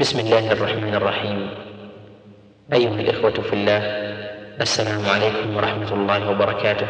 [0.00, 1.50] بسم الله الرحمن الرحيم.
[2.72, 3.78] أيها الإخوة في الله
[4.60, 6.86] السلام عليكم ورحمة الله وبركاته.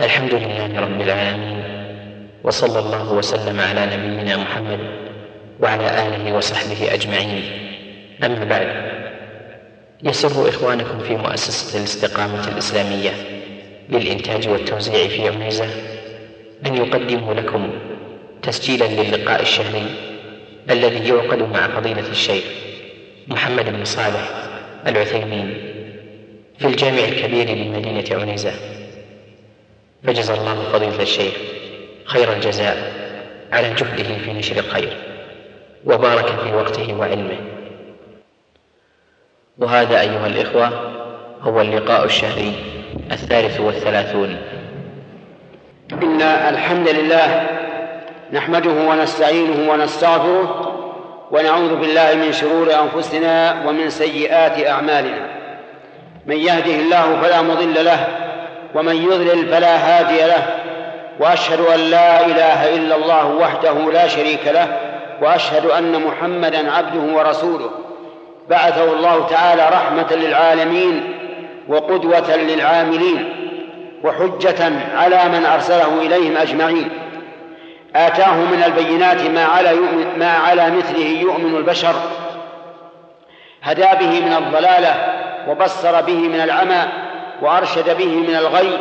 [0.00, 1.62] الحمد لله رب العالمين
[2.44, 4.78] وصلى الله وسلم على نبينا محمد
[5.60, 7.42] وعلى آله وصحبه أجمعين.
[8.24, 8.68] أما بعد
[10.02, 13.10] يسر إخوانكم في مؤسسة الاستقامة الإسلامية
[13.88, 15.66] للإنتاج والتوزيع في عنيزة
[16.66, 17.70] أن يقدموا لكم
[18.42, 20.11] تسجيلا للقاء الشهري
[20.70, 22.44] الذي يعقد مع فضيلة الشيخ
[23.28, 24.30] محمد بن صالح
[24.86, 25.72] العثيمين
[26.58, 28.52] في الجامع الكبير بمدينة عنيزة.
[30.04, 31.34] فجزى الله فضيلة الشيخ
[32.04, 32.92] خير الجزاء
[33.52, 34.96] على جهده في نشر الخير
[35.84, 37.36] وبارك في وقته وعلمه.
[39.58, 40.92] وهذا أيها الإخوة
[41.42, 42.52] هو اللقاء الشهري
[43.12, 44.36] الثالث والثلاثون.
[45.92, 47.46] إن الحمد لله
[48.32, 50.72] نحمده ونستعينه ونستغفره
[51.30, 55.26] ونعوذ بالله من شرور أنفسنا ومن سيئات أعمالنا.
[56.26, 58.06] من يهده الله فلا مضل له
[58.74, 60.46] ومن يضلل فلا هادي له
[61.20, 64.66] وأشهد أن لا إله إلا الله وحده لا شريك له
[65.22, 67.70] وأشهد أن محمدا عبده ورسوله.
[68.50, 71.14] بعثه الله تعالى رحمة للعالمين
[71.68, 73.32] وقدوة للعاملين
[74.04, 77.01] وحجة على من أرسله إليهم أجمعين.
[77.96, 81.94] آتاه من البينات ما على يؤمن ما على مثله يؤمن البشر.
[83.62, 84.94] هدى به من الضلالة
[85.48, 86.82] وبصر به من العمى
[87.42, 88.78] وأرشد به من الغي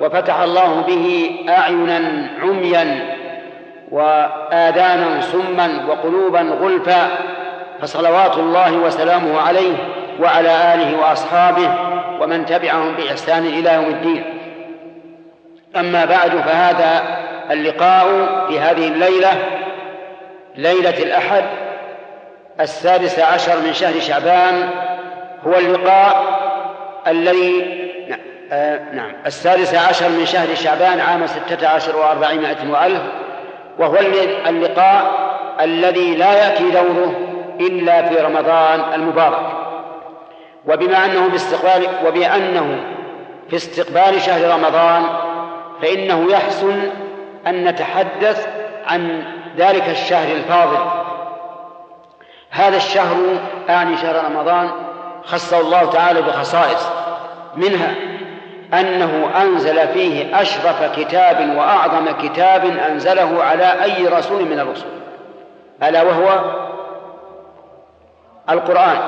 [0.00, 3.16] وفتح الله به أعينا عميا
[3.90, 7.08] وآذانا سما وقلوبا غلفا
[7.82, 9.76] فصلوات الله وسلامه عليه
[10.20, 11.70] وعلى آله وأصحابه
[12.20, 14.24] ومن تبعهم بإحسان إلى يوم الدين.
[15.76, 18.06] أما بعد فهذا اللقاء
[18.48, 19.32] في هذه الليلة
[20.56, 21.44] ليلة الأحد
[22.60, 24.70] السادس عشر من شهر شعبان
[25.46, 26.24] هو اللقاء
[27.06, 27.84] الذي
[28.52, 33.02] آه نعم السادس عشر من شهر شعبان عام ستة عشر وأربعمائة وألف
[33.78, 33.96] وهو
[34.48, 35.12] اللقاء
[35.60, 37.14] الذي لا يأتي دوره
[37.60, 39.64] إلا في رمضان المبارك.
[40.66, 42.80] وبما أنه باستقبال وبأنه
[43.50, 45.02] في استقبال شهر رمضان
[45.82, 46.90] فإنه يحسن
[47.46, 48.48] أن نتحدث
[48.86, 49.24] عن
[49.56, 50.78] ذلك الشهر الفاضل.
[52.50, 53.16] هذا الشهر
[53.70, 54.70] أعني شهر رمضان
[55.24, 56.88] خصه الله تعالى بخصائص
[57.56, 57.94] منها
[58.74, 64.86] أنه أنزل فيه أشرف كتاب وأعظم كتاب أنزله على أي رسول من الرسل
[65.82, 66.40] ألا وهو
[68.50, 68.98] القرآن.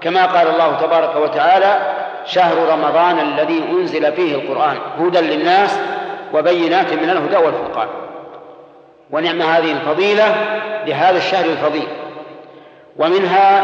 [0.00, 1.78] كما قال الله تبارك وتعالى
[2.26, 5.78] شهر رمضان الذي أنزل فيه القرآن هدى للناس
[6.32, 7.88] وبينات من الهدى والفرقان.
[9.10, 10.34] ونعم هذه الفضيلة
[10.86, 11.88] لهذا الشهر الفضيل.
[12.98, 13.62] ومنها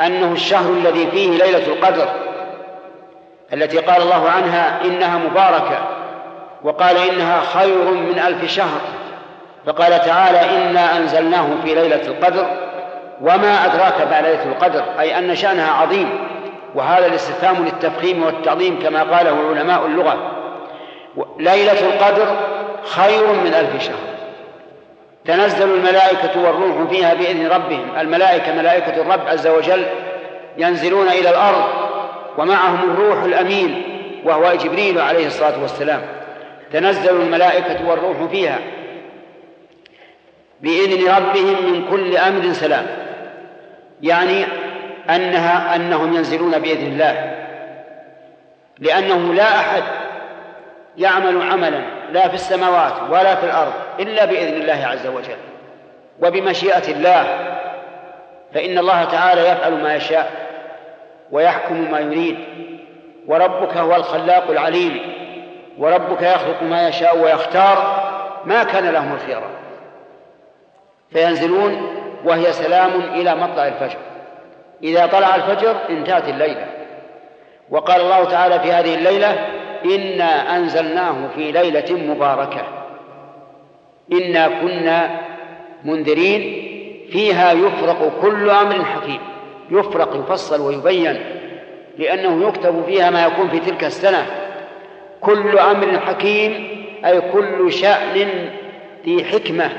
[0.00, 2.08] أنه الشهر الذي فيه ليلة القدر
[3.52, 5.78] التي قال الله عنها إنها مباركة
[6.62, 8.80] وقال إنها خير من ألف شهر.
[9.66, 12.46] فقال تعالى إنا أنزلناه في ليلة القدر
[13.20, 16.28] وما أدراك بعد ليلة القدر أي أن شأنها عظيم.
[16.74, 20.35] وهذا الاستفهام للتفخيم والتعظيم كما قاله علماء اللغة.
[21.38, 22.36] ليلة القدر
[22.84, 24.16] خير من ألف شهر.
[25.24, 27.98] تنزل الملائكة والروح فيها بإذن ربهم.
[27.98, 29.84] الملائكة ملائكة الرب عز وجل
[30.58, 31.64] ينزلون إلى الأرض
[32.38, 33.82] ومعهم الروح الأمين
[34.24, 36.02] وهو جبريل عليه الصلاة والسلام.
[36.72, 38.58] تنزل الملائكة والروح فيها
[40.60, 42.86] بإذن ربهم من كل أمر سلام.
[44.02, 44.44] يعني
[45.10, 47.34] أنها أنهم ينزلون بإذن الله.
[48.78, 49.82] لأنه لا أحد
[50.96, 51.80] يعمل عملا
[52.12, 55.36] لا في السماوات ولا في الأرض إلا بإذن الله عز وجل
[56.22, 57.56] وبمشيئة الله.
[58.54, 60.32] فإن الله تعالى يفعل ما يشاء
[61.30, 62.38] ويحكم ما يريد
[63.26, 65.00] وربك هو الخلاق العليم
[65.78, 68.06] وربك يخلق ما يشاء ويختار
[68.44, 69.50] ما كان لهم الخيرة
[71.12, 73.98] فينزلون وهي سلام إلى مطلع الفجر.
[74.82, 76.66] إذا طلع الفجر انتهت الليلة.
[77.70, 79.46] وقال الله تعالى في هذه الليلة
[79.94, 82.62] إنا أنزلناه في ليلة مباركة.
[84.12, 85.20] إنا كنا
[85.84, 86.42] منذرين
[87.10, 89.20] فيها يفرق كل أمر حكيم.
[89.70, 91.20] يفرق يفصل ويبين
[91.98, 94.26] لأنه يكتب فيها ما يكون في تلك السنة.
[95.20, 96.68] كل أمر حكيم
[97.04, 98.28] أي كل شأن
[99.04, 99.70] ذي حكمة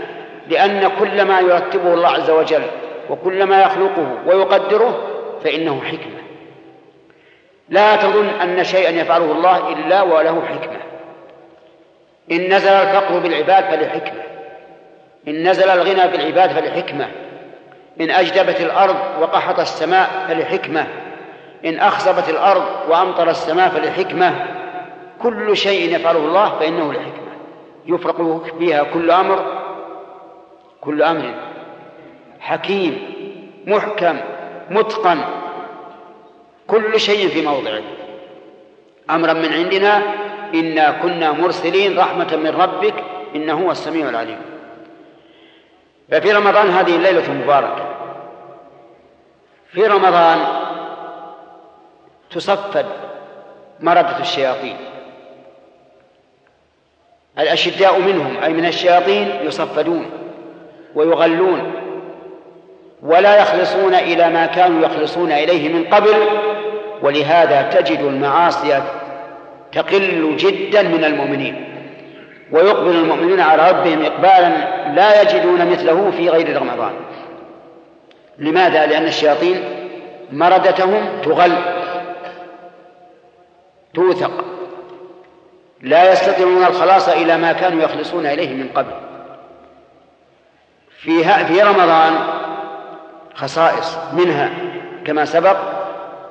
[0.50, 2.62] لأن كل ما يرتبه الله عز وجل
[3.10, 5.00] وكل ما يخلقه ويقدره
[5.44, 6.27] فإنه حكمة.
[7.70, 10.80] لا تظن أن شيئا يفعله الله إلا وله حكمة.
[12.32, 14.22] إن نزل الفقر بالعباد فلحكمة.
[15.28, 17.08] إن نزل الغنى بالعباد فلحكمة.
[18.02, 20.88] إن أجدبت الأرض وقحط السماء فلحكمة.
[21.66, 24.46] إن أخصبت الأرض وأمطر السماء فلحكمة.
[25.22, 27.28] كل شيء يفعله الله فإنه لحكمة.
[27.86, 29.46] يفرق فيها كل أمر
[30.82, 31.34] كل أمر
[32.40, 33.14] حكيم
[33.68, 34.18] محكم
[34.70, 35.20] متقن.
[36.68, 37.82] كل شيء في موضعه
[39.10, 40.02] أمرا من عندنا
[40.54, 42.94] إنا كنا مرسلين رحمة من ربك
[43.36, 44.40] إنه هو السميع العليم.
[46.12, 47.96] ففي رمضان هذه الليلة المباركة
[49.72, 50.40] في رمضان
[52.32, 52.86] تصفد
[53.80, 54.78] مردة الشياطين.
[57.40, 60.10] الأشداء منهم أي من الشياطين يصفدون
[60.96, 61.74] ويغلون
[63.02, 66.14] ولا يخلصون إلى ما كانوا يخلصون إليه من قبل
[67.02, 68.82] ولهذا تجد المعاصي
[69.72, 71.68] تقل جدا من المؤمنين
[72.52, 74.50] ويقبل المؤمنون على ربهم إقبالا
[74.96, 76.94] لا يجدون مثله في غير رمضان
[78.38, 79.64] لماذا؟ لأن الشياطين
[80.32, 81.52] مردتهم تغل
[83.94, 84.46] توثق
[85.82, 88.92] لا يستطيعون الخلاص إلى ما كانوا يخلصون إليه من قبل
[90.98, 92.14] في في رمضان
[93.36, 94.50] خصائص منها
[95.06, 95.77] كما سبق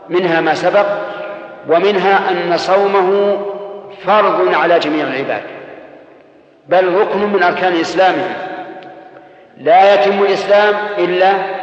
[0.08, 0.86] منها ما سبق
[1.68, 3.38] ومنها أن صومه
[4.04, 5.42] فرض على جميع العباد
[6.68, 8.34] بل ركن من أركان إسلامهم
[9.56, 11.56] لا يتم الإسلام إلا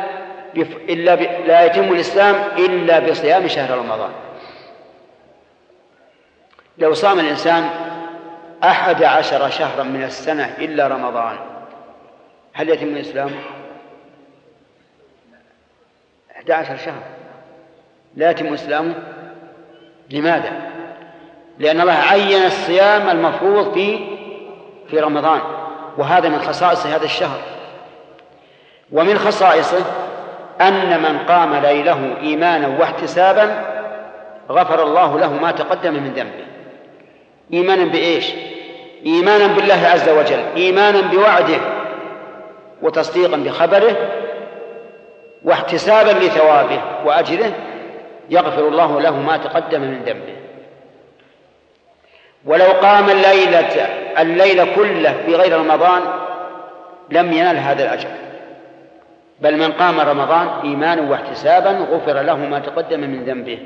[0.89, 1.15] إلا
[1.47, 4.11] لا يتم الإسلام إلا بصيام شهر رمضان.
[6.77, 7.69] لو صام الإنسان
[8.63, 11.35] أحد عشر شهرا من السنة إلا رمضان
[12.53, 13.31] هل يتم الإسلام؟
[16.31, 17.22] أحد عشر شهر.
[18.15, 18.93] لا يتم إسلامه
[20.09, 20.51] لماذا؟
[21.59, 23.99] لأن الله عين الصيام المفروض في
[24.89, 25.39] في رمضان
[25.97, 27.39] وهذا من خصائص هذا الشهر
[28.91, 29.85] ومن خصائصه
[30.61, 33.65] أن من قام ليله إيمانا واحتسابا
[34.49, 36.45] غفر الله له ما تقدم من ذنبه
[37.53, 38.33] إيمانا بإيش؟
[39.05, 41.57] إيمانا بالله عز وجل إيمانا بوعده
[42.81, 43.95] وتصديقا بخبره
[45.43, 47.51] واحتسابا لثوابه وأجره
[48.29, 50.35] يغفر الله له ما تقدم من ذنبه.
[52.45, 53.87] ولو قام الليلة
[54.19, 56.01] الليل كله في غير رمضان
[57.09, 58.09] لم ينل هذا الأجر.
[59.41, 63.59] بل من قام رمضان إيمانا واحتسابا غفر له ما تقدم من ذنبه.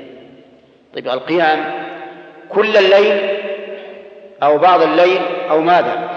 [0.94, 1.64] طيب القيام
[2.48, 3.38] كل الليل
[4.42, 5.20] أو بعض الليل
[5.50, 6.10] أو ماذا؟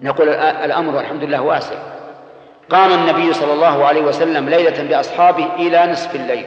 [0.00, 1.76] نقول الأمر والحمد لله واسع.
[2.70, 6.46] قام النبي صلى الله عليه وسلم ليلة بأصحابه إلى نصف الليل.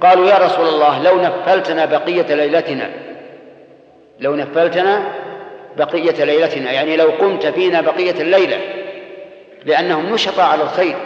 [0.00, 2.90] قالوا يا رسول الله لو نفلتنا بقية ليلتنا
[4.20, 5.02] لو نفلتنا
[5.76, 8.58] بقية ليلتنا يعني لو قمت فينا بقية الليلة
[9.64, 10.96] لأنهم نشطا على الخير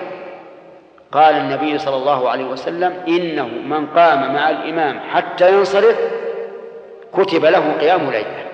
[1.12, 5.96] قال النبي صلى الله عليه وسلم إنه من قام مع الإمام حتى ينصرف
[7.14, 8.44] كتب له قيام ليلة.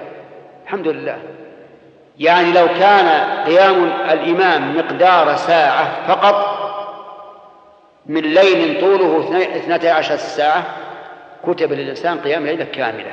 [0.65, 1.19] الحمد لله.
[2.19, 3.09] يعني لو كان
[3.47, 6.58] قيام الإمام مقدار ساعة فقط
[8.09, 10.65] من ليل طوله اثنتي عشر ساعة
[11.47, 13.13] كتب للإنسان قيام ليلة كاملة.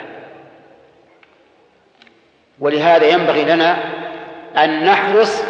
[2.59, 3.77] ولهذا ينبغي لنا
[4.57, 5.44] أن نحرص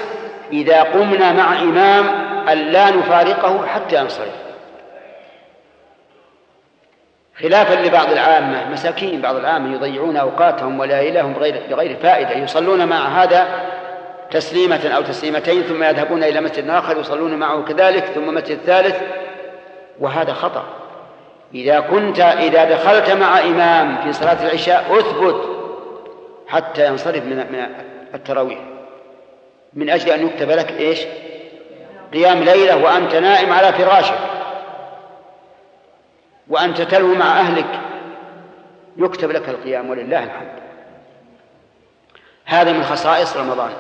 [0.51, 2.06] إذا قمنا مع إمام
[2.50, 4.45] أن لا نفارقه حتى ينصرف.
[7.40, 13.47] خلافا لبعض العامة مساكين بعض العامة يضيعون أوقاتهم وليالهم بغير بغير فائدة يصلون مع هذا
[14.31, 18.95] تسليمة أو تسليمتين ثم يذهبون إلى مسجد آخر يصلون معه كذلك ثم مسجد ثالث
[19.99, 20.64] وهذا خطأ.
[21.54, 25.42] إذا كنت إذا دخلت مع إمام في صلاة العشاء أثبت
[26.47, 27.68] حتى ينصرف من من
[28.14, 28.59] التراويح.
[29.73, 30.99] من أجل أن يكتب لك إيش؟
[32.14, 34.19] قيام ليلة وأنت نائم على فراشك.
[36.47, 37.80] وأنت تلو مع أهلك.
[38.97, 40.59] يكتب لك القيام ولله الحمد.
[42.45, 43.71] هذا من خصائص رمضان.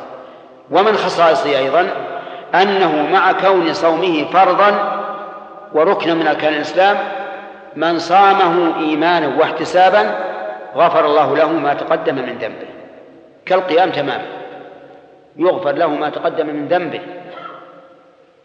[0.71, 1.89] ومن خصائصه أيضا
[2.55, 5.04] أنه مع كون صومه فرضا
[5.75, 6.97] وركنا من أركان الإسلام
[7.75, 10.01] من صامه إيمانا واحتسابا
[10.75, 12.67] غفر الله له ما تقدم من ذنبه.
[13.45, 14.27] كالقيام تماما.
[15.37, 17.01] يغفر له ما تقدم من ذنبه.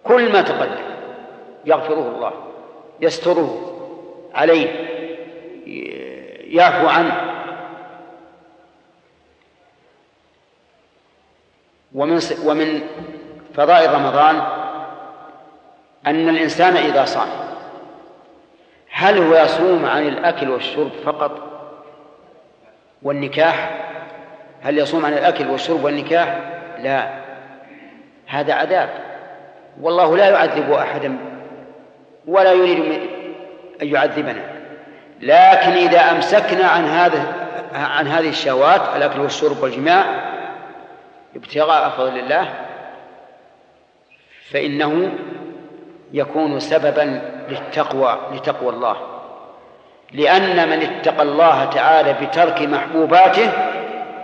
[0.05, 0.85] كل ما تقدم.
[1.65, 2.33] يغفره الله.
[3.01, 3.51] يستره
[4.35, 4.69] عليه.
[6.57, 7.31] يعفو عنه.
[11.95, 12.81] ومن ومن
[13.55, 14.60] فضائل رمضان
[16.07, 17.29] أن الإنسان إذا صام
[18.91, 21.51] هل هو يصوم عن الأكل والشرب فقط
[23.03, 23.71] والنكاح؟
[24.63, 26.39] هل يصوم عن الأكل والشرب والنكاح؟
[26.79, 27.11] لا
[28.27, 28.89] هذا عذاب.
[29.81, 31.19] والله لا يعذب أحدا
[32.27, 33.01] ولا يريد
[33.83, 34.43] أن يعذبنا.
[35.21, 37.41] لكن إذا أمسكنا عن هذا
[37.75, 40.05] عن هذه الشهوات الأكل والشرب والجماع
[41.37, 42.55] ابتغاء فضل الله
[44.51, 45.13] فإنه
[46.13, 48.97] يكون سببا للتقوى لتقوى الله.
[50.13, 53.51] لأن من اتقى الله تعالى بترك محبوباته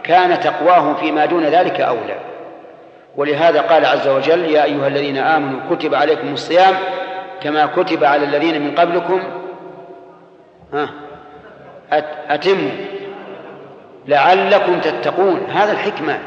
[0.05, 2.17] كان تقواه فيما دون ذلك أولى.
[3.17, 6.75] ولهذا قال عز وجل يا أيها الذين آمنوا كتب عليكم الصيام
[7.43, 9.23] كما كتب على الذين من قبلكم.
[12.29, 12.71] أتموا.
[14.07, 15.47] لعلكم تتقون.
[15.55, 16.19] هذا الحكمة.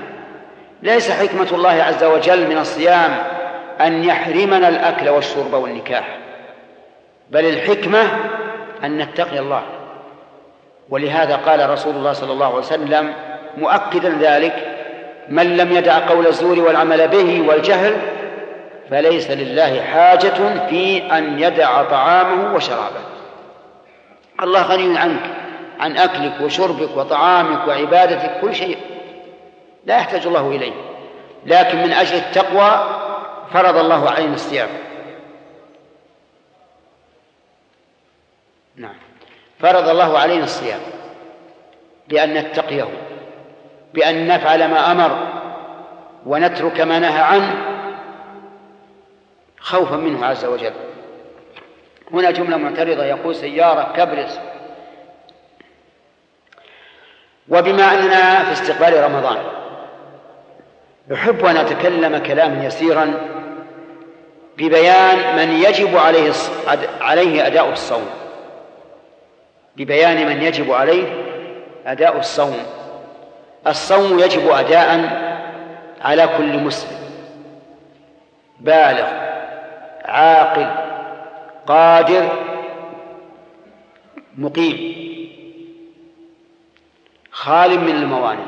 [0.83, 3.11] ليس حكمة الله عز وجل من الصيام
[3.81, 6.17] أن يحرمنا الأكل والشرب والنكاح.
[7.29, 8.03] بل الحكمة
[8.83, 9.63] أن نتقي الله.
[10.89, 13.13] ولهذا قال رسول الله صلى الله عليه وسلم
[13.57, 14.75] مؤكدا ذلك
[15.29, 17.95] من لم يدع قول الزور والعمل به والجهل
[18.89, 23.01] فليس لله حاجة في أن يدع طعامه وشرابه.
[24.43, 25.21] الله غني عنك
[25.79, 28.77] عن أكلك وشربك وطعامك وعبادتك كل شيء.
[29.85, 30.71] لا يحتاج الله إليه.
[31.45, 32.98] لكن من أجل التقوى
[33.53, 34.69] فرض الله علينا الصيام.
[38.75, 38.95] نعم.
[39.59, 40.79] فرض الله علينا الصيام.
[42.07, 42.87] بأن نتقيه.
[43.93, 45.27] بأن نفعل ما أمر.
[46.25, 47.55] ونترك ما نهى عنه.
[49.59, 50.73] خوفا منه عز وجل.
[52.13, 53.03] هنا جملة معترضة.
[53.03, 54.39] يقول سيارة كبرس.
[57.49, 59.37] وبما أننا في استقبال رمضان.
[61.13, 63.38] أحب أن أتكلم كلاما يسيرا.
[64.59, 66.33] ببيان من يجب عليه
[67.01, 68.09] عليه أداء الصوم.
[69.75, 71.25] ببيان من يجب عليه
[71.85, 72.57] أداء الصوم.
[73.67, 74.89] الصوم يجب أداء
[76.01, 76.99] على كل مسلم.
[78.59, 79.07] بالغ
[80.05, 80.71] عاقل
[81.67, 82.29] قادر
[84.37, 84.99] مقيم.
[87.31, 88.45] خال من الموانع.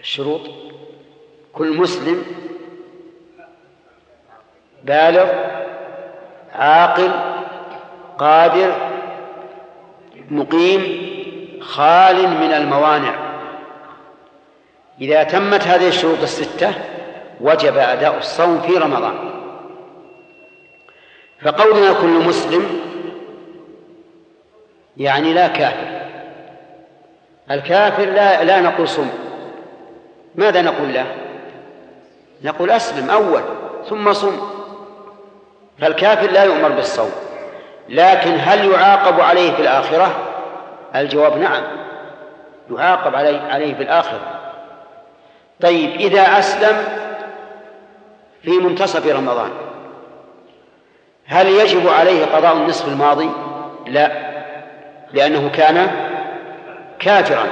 [0.00, 0.40] الشروط
[1.52, 2.24] كل مسلم
[4.84, 5.26] بالغ
[6.54, 7.10] عاقل
[8.18, 8.72] قادر
[10.30, 11.12] مقيم
[11.60, 13.14] خال من الموانع.
[15.00, 16.74] إذا تمت هذه الشروط الستة
[17.40, 19.14] وجب أداء الصوم في رمضان.
[21.42, 22.80] فقولنا كل مسلم
[24.96, 26.02] يعني لا كافر.
[27.50, 29.08] الكافر لا لا نقول صم
[30.34, 31.06] ماذا نقول له؟
[32.44, 33.42] نقول أسلم أول
[33.88, 34.51] ثم صم.
[35.82, 37.10] فالكافر لا يؤمر بالصوم.
[37.88, 40.10] لكن هل يعاقب عليه في الآخرة؟
[40.94, 41.62] الجواب نعم.
[42.70, 44.20] يعاقب عليه عليه في الآخرة.
[45.60, 46.84] طيب إذا أسلم
[48.42, 49.50] في منتصف رمضان
[51.26, 53.30] هل يجب عليه قضاء النصف الماضي؟
[53.86, 54.12] لا
[55.12, 55.90] لأنه كان
[56.98, 57.46] كافرا.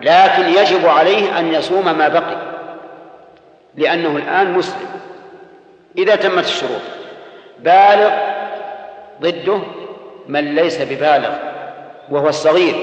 [0.00, 2.36] لكن يجب عليه أن يصوم ما بقي
[3.74, 4.88] لأنه الآن مسلم.
[5.98, 7.01] إذا تمت الشروط
[7.58, 8.10] بالغ
[9.20, 9.58] ضده
[10.28, 11.32] من ليس ببالغ
[12.10, 12.74] وهو الصغير.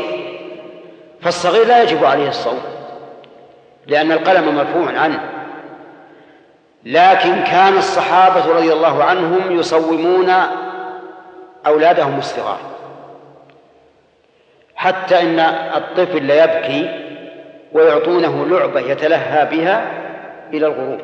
[1.22, 2.60] فالصغير لا يجب عليه الصوم
[3.88, 5.20] لأن القلم مرفوع عنه.
[6.86, 10.34] لكن كان الصحابة رضي الله عنهم يصومون
[11.68, 12.60] أولادهم الصغار
[14.76, 15.40] حتى إن
[15.76, 16.90] الطفل ليبكي
[17.74, 19.92] ويعطونه لعبة يتلهى بها
[20.54, 21.00] إلى الغروب.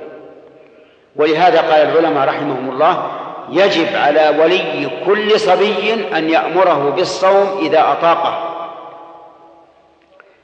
[1.15, 3.12] ولهذا قال العلماء رحمهم الله
[3.49, 8.51] يجب على ولي كل صبي أن يأمره بالصوم إذا أطاقه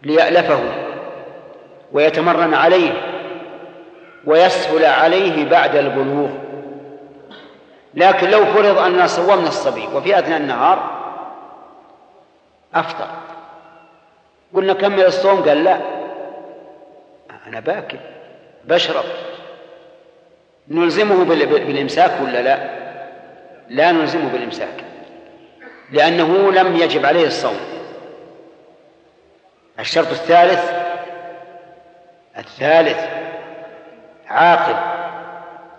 [0.03, 0.59] ليألفه
[1.91, 2.91] ويتمرن عليه
[4.25, 6.29] ويسهل عليه بعد البلوغ.
[7.93, 11.01] لكن لو فرض أننا صومنا الصبي وفي أثناء النهار
[12.75, 13.07] أفطر
[14.55, 15.77] قلنا كمل الصوم؟ قال لا.
[17.47, 17.97] أنا باكل
[18.65, 19.03] بشرب.
[20.67, 22.80] نلزمه بالإمساك ولا لا؟
[23.71, 24.83] لا نلزمه بالإمساك
[25.91, 27.59] لأنه لم يجب عليه الصوم.
[29.79, 30.71] الشرط الثالث
[32.37, 32.99] الثالث
[34.27, 34.75] عاقل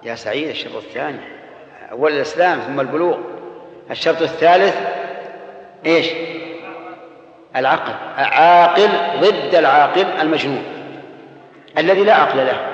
[0.02, 1.20] يا سعيد الشرط الثاني
[1.90, 3.18] أول الإسلام ثم البلوغ.
[3.90, 4.76] الشرط الثالث
[5.86, 6.06] إيش؟
[7.56, 8.88] العقل عاقل
[9.20, 10.64] ضد العاقل المجنون
[11.78, 12.68] الذي لا عقل له.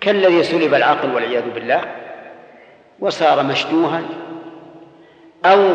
[0.00, 2.07] كالذي سلب العقل والعياذ بالله.
[3.00, 4.02] وصار مشدوها
[5.44, 5.74] أو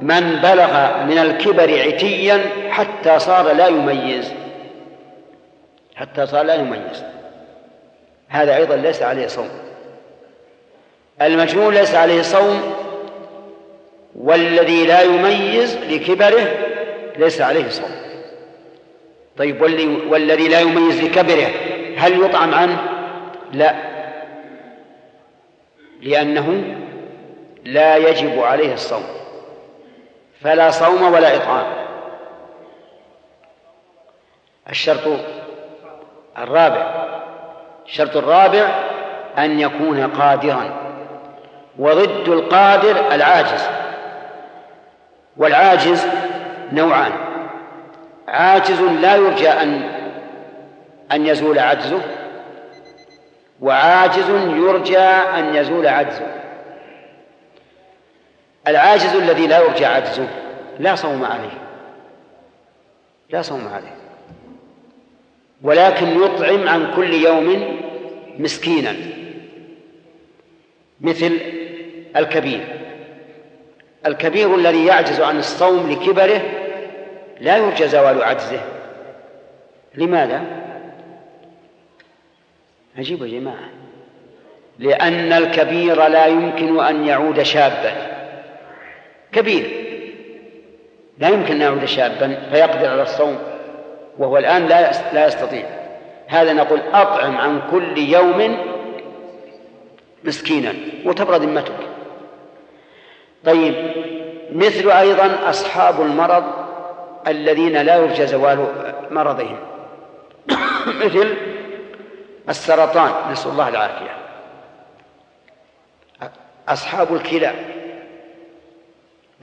[0.00, 4.32] من بلغ من الكبر عتيا حتى صار لا يميز.
[5.94, 7.04] حتى صار لا يميز.
[8.28, 9.48] هذا أيضا ليس عليه صوم.
[11.22, 12.74] المجنون ليس عليه صوم
[14.16, 16.48] والذي لا يميز لكبره
[17.18, 17.90] ليس عليه صوم.
[19.38, 19.62] طيب
[20.10, 21.50] والذي لا يميز لكبره
[21.96, 22.78] هل يطعم عنه؟
[23.52, 23.91] لا.
[26.02, 26.76] لأنه
[27.64, 29.04] لا يجب عليه الصوم
[30.40, 31.66] فلا صوم ولا إطعام.
[34.70, 35.18] الشرط
[36.38, 37.06] الرابع
[37.86, 38.68] الشرط الرابع
[39.38, 40.70] أن يكون قادرا
[41.78, 43.68] وضد القادر العاجز.
[45.36, 46.06] والعاجز
[46.72, 47.12] نوعان
[48.28, 49.82] عاجز لا يرجى أن
[51.12, 52.00] أن يزول عجزه
[53.62, 56.26] وعاجز يرجى أن يزول عجزه.
[58.68, 60.28] العاجز الذي لا يرجى عجزه
[60.78, 61.58] لا صوم عليه.
[63.30, 63.94] لا صوم عليه.
[65.62, 67.78] ولكن يطعم عن كل يوم
[68.38, 68.96] مسكينا.
[71.00, 71.38] مثل
[72.16, 72.64] الكبير.
[74.06, 76.40] الكبير الذي يعجز عن الصوم لكبره
[77.40, 78.60] لا يرجى زوال عجزه.
[79.94, 80.42] لماذا؟
[82.98, 83.70] عجيب يا جماعة.
[84.78, 87.92] لأن الكبير لا يمكن أن يعود شابا.
[89.32, 89.70] كبير.
[91.18, 93.38] لا يمكن أن يعود شابا فيقدر على الصوم
[94.18, 95.64] وهو الآن لا لا يستطيع.
[96.26, 98.58] هذا نقول أطعم عن كل يوم
[100.24, 101.76] مسكينا وتبرد ذمتك.
[103.44, 103.74] طيب
[104.52, 106.44] مثل أيضا أصحاب المرض
[107.26, 108.66] الذين لا يرجى زوال
[109.10, 109.56] مرضهم.
[111.04, 111.36] مثل
[112.48, 114.16] السرطان نسأل الله العافية.
[116.68, 117.52] أصحاب الكلى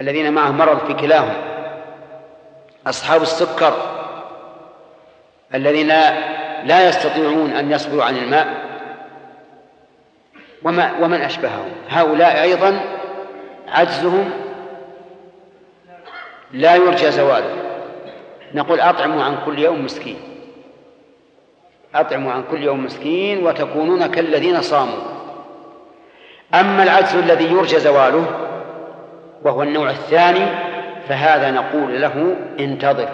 [0.01, 1.33] الذين معهم مرض في كلاهم.
[2.87, 3.73] أصحاب السكر
[5.53, 5.87] الذين
[6.63, 8.69] لا يستطيعون أن يصبروا عن الماء.
[10.63, 12.81] وما ومن أشبههم؟ هؤلاء أيضا
[13.67, 14.31] عجزهم
[16.51, 17.55] لا يرجى زواله
[18.53, 20.28] نقول أطعموا عن كل يوم مسكين.
[21.95, 25.03] أطعموا عن كل يوم مسكين وتكونون كالذين صاموا.
[26.53, 28.25] أما العجز الذي يرجى زواله
[29.43, 30.45] وهو النوع الثاني
[31.07, 33.09] فهذا نقول له انتظر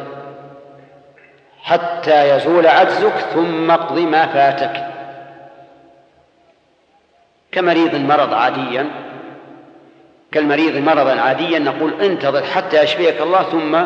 [1.61, 4.85] حتى يزول عجزك ثم اقض ما فاتك.
[7.51, 8.88] كمريض مرض عاديا
[10.31, 13.85] كالمريض مرضا عاديا نقول انتظر حتى يشفيك الله ثم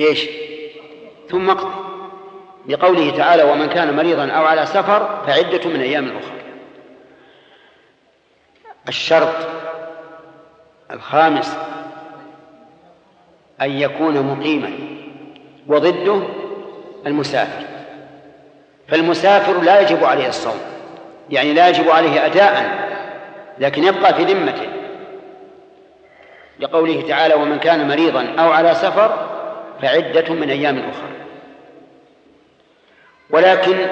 [0.00, 0.28] إيش؟
[1.30, 1.79] ثم اقض.
[2.68, 6.40] لقوله تعالى ومن كان مريضا أو على سفر فعدة من أيام أخرى.
[8.88, 9.34] الشرط
[10.90, 11.56] الخامس
[13.60, 14.70] أن يكون مقيما
[15.66, 16.22] وضده
[17.06, 17.66] المسافر.
[18.88, 20.60] فالمسافر لا يجب عليه الصوم
[21.30, 22.80] يعني لا يجب عليه أداء
[23.58, 24.68] لكن يبقى في ذمته.
[26.60, 29.28] لقوله تعالى ومن كان مريضا أو على سفر
[29.82, 31.10] فعدة من أيام أخرى.
[33.32, 33.86] ولكن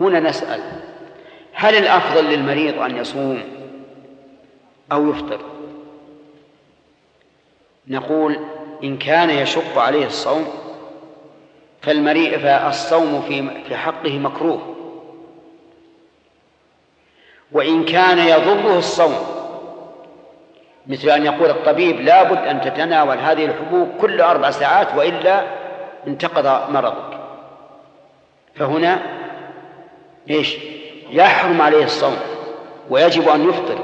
[0.00, 0.60] هنا نسأل
[1.52, 3.42] هل الأفضل للمريض أن يصوم
[4.92, 5.40] أو يفطر؟
[7.88, 8.38] نقول
[8.84, 10.48] إن كان يشق عليه الصوم
[11.82, 14.76] فالمريء فالصوم في في حقه مكروه.
[17.52, 19.14] وإن كان يضره الصوم
[20.86, 25.44] مثل أن يقول الطبيب لابد أن تتناول هذه الحبوب كل أربع ساعات وإلا
[26.06, 27.09] انتقض مرضك
[28.54, 28.98] فهنا
[30.30, 30.56] إيش؟
[31.10, 32.16] يحرم عليه الصوم
[32.90, 33.78] ويجب أن يفطر.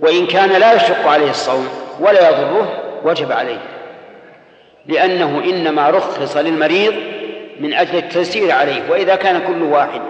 [0.00, 1.68] وإن كان لا يشق عليه الصوم
[2.00, 3.60] ولا يضره وجب عليه
[4.86, 6.94] لأنه إنما رخص للمريض
[7.60, 8.90] من أجل التيسير عليه.
[8.90, 10.00] وإذا كان كل واحد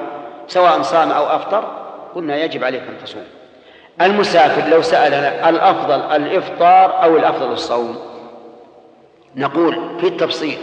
[0.49, 1.64] سواء صام أو أفطر
[2.14, 3.25] قلنا يجب عليك أن تصوم.
[4.01, 7.99] المسافر لو سألنا الأفضل الإفطار أو الأفضل الصوم
[9.37, 10.59] نقول في التفصيل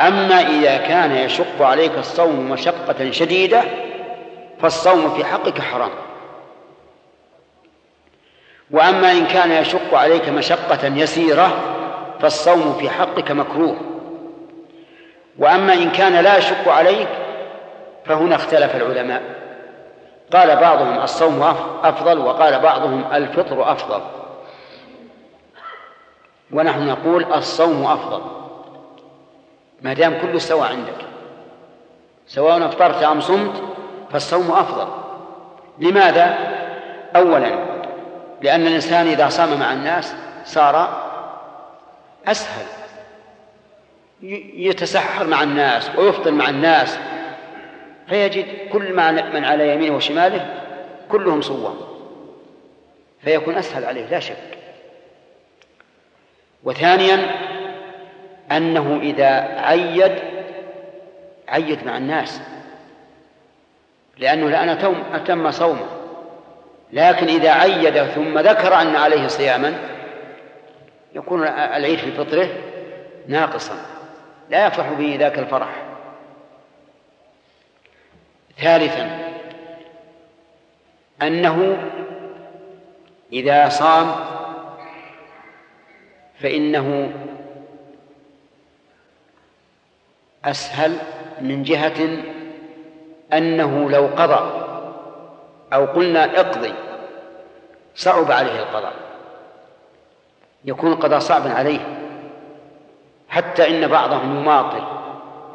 [0.00, 3.62] أما إذا كان يشق عليك الصوم مشقة شديدة
[4.60, 5.90] فالصوم في حقك حرام.
[8.70, 11.56] وأما إن كان يشق عليك مشقة يسيرة
[12.20, 13.76] فالصوم في حقك مكروه.
[15.38, 17.08] وأما إن كان لا يشق عليك
[18.04, 19.22] فهنا اختلف العلماء.
[20.32, 21.42] قال بعضهم الصوم
[21.82, 24.00] أفضل وقال بعضهم الفطر أفضل.
[26.52, 28.45] ونحن نقول الصوم أفضل.
[29.86, 31.06] ما دام كله سواء عندك.
[32.26, 33.62] سواء أفطرت أم صمت
[34.12, 34.88] فالصوم أفضل.
[35.78, 36.38] لماذا؟
[37.16, 37.66] أولا
[38.42, 41.02] لأن الإنسان إذا صام مع الناس صار
[42.26, 42.66] أسهل.
[44.54, 46.98] يتسحر مع الناس ويفطر مع الناس.
[48.08, 48.92] فيجد كل
[49.34, 50.54] من على يمينه وشماله
[51.10, 51.76] كلهم صوام.
[53.24, 54.58] فيكون أسهل عليه لا شك.
[56.64, 57.45] وثانيا
[58.52, 59.30] أنه إذا
[59.60, 60.12] عيد
[61.48, 62.40] عيد مع الناس.
[64.18, 64.68] لأنه الآن
[65.14, 65.86] أتم صومه.
[66.92, 69.78] لكن إذا عيد ثم ذكر أن عليه صياما
[71.14, 72.48] يكون العيد في فطره
[73.28, 73.76] ناقصا.
[74.50, 75.68] لا يفرح به ذاك الفرح.
[78.58, 79.18] ثالثا
[81.22, 81.76] أنه
[83.32, 84.14] إذا صام
[86.40, 87.12] فإنه
[90.46, 90.98] أسهل
[91.40, 92.22] من جهة
[93.32, 94.66] أنه لو قضى
[95.72, 96.74] أو قلنا اقضي
[97.94, 98.92] صعب عليه القضاء.
[100.64, 101.80] يكون القضاء صعبا عليه.
[103.28, 104.84] حتى إن بعضهم يماطل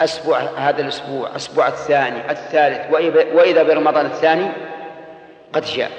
[0.01, 2.93] أسبوع هذا الأسبوع أسبوع الثاني الثالث
[3.33, 4.51] وإذا برمضان الثاني
[5.53, 5.91] قد جاء.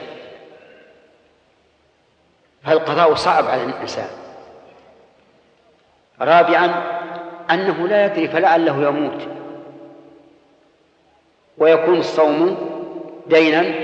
[2.64, 4.08] فالقضاء صعب على الإنسان.
[6.20, 7.01] رابعا
[7.50, 9.22] أنه لا يدري فلعله يموت.
[11.58, 12.56] ويكون الصوم
[13.26, 13.74] دينا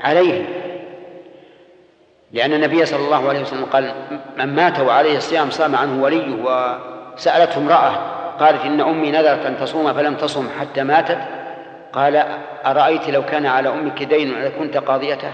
[0.00, 0.46] عليه.
[2.32, 3.94] لأن النبي صلى الله عليه وسلم قال
[4.38, 6.42] من مات وعليه الصيام صام عنه وليه
[7.14, 11.18] وسألته امرأة قالت إن أمي نذرت أن تصوم فلم تصم حتى ماتت.
[11.92, 12.16] قال
[12.66, 15.32] أرأيت لو كان على أمك دين لكنت قاضيته.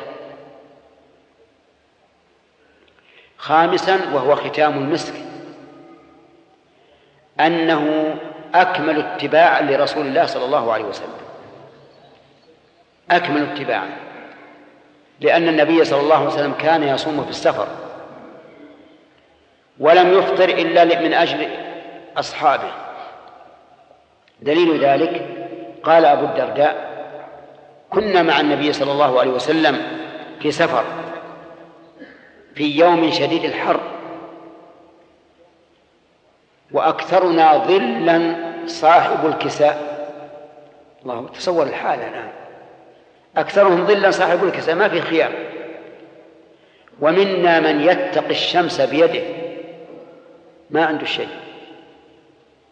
[3.38, 5.14] خامسا وهو ختام المسك.
[7.46, 8.14] أنه
[8.54, 11.22] أكمل اتباع لرسول الله صلى الله عليه وسلم.
[13.10, 13.90] أكمل اتباعا
[15.20, 17.66] لأن النبي صلى الله عليه وسلم كان يصوم في السفر.
[19.78, 21.48] ولم يفطر إلا من أجل
[22.16, 22.72] أصحابه.
[24.42, 25.26] دليل ذلك
[25.82, 26.92] قال أبو الدرداء
[27.90, 29.82] كنا مع النبي صلى الله عليه وسلم
[30.40, 30.84] في سفر
[32.54, 33.80] في يوم شديد الحر.
[36.72, 38.34] وأكثرنا ظلا
[38.66, 39.92] صاحب الكساء.
[41.02, 42.32] الله تصور الحالة الآن.
[43.36, 45.32] أكثرهم ظلا صاحب الكساء ما في خيار.
[47.00, 49.22] ومنا من يتقي الشمس بيده.
[50.70, 51.28] ما عنده شيء.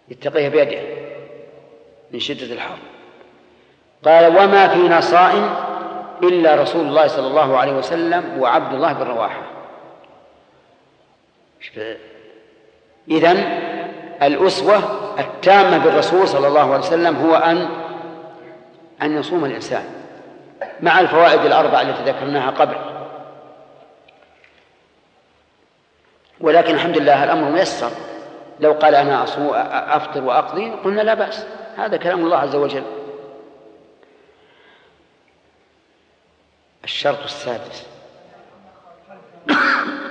[0.08, 0.80] يتقيها بيده
[2.10, 2.78] من شدة الحر.
[4.04, 5.54] قال وما فينا صائم
[6.22, 9.42] إلا رسول الله صلى الله عليه وسلم وعبد الله بن رواحة.
[13.10, 13.36] إذن
[14.22, 14.80] الأسوة
[15.18, 17.68] التامة بالرسول صلى الله عليه وسلم هو أن
[19.02, 19.84] أن يصوم الإنسان
[20.80, 22.76] مع الفوائد الأربعة التي ذكرناها قبل.
[26.40, 27.90] ولكن الحمد لله الأمر ميسر.
[28.60, 29.24] لو قال أنا
[29.96, 31.46] أفطر وأقضي قلنا لا بأس.
[31.76, 32.82] هذا كلام الله عز وجل.
[36.84, 37.86] الشرط السادس.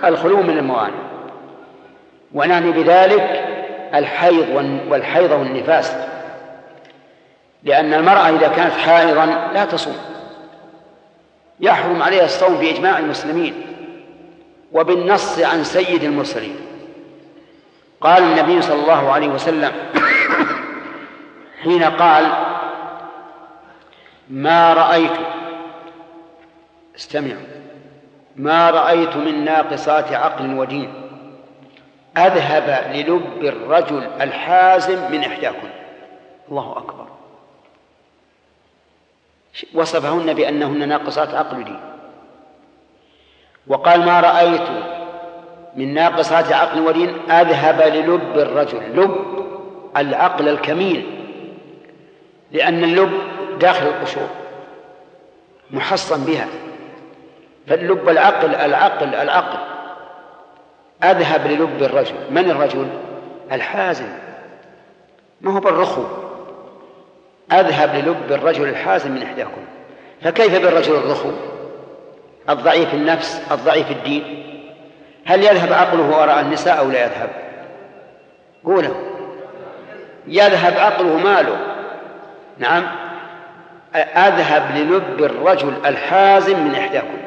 [0.03, 1.09] الخلو من الموانع.
[2.33, 3.48] ونعني بذلك
[3.95, 4.49] الحيض
[4.89, 5.95] والحيض والنفاس.
[7.63, 9.97] لأن المرأة إذا كانت حائضا لا تصوم.
[11.59, 13.53] يحرم عليها الصوم بإجماع المسلمين
[14.71, 16.55] وبالنص عن سيد المرسلين.
[18.01, 19.71] قال النبي صلى الله عليه وسلم
[21.63, 22.31] حين قال
[24.29, 25.11] ما رأيت
[26.95, 27.41] استمعوا
[28.35, 31.08] ما رأيت من ناقصات عقل ودين.
[32.27, 35.69] أذهب للب الرجل الحازم من إحداكم
[36.51, 37.05] الله أكبر.
[39.73, 41.79] وصفهن بأنهن ناقصات عقل ودين
[43.67, 44.69] وقال ما رأيت
[45.75, 48.95] من ناقصات عقل ودين أذهب للب الرجل.
[48.95, 49.45] لب
[49.97, 51.25] العقل الكمين
[52.51, 53.11] لأن اللب
[53.59, 54.29] داخل القشور
[55.71, 56.47] محصن بها.
[57.67, 59.78] فاللب العقل العقل العقل.
[61.03, 62.15] أذهب للب الرجل.
[62.31, 62.87] من الرجل؟
[63.51, 64.07] الحازم.
[65.41, 66.03] ما هو بالرخو.
[67.51, 69.61] أذهب للب الرجل الحازم من إحداكم.
[70.21, 71.31] فكيف بالرجل الرخو؟
[72.49, 74.45] الضعيف النفس الضعيف الدين.
[75.25, 77.29] هل يذهب عقله وراء النساء أو لا يذهب؟
[78.65, 78.95] قوله.
[80.27, 81.57] يذهب عقله ماله.
[82.57, 82.87] نعم.
[83.95, 87.17] أذهب للب الرجل الحازم من إحداكم.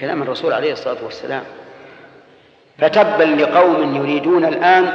[0.00, 1.42] كلام الرسول عليه الصلاة والسلام.
[2.80, 4.86] فتبا لقوم يريدون الآن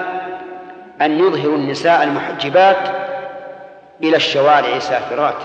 [1.02, 2.78] أن يظهروا النساء المحجبات
[4.04, 5.36] إلى الشوارع سافرات.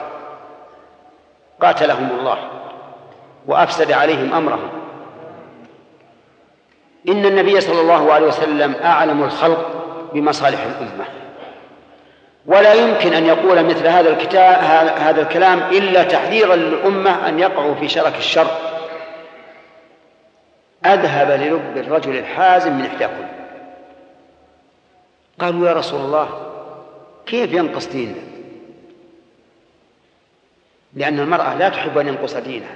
[1.62, 2.38] قاتلهم الله
[3.46, 4.70] وأفسد عليهم أمرهم.
[7.09, 9.66] إن النبي صلى الله عليه وسلم أعلم الخلق
[10.12, 11.05] بمصالح الأمة.
[12.46, 14.64] ولا يمكن أن يقول مثل هذا الكتاب
[14.98, 18.46] هذا الكلام إلا تحذيرا للأمة أن يقعوا في شرك الشر.
[20.87, 23.27] أذهب للب الرجل الحازم من إحداكم
[25.38, 26.29] قالوا يا رسول الله
[27.27, 28.31] كيف ينقص ديننا؟
[30.95, 32.75] لأن المرأة لا تحب أن ينقص دينها.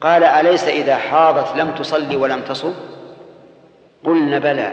[0.00, 2.74] قال أليس إذا حاضت لم تصلي ولم تصم؟
[4.04, 4.72] قلنا بلى.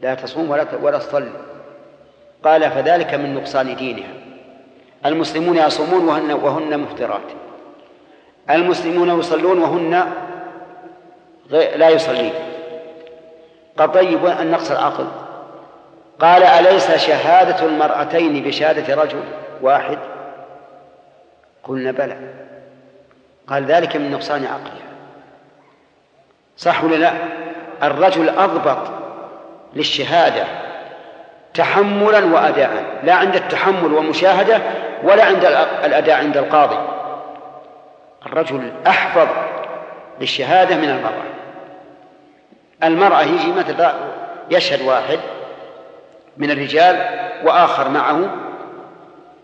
[0.00, 1.32] لا تصوم ولا ولا تصلي.
[2.44, 4.14] قال فذلك من نقصان دينها.
[5.06, 7.32] المسلمون يصومون وهن وهن مفطرات.
[8.50, 10.12] المسلمون يصلون وهن
[11.50, 12.32] لا يصلين.
[13.78, 15.06] قال طيب النقص العقل
[16.20, 19.20] قال أليس شهادة المرأتين بشهادة رجل
[19.62, 19.98] واحد؟
[21.64, 22.16] قلنا بلى.
[23.48, 24.92] قال ذلك من نقصان عقلها.
[26.56, 27.12] صح ولا لا؟
[27.82, 28.90] الرجل أضبط
[29.74, 30.44] للشهادة
[31.54, 34.60] تحملا وأداء لا عند التحمل ومشاهدة
[35.02, 35.44] ولا عند
[35.84, 36.91] الأداء عند القاضي.
[38.26, 39.28] الرجل أحفظ
[40.20, 41.22] للشهادة من المرأة.
[42.82, 43.86] المرأة يجي مثل
[44.50, 45.18] يشهد واحد
[46.36, 46.94] من الرجال
[47.44, 48.36] وآخر معه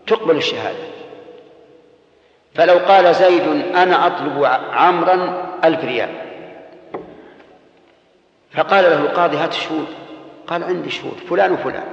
[0.07, 0.89] تقبل الشهادة.
[2.55, 6.09] فلو قال زيد أنا أطلب عمرا ألف ريال.
[8.51, 9.87] فقال له القاضي هات الشهود
[10.47, 11.83] قال عندي شهود فلان وفلان.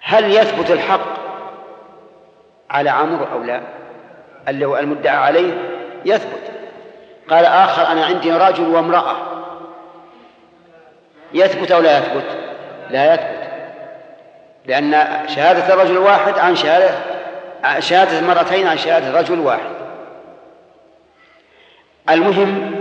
[0.00, 1.24] هل يثبت الحق
[2.70, 3.60] على عمرو أو لا؟
[4.48, 5.52] اللي هو المدعى عليه
[6.04, 6.50] يثبت.
[7.30, 9.16] قال آخر أنا عندي رجل وامرأة.
[11.34, 12.24] يثبت أو لا يثبت؟
[12.90, 13.44] لا يثبت.
[14.66, 14.92] لأن
[15.28, 16.94] شهادة الرجل الواحد عن شهادة
[17.78, 19.74] شهادة المرأتين عن شهادة رجل واحد.
[22.10, 22.74] المهم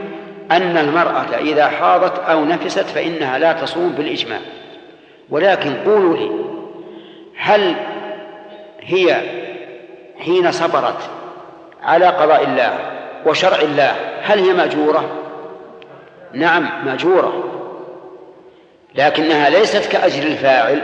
[0.52, 4.40] أن المرأة إذا حاضت أو نفست فإنها لا تصوم بالإجماع.
[5.30, 6.32] ولكن قولوا لي
[7.38, 7.76] هل
[8.82, 9.22] هي
[10.20, 11.10] حين صبرت
[11.84, 12.80] على قضاء الله
[13.26, 13.96] وشرع الله.
[14.22, 15.10] هل هي مأجورة؟
[16.34, 17.44] نعم مأجورة.
[18.96, 20.82] لكنها ليست كأجر الفاعل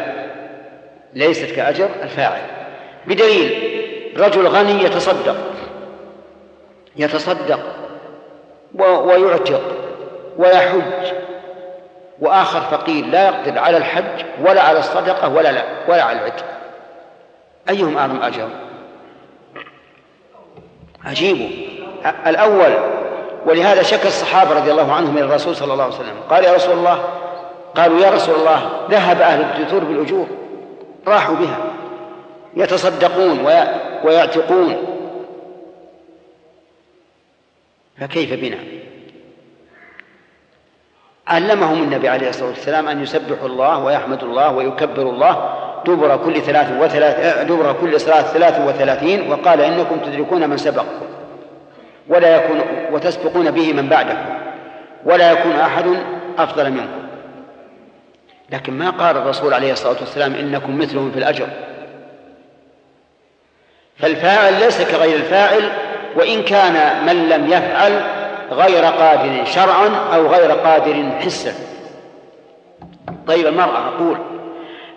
[1.13, 2.41] ليست كأجر الفاعل.
[3.07, 3.79] بدليل
[4.17, 5.37] رجل غني يتصدق
[6.95, 7.59] يتصدق
[8.75, 9.61] ويعتق
[10.37, 11.13] ويحج
[12.19, 16.45] وآخر فقير لا يقدر على الحج ولا على الصدقة ولا لا ولا على العتق.
[17.69, 18.49] أيهم أعظم أجر
[21.09, 21.49] عجيب.
[22.27, 22.73] الأول
[23.45, 26.15] ولهذا شك الصحابة رضي الله عنهم إلى الرسول صلى الله عليه وسلم.
[26.29, 27.03] قال يا رسول الله
[27.75, 30.27] قالوا يا رسول الله ذهب أهل الدثور بالأجور.
[31.07, 31.57] راحوا بها.
[32.55, 33.45] يتصدقون
[34.03, 34.77] ويعتقون.
[37.99, 38.57] فكيف بنا؟
[41.27, 46.71] علمهم النبي عليه الصلاة والسلام أن يسبحوا الله ويحمدوا الله ويكبروا الله دبر كل ثلاث
[46.81, 51.05] وثلاث دبر كل صلاة ثلاث وثلاثين وقال إنكم تدركون من سبقكم
[52.07, 52.61] ولا يكون
[52.91, 54.39] وتسبقون به من بعدكم
[55.05, 55.85] ولا يكون أحد
[56.37, 56.99] أفضل منكم.
[58.51, 61.47] لكن ما قال الرسول عليه الصلاة والسلام إنكم مثلهم في الأجر.
[63.97, 65.71] فالفاعل ليس كغير الفاعل
[66.15, 68.01] وإن كان من لم يفعل
[68.51, 71.53] غير قادر شرعا أو غير قادر حسا.
[73.27, 74.17] طيب المرأة أقول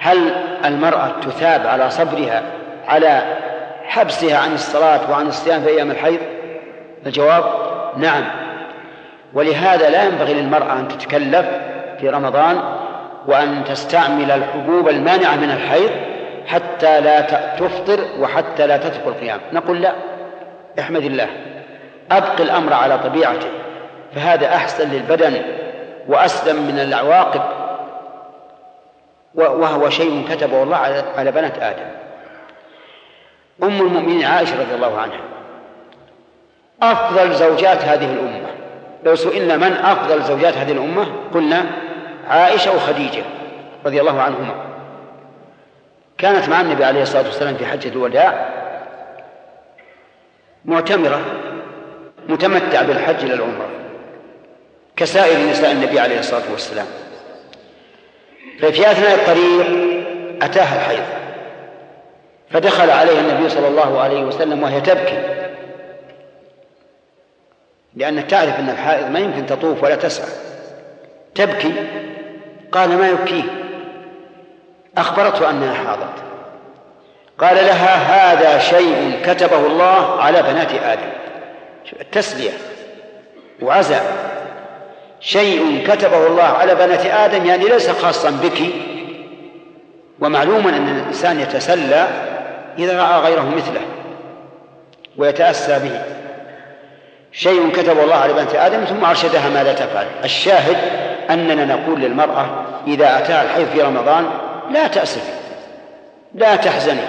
[0.03, 0.33] هل
[0.65, 2.43] المرأة تثاب على صبرها
[2.89, 3.23] على
[3.85, 6.19] حبسها عن الصلاة وعن الصيام في أيام الحيض؟
[7.07, 7.45] الجواب
[7.97, 8.25] نعم.
[9.35, 11.47] ولهذا لا ينبغي للمرأة أن تتكلف
[12.01, 12.61] في رمضان
[13.27, 15.91] وأن تستعمل الحبوب المانعة من الحيض
[16.47, 17.21] حتى لا
[17.57, 19.41] تفطر وحتى لا تترك القيام.
[19.53, 19.93] نقول لا
[20.79, 21.29] احمد الله.
[22.11, 23.49] أبق الأمر على طبيعته
[24.15, 25.43] فهذا أحسن للبدن
[26.09, 27.62] وأسلم من العواقب
[29.35, 30.77] وهو شيء كتبه الله
[31.17, 31.87] على بنات آدم.
[33.63, 35.21] أم المؤمنين عائشة رضي الله عنها.
[36.83, 38.49] أفضل زوجات هذه الأمة.
[39.05, 41.67] لو سئلنا من أفضل زوجات هذه الأمة قلنا
[42.29, 43.23] عائشة وخديجة
[43.87, 44.55] رضي الله عنهما.
[46.19, 48.49] كانت مع النبي عليه الصلاة والسلام في حجة الوداع.
[50.65, 51.21] معتمرة
[52.29, 53.69] متمتع بالحج إلى العمرة.
[54.97, 56.87] كسائر نساء النبي عليه الصلاة والسلام.
[58.61, 59.67] ففي أثناء الطريق
[60.43, 61.05] أتاها الحيض
[62.51, 65.23] فدخل عليها النبي صلى الله عليه وسلم وهي تبكي.
[67.95, 70.29] لأنك تعرف أن الحائض ما يمكن تطوف ولا تسعى.
[71.35, 71.73] تبكي
[72.73, 73.43] قال ما يبكيه؟
[74.99, 76.23] أخبرته أنها حاضت.
[77.39, 81.11] قال لها هذا شيء كتبه الله على بنات آدم.
[82.01, 82.51] التسلية
[83.63, 84.32] وعزاء.
[85.23, 88.59] شيء كتبه الله على بنات آدم يعني ليس خاصا بك.
[90.21, 92.07] ومعلوم أن الإنسان يتسلى
[92.79, 93.81] إذا رأى غيره مثله
[95.17, 96.03] ويتأسى به.
[97.33, 100.07] شيء كتبه الله على بنت آدم ثم أرشدها ماذا تفعل.
[100.25, 100.77] الشاهد
[101.31, 102.47] أننا نقول للمرأة
[102.87, 104.31] إذا أتاها الحيض في رمضان
[104.71, 105.33] لا تأسفي
[106.35, 107.01] لا تحزني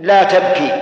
[0.00, 0.72] لا تبكي.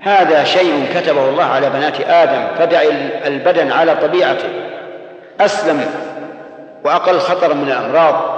[0.00, 2.82] هذا شيء كتبه الله على بنات آدم فدع
[3.26, 4.48] البدن على طبيعته.
[5.40, 5.90] أسلم
[6.84, 8.36] وأقل خطرا من الأمراض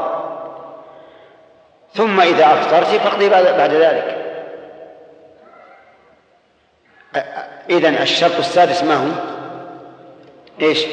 [1.94, 4.18] ثم إذا أفطرت فاقضي بعد ذلك
[7.70, 9.08] إذن الشرط السادس ما هو؟
[10.60, 10.84] إيش؟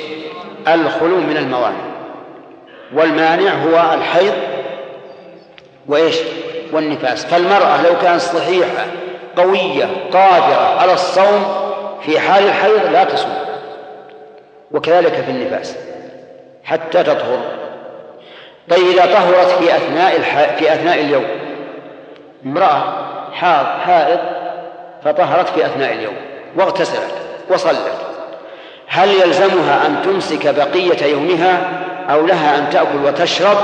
[0.68, 1.96] الخلو من الموانع
[2.94, 4.34] والمانع هو الحيض
[5.88, 6.16] وإيش؟
[6.72, 8.86] والنفاس فالمرأة لو كانت صحيحة
[9.38, 11.46] قوية قادرة على الصوم
[12.06, 13.38] في حال الحيض لا تصوم
[14.72, 15.76] وكذلك في النفاس
[16.66, 17.40] حتى تطهر.
[18.70, 20.56] طيب إذا طهرت في أثناء الح...
[20.56, 21.26] في أثناء اليوم
[22.46, 22.84] امرأة
[23.34, 24.20] حاض حائض
[25.04, 26.16] فطهرت في أثناء اليوم
[26.56, 27.14] واغتسلت
[27.50, 27.92] وصلت.
[28.88, 31.62] هل يلزمها أن تمسك بقية يومها
[32.10, 33.58] أو لها أن تأكل وتشرب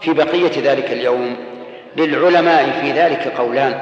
[0.00, 1.36] في بقية ذلك اليوم؟
[1.96, 3.80] للعلماء في ذلك قولان.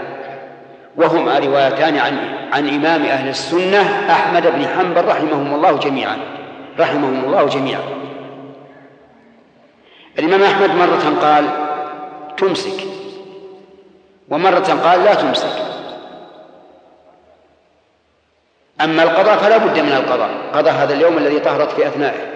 [0.96, 2.18] وهما روايتان عن
[2.52, 6.18] عن إمام أهل السنة أحمد بن حنبل رحمهم الله جميعا
[6.80, 7.80] رحمهم الله جميعا.
[10.18, 11.44] الإمام أحمد مرة قال
[12.36, 12.84] تمسك.
[14.28, 15.52] ومرة قال لا تمسك.
[18.80, 20.30] أما القضاء فلا بد من القضاء.
[20.54, 22.30] قضى هذا اليوم الذي طهرت في أثنائه.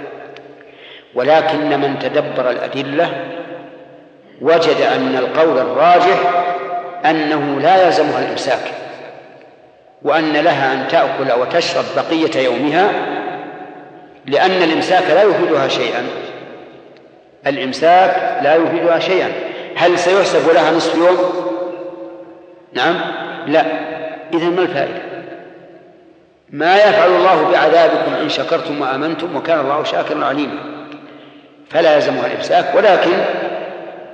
[1.14, 3.24] ولكن من تدبر الأدلة
[4.40, 6.44] وجد أن القول الراجح
[7.04, 8.72] أنه لا يلزمها الإمساك
[10.02, 12.90] وأن لها أن تأكل وتشرب بقية يومها
[14.26, 16.06] لأن الإمساك لا يفيدها شيئا.
[17.46, 19.32] الإمساك لا يفيدها شيئا.
[19.76, 21.18] هل سيحسب لها نصف يوم؟
[22.72, 22.96] نعم.
[23.46, 23.64] لا.
[24.34, 25.02] إذا ما الفائدة؟
[26.50, 30.58] ما يفعل الله بعذابكم إن شكرتم وآمنتم وكان الله شاكرا عليما.
[31.70, 32.74] فلا يلزمها الإمساك.
[32.74, 33.12] ولكن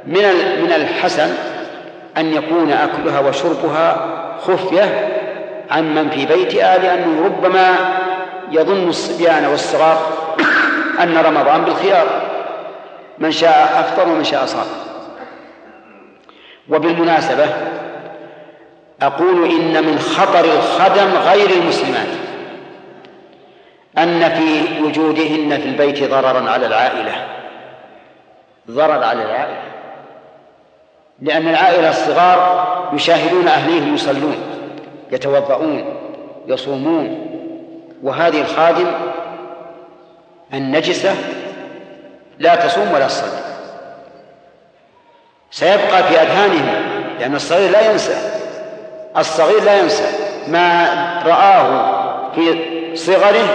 [0.06, 0.22] من
[0.62, 1.30] من الحسن
[2.18, 4.06] أن يكون أكلها وشربها
[4.40, 5.08] خفية
[5.70, 7.74] عن من في بيتها لأنه ربما
[8.50, 9.98] يظن الصبيان والصغار
[11.02, 12.06] أن رمضان بالخيار.
[13.20, 14.66] من شاء أفطر ومن شاء صام.
[16.68, 17.46] وبالمناسبة
[19.02, 22.08] أقول إن من خطر الخدم غير المسلمات
[23.98, 27.26] أن في وجودهن في البيت ضررا على العائلة.
[28.70, 29.62] ضرر على العائلة.
[31.22, 34.36] لأن العائلة الصغار يشاهدون أهليهم يصلون
[35.12, 35.84] يتوضؤون
[36.46, 37.26] يصومون.
[38.02, 38.86] وهذه الخادم
[40.54, 41.14] النجسة
[42.40, 43.40] لا تصوم ولا تصلي.
[45.50, 46.68] سيبقى في أذهانهم
[47.18, 48.16] لأن الصغير لا ينسى.
[49.16, 50.04] الصغير لا ينسى.
[50.48, 50.84] ما
[51.26, 53.48] رآه في صغره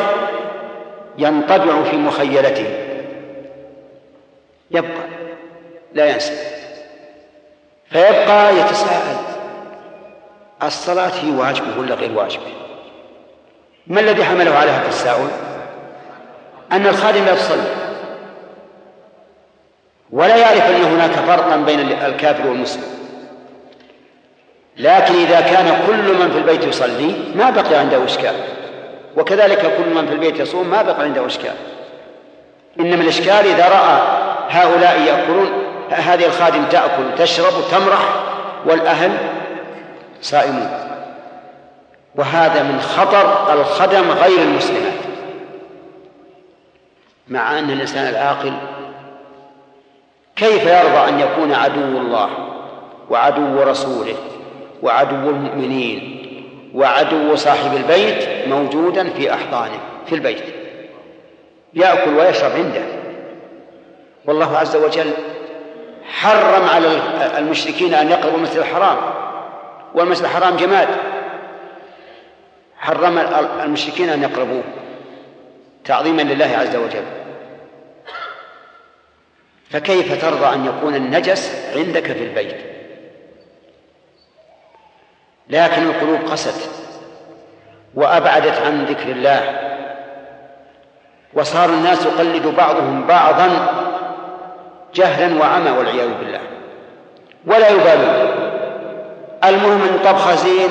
[1.17, 2.67] ينطبع في مخيلته.
[4.71, 5.07] يبقى.
[5.93, 6.33] لا ينسى.
[7.89, 9.17] فيبقى يتساءل.
[10.63, 12.53] الصلاة هي واجبة ولا غير واجبة؟
[13.87, 15.27] ما الذي حمله على هذا التساؤل
[16.71, 17.84] أن الخادم لا يصلي.
[20.11, 22.95] ولا يعرف أن هناك فرقا بين الكافر والمسلم.
[24.77, 28.35] لكن إذا كان كل من في البيت يصلي ما بقي عنده إشكال.
[29.17, 31.55] وكذلك كل من في البيت يصوم ما بقي عنده إشكال.
[32.79, 34.01] إنما الإشكال إذا رأى
[34.49, 35.51] هؤلاء يأكلون
[35.89, 38.23] هذه الخادم تأكل تشرب تمرح
[38.65, 39.11] والأهل
[40.21, 40.69] صائمون.
[42.15, 44.93] وهذا من خطر الخدم غير المسلمات.
[47.27, 48.53] مع أن الإنسان العاقل
[50.35, 52.29] كيف يرضى أن يكون عدو الله
[53.09, 54.15] وعدو رسوله
[54.81, 56.11] وعدو المؤمنين
[56.73, 60.43] وعدو صاحب البيت موجودا في أحضانه في البيت
[61.73, 62.81] يأكل ويشرب عنده.
[64.25, 65.11] والله عز وجل
[66.03, 66.87] حرم على
[67.37, 68.97] المشركين أن يقربوا المسجد الحرام.
[69.93, 70.87] والمسجد الحرام جماد.
[72.77, 73.17] حرم
[73.63, 74.63] المشركين أن يقربوه
[75.85, 77.24] تعظيما لله عز وجل.
[79.75, 82.55] فكيف ترضى أن يكون النجس عندك في البيت؟
[85.49, 86.69] لكن القلوب قست
[87.95, 89.59] وأبعدت عن ذكر الله
[91.33, 93.49] وصار الناس يقلد بعضهم بعضا
[94.93, 96.41] جهلا وعمى والعياذ بالله.
[97.45, 98.35] ولا يبالون.
[99.43, 100.69] المهم أن طبخه زين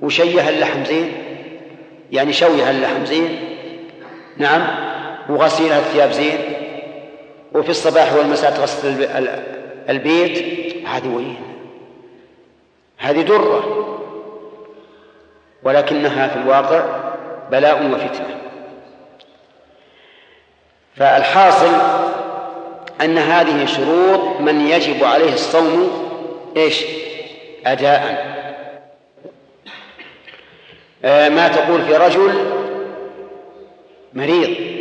[0.00, 1.12] وشيه اللحم زين
[2.12, 3.38] يعني شوية اللحم زين
[4.36, 4.62] نعم
[5.28, 6.57] وغسيل الثياب زين.
[7.58, 9.08] وفي الصباح والمساء تغسل
[9.88, 10.58] البيت.
[10.86, 11.36] هذه وين؟
[12.98, 13.84] هذه درة.
[15.62, 16.84] ولكنها في الواقع
[17.50, 18.38] بلاء وفتنة.
[20.96, 21.74] فالحاصل
[23.00, 25.90] أن هذه شروط من يجب عليه الصوم
[26.56, 26.84] إيش؟
[27.66, 28.28] أداء.
[31.04, 32.50] آه ما تقول في رجل
[34.14, 34.77] مريض.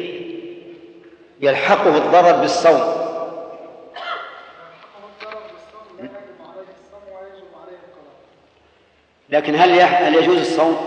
[1.42, 3.08] يلحقه الضرر بالصوم
[9.30, 10.78] لكن هل هل يجوز الصوم؟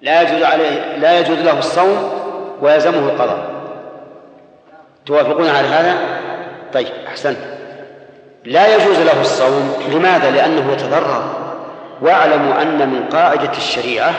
[0.00, 2.10] لا يجوز عليه لا يجوز له الصوم
[2.60, 3.50] ويلزمه القضاء
[5.06, 5.98] توافقون على هذا؟
[6.72, 7.38] طيب أحسنت
[8.44, 11.34] لا يجوز له الصوم لماذا؟ لأنه يتضرر
[12.02, 14.14] واعلموا أن من قاعدة الشريعة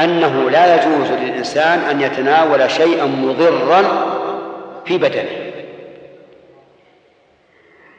[0.00, 3.82] أنه لا يجوز للإنسان أن يتناول شيئا مضرا
[4.84, 5.52] في بدنه.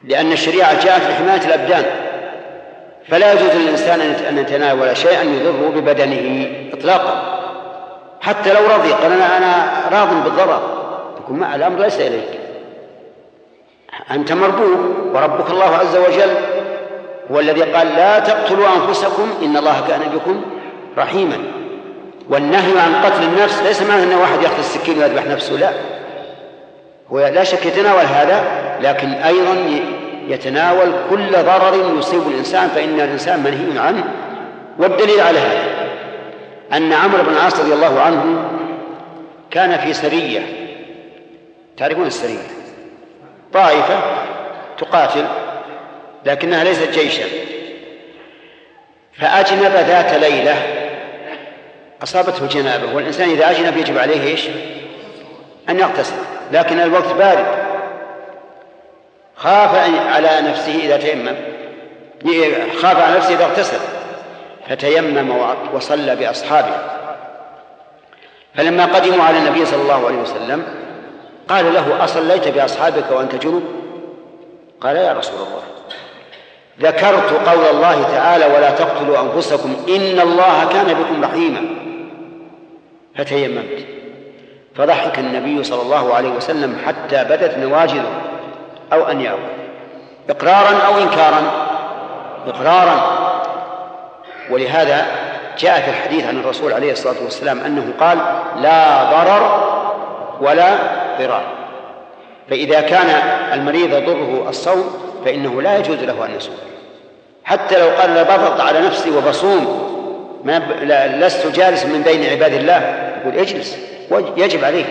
[0.04, 1.86] لأن الشريعة جاءت لحماية الأبدان.
[3.10, 7.40] فلا يجوز للإنسان أن يتناول شيئا يضر ببدنه إطلاقا.
[8.22, 10.62] حتى لو رضي قال أنا أنا راض بالضرر.
[11.20, 12.40] يقول ما الأمر ليس إليك.
[14.12, 14.80] أنت مربوب
[15.14, 16.32] وربك الله عز وجل
[17.32, 20.42] هو الذي قال لا تقتلوا أنفسكم إن الله كان بكم
[20.98, 21.38] رحيما.
[22.30, 25.72] والنهي عن قتل النفس ليس معنى أن واحد يأخذ السكين ويذبح نفسه لا.
[27.12, 28.44] هو لا شك يتناول هذا
[28.82, 29.56] لكن أيضا
[30.28, 34.04] يتناول كل ضرر يصيب الإنسان فإن الإنسان منهي عنه.
[34.80, 35.64] والدليل على هذا
[36.74, 38.50] أن عمرو بن العاص رضي الله عنه
[39.52, 40.42] كان في سرية.
[41.78, 42.48] تعرفون السرية؟
[43.54, 44.00] طائفة
[44.78, 45.26] تقاتل
[46.26, 47.26] لكنها ليست جيشا.
[49.14, 50.56] فأجنب ذات ليلة
[52.04, 54.48] أصابته جنابة والإنسان إذا أجنب يجب عليه إيش؟
[55.70, 56.16] أن يغتسل
[56.52, 57.46] لكن الوقت بارد.
[59.36, 59.76] خاف
[60.14, 61.36] على نفسه إذا تيمم
[62.82, 63.78] خاف على نفسه إذا اغتسل
[64.70, 65.36] فتيمم
[65.74, 66.76] وصلى بأصحابه.
[68.56, 70.64] فلما قدموا على النبي صلى الله عليه وسلم
[71.50, 73.64] قال له أصليت بأصحابك وأنت جنوب
[74.82, 75.62] قال يا رسول الله.
[76.82, 81.83] ذكرت قول الله تعالى ولا تقتلوا أنفسكم إن الله كان بكم رحيما.
[83.18, 83.86] فتيممت.
[84.76, 88.22] فضحك النبي صلى الله عليه وسلم حتى بدت نواجذه
[88.94, 89.40] أو أنيابه.
[90.30, 91.42] إقرارا أو إنكارا؟
[92.48, 93.20] إقرارا.
[94.50, 95.06] ولهذا
[95.60, 98.18] جاء في الحديث عن الرسول عليه الصلاة والسلام أنه قال
[98.62, 99.64] لا ضرر
[100.42, 100.76] ولا
[101.20, 101.44] ضرار.
[102.50, 103.10] فإذا كان
[103.54, 106.56] المريض يضره الصوم فإنه لا يجوز له أن يصوم.
[107.44, 109.90] حتى لو قال لبضغط على نفسي وبصوم
[110.44, 110.60] ما
[111.20, 113.03] لست جالس من بين عباد الله.
[113.24, 113.78] يقول اجلس
[114.38, 114.86] يجب عليك.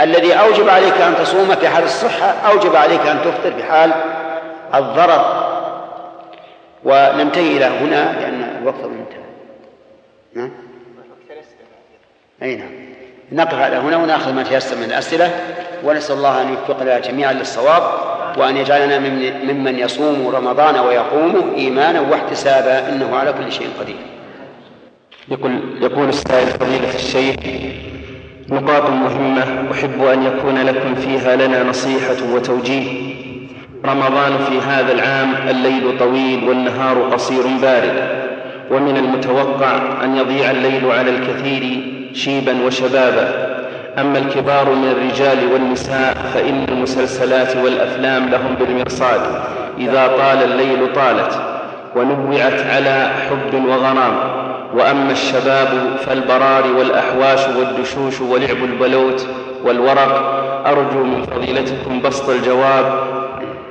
[0.00, 3.90] الذي أوجب عليك أن تصوم في حال الصحة أوجب عليك أن تفطر في حال
[4.74, 5.46] الضرر.
[6.84, 9.26] وننتهي إلى هنا لأن الوقت انتهى
[10.34, 10.50] نعم؟
[12.42, 12.70] أي نعم.
[13.32, 15.30] نقف على هنا ونأخذ ما تيسر من الأسئلة.
[15.84, 17.82] ونسأل الله أن يوفقنا جميعا للصواب
[18.36, 18.98] وأن يجعلنا
[19.52, 24.15] ممن يصوم رمضان ويقوم إيمانا واحتسابا إنه على كل شيء قدير.
[25.30, 25.52] يقول
[25.82, 27.36] يقول السائل فضيلة الشيخ
[28.48, 33.16] نقاط مهمة أحب أن يكون لكم فيها لنا نصيحة وتوجيه.
[33.84, 38.26] رمضان في هذا العام الليل طويل والنهار قصير بارد.
[38.70, 43.56] ومن المتوقع أن يضيع الليل على الكثير شيبا وشبابا.
[43.98, 49.20] أما الكبار من الرجال والنساء فإن المسلسلات والأفلام لهم بالمرصاد.
[49.78, 51.40] إذا طال الليل طالت
[51.96, 54.45] ونوعت على حب وغرام.
[54.74, 59.26] وأما الشباب فالبرار والأحواش والدشوش ولعب البلوت
[59.62, 60.36] والورق.
[60.66, 63.16] أرجو من فضيلتكم بسط الجواب.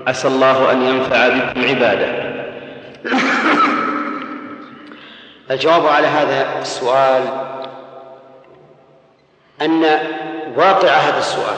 [0.07, 2.35] عسى الله أن ينفع بكم عباده.
[5.51, 7.23] الجواب على هذا السؤال
[9.61, 9.83] أن
[10.57, 11.57] واقع هذا السؤال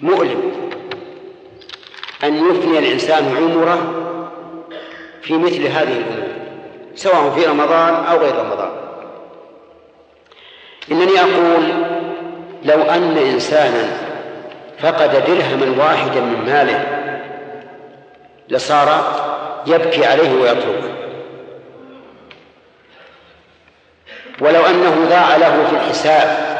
[0.00, 0.52] مؤلم.
[2.24, 3.78] أن يفني الإنسان عمره
[5.22, 6.31] في مثل هذه الأمور.
[6.94, 8.70] سواء في رمضان أو غير رمضان.
[10.90, 11.62] إنني أقول
[12.64, 14.12] لو أن إنسانا
[14.78, 16.84] فقد درهما واحدا من ماله
[18.48, 19.04] لصار
[19.66, 20.92] يبكي عليه ويطلبه
[24.40, 26.52] ولو أنه ضاع له في الحساب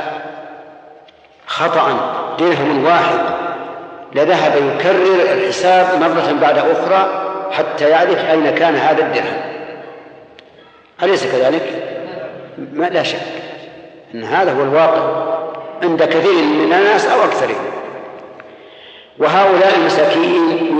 [1.46, 3.20] خطأ درهم واحد
[4.14, 9.51] لذهب يكرر الحساب مرة بعد أخرى حتى يعرف أين كان هذا الدرهم.
[11.02, 11.62] أليس كذلك؟
[12.72, 13.18] ما لا شك
[14.14, 15.32] أن هذا هو الواقع
[15.82, 17.72] عند كثير من الناس أو أكثرهم.
[19.18, 20.78] وهؤلاء المساكين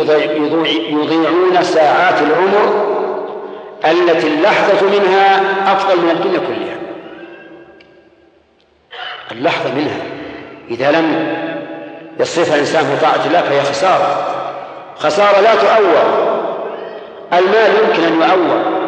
[0.90, 2.92] يضيعون ساعات العمر
[3.84, 5.40] التي اللحظة منها
[5.72, 6.76] أفضل من الدنيا كلها.
[9.32, 10.00] اللحظة منها.
[10.70, 11.36] إذا لم
[12.20, 14.26] يصرفها الإنسان في طاعة الله فهي خسارة.
[14.96, 16.32] خسارة لا تؤول.
[17.32, 18.81] المال يمكن أن يؤول.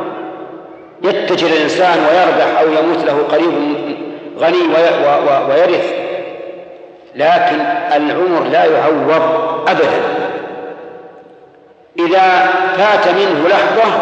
[1.04, 3.52] يتجر الإنسان ويربح أو يموت له قريب
[4.38, 4.58] غني
[5.48, 5.94] ويرث.
[7.14, 7.60] لكن
[7.96, 9.22] العمر لا يعوض
[9.68, 10.00] أبدا.
[11.98, 13.92] إذا فات منه لحظة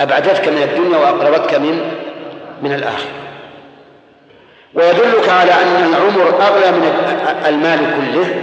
[0.00, 1.80] أبعدتك من الدنيا وأقربتك من
[2.62, 3.22] من الآخرة.
[4.74, 6.92] ويدلك على أن العمر أغلى من
[7.48, 8.34] المال كله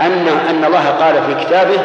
[0.00, 1.78] أن أن الله قال في كتابه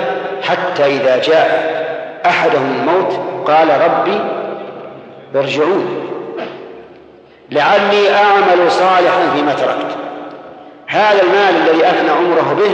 [0.43, 1.77] حتى إذا جاء
[2.25, 4.36] أحدهم الموت قال ربي
[5.35, 6.07] ارجعون
[7.51, 9.97] لعلي أعمل صالحا فيما تركت.
[10.87, 12.71] هذا المال الذي أفنى عمره به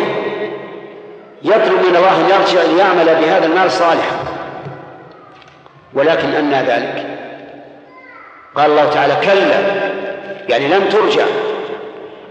[1.44, 4.18] يطلب من الله أن يرجع ليعمل بهذا المال صالحا.
[5.94, 7.06] ولكن أنى ذلك.
[8.56, 9.60] قال الله تعالى كلا
[10.50, 11.26] يعني لم ترجع.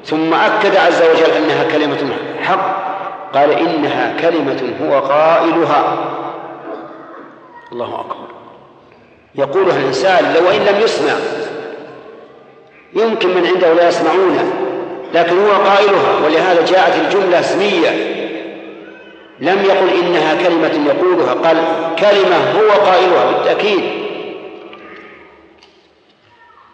[0.04, 2.12] ثم أكد عز وجل أنها كلمة
[2.42, 2.82] حق.
[3.34, 5.96] قال إنها كلمة هو قائلها.
[7.72, 8.41] الله أكبر.
[9.34, 11.12] يقولها الإنسان لو إن لم يسمع
[12.94, 14.52] يمكن من عنده لا يسمعونه
[15.14, 18.12] لكن هو قائلها ولهذا جاءت الجملة اسمية.
[19.40, 21.56] لم يقل إنها كلمة يقولها قال
[21.98, 23.80] كلمة هو قائلها بالتأكيد.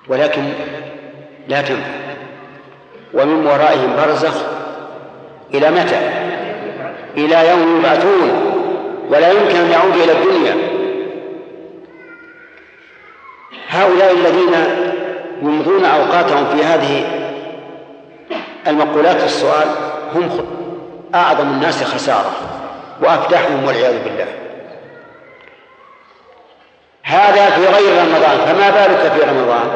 [0.09, 0.43] ولكن
[1.49, 1.99] لا تنفع.
[3.15, 4.35] ومن ورائهم برزخ
[5.55, 6.01] إلى متى؟
[7.17, 8.31] إلى يوم يبعثون
[9.11, 10.68] ولا يمكن أن يعود إلى الدنيا.
[13.69, 14.55] هؤلاء الذين
[15.43, 17.05] يمضون أوقاتهم في هذه
[18.67, 19.67] المقولات السؤال
[20.15, 20.31] هم
[21.15, 22.31] أعظم الناس خسارة
[23.03, 24.27] وأفدحهم والعياذ بالله.
[27.03, 29.69] هذا في غير رمضان فما بالك في رمضان؟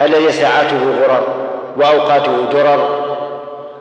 [0.00, 1.28] الذي ساعاته غرر
[1.76, 3.06] وأوقاته درر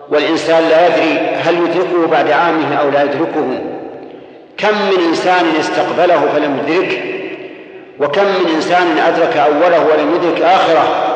[0.10, 3.62] والإنسان لا يدري هل يدركه بعد عامه أو لا يدركه.
[4.58, 7.15] كم من إنسان استقبله فلم يدركه؟
[8.00, 11.16] وكم من إنسان أدرك أوله ولم يدرك آخره؟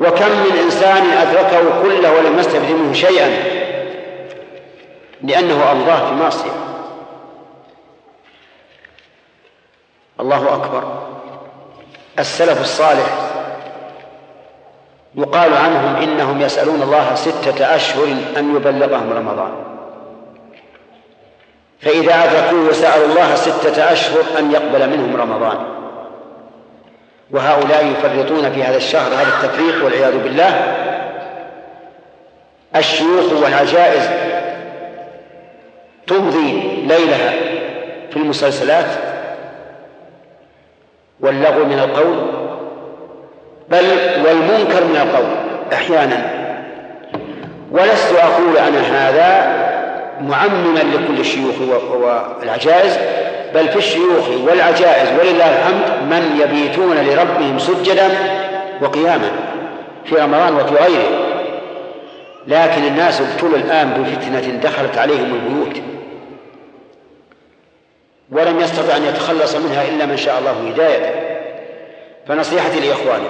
[0.00, 3.28] وكم من إنسان أدركه كله ولم يستفد منه شيئا؟
[5.22, 6.50] لأنه أمضاه في معصية.
[10.20, 10.84] الله أكبر.
[12.18, 13.06] السلف الصالح
[15.14, 18.04] يقال عنهم إنهم يسألون الله ستة أشهر
[18.36, 19.69] أن يبلغهم رمضان.
[21.82, 25.56] فإذا أدركوه سألوا الله ستة أشهر أن يقبل منهم رمضان.
[27.30, 30.76] وهؤلاء يفرطون في هذا الشهر هذا التفريط والعياذ بالله.
[32.76, 34.10] الشيوخ والعجائز
[36.06, 37.30] تمضي ليلها
[38.10, 38.86] في المسلسلات
[41.20, 42.16] واللغو من القول
[43.68, 43.84] بل
[44.26, 45.30] والمنكر من القول
[45.72, 46.40] أحيانا.
[47.70, 49.60] ولست أقول أنا هذا
[50.20, 51.54] معمما لكل الشيوخ
[51.92, 52.98] والعجائز
[53.54, 58.08] بل في الشيوخ والعجائز ولله الحمد من يبيتون لربهم سجدا
[58.82, 59.30] وقياما
[60.04, 61.30] في رمضان وفي غيره.
[62.46, 65.82] لكن الناس ابتلوا الآن بفتنة دخلت عليهم البيوت
[68.32, 71.10] ولم يستطع أن يتخلص منها إلا من شاء الله هدايته
[72.28, 73.26] فنصيحتي لإخواني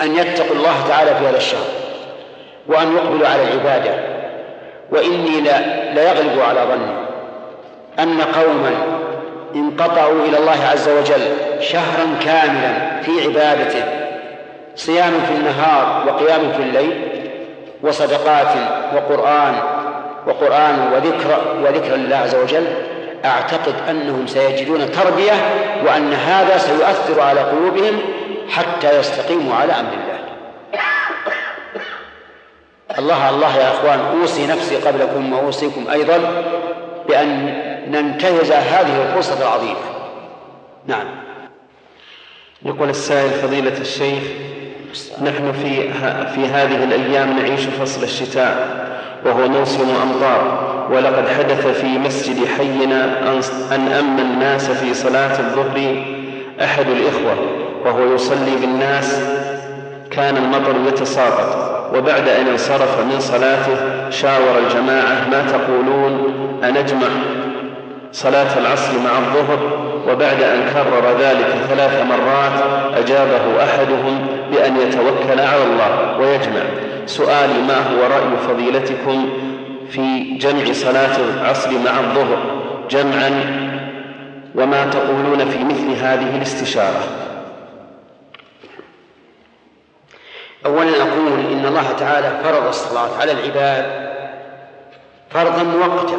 [0.00, 1.66] أن يتقوا الله تعالى في هذا الشهر
[2.66, 4.13] وأن يقبلوا على العبادة
[4.94, 5.58] وإني لا,
[5.94, 7.04] لا يغلب على ظني
[7.98, 8.70] أن قوما
[9.54, 11.22] انقطعوا إلى الله عز وجل
[11.60, 13.84] شهرا كاملا في عبادته
[14.76, 17.00] صيام في النهار وقيام في الليل
[17.82, 18.56] وصدقات
[18.94, 19.54] وقرآن
[20.26, 22.66] وقرآن وذكر وذكر الله عز وجل
[23.24, 25.32] أعتقد أنهم سيجدون تربية
[25.86, 27.98] وأن هذا سيؤثر على قلوبهم
[28.48, 30.13] حتى يستقيموا على أمر الله.
[32.98, 36.18] الله الله يا أخوان أوصي نفسي قبلكم وأوصيكم أيضا
[37.08, 37.46] بأن
[37.90, 39.76] ننتهز هذه الفرصة العظيمة.
[40.86, 41.06] نعم.
[42.62, 44.22] يقول السائل فضيلة الشيخ
[45.22, 45.92] نحن في
[46.34, 48.84] في هذه الأيام نعيش فصل الشتاء
[49.24, 53.32] وهو موسم أمطار ولقد حدث في مسجد حينا
[53.74, 56.04] أن أما الناس في صلاة الظهر
[56.62, 57.36] أحد الإخوة
[57.84, 59.20] وهو يصلي بالناس
[60.10, 63.76] كان المطر يتساقط وبعد أن انصرف من صلاته
[64.10, 66.34] شاور الجماعة ما تقولون؟
[66.64, 67.08] أنجمع
[68.12, 69.58] صلاة العصر مع الظهر؟
[70.08, 72.62] وبعد أن كرر ذلك ثلاث مرات
[72.96, 76.62] أجابه أحدهم بأن يتوكل على الله ويجمع.
[77.06, 79.28] سؤالي ما هو رأي فضيلتكم
[79.90, 82.38] في جمع صلاة العصر مع الظهر؟
[82.90, 83.30] جمعا
[84.54, 87.02] وما تقولون في مثل هذه الاستشارة؟
[90.66, 94.14] أولا أقول إن الله تعالى فرض الصلاة على العباد
[95.30, 96.18] فرضا مؤقتا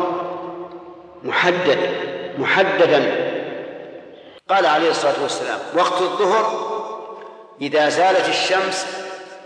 [1.24, 1.92] محددا
[2.38, 3.32] محددا.
[4.50, 6.66] قال عليه الصلاة والسلام وقت الظهر
[7.62, 8.88] إذا زالت الشمس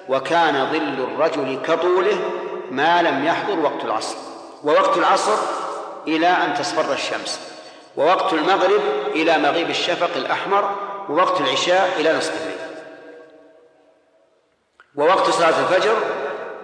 [0.10, 2.18] وكان ظل الرجل كطوله
[2.72, 4.16] ما لم يحضر وقت العصر
[4.64, 5.38] ووقت العصر
[6.08, 7.40] إلى أن تصفر الشمس
[7.98, 8.82] ووقت المغرب
[9.16, 10.70] إلى مغيب الشفق الأحمر
[11.10, 12.59] ووقت العشاء إلى نصف الليل.
[15.00, 15.96] ووقت صلاة الفجر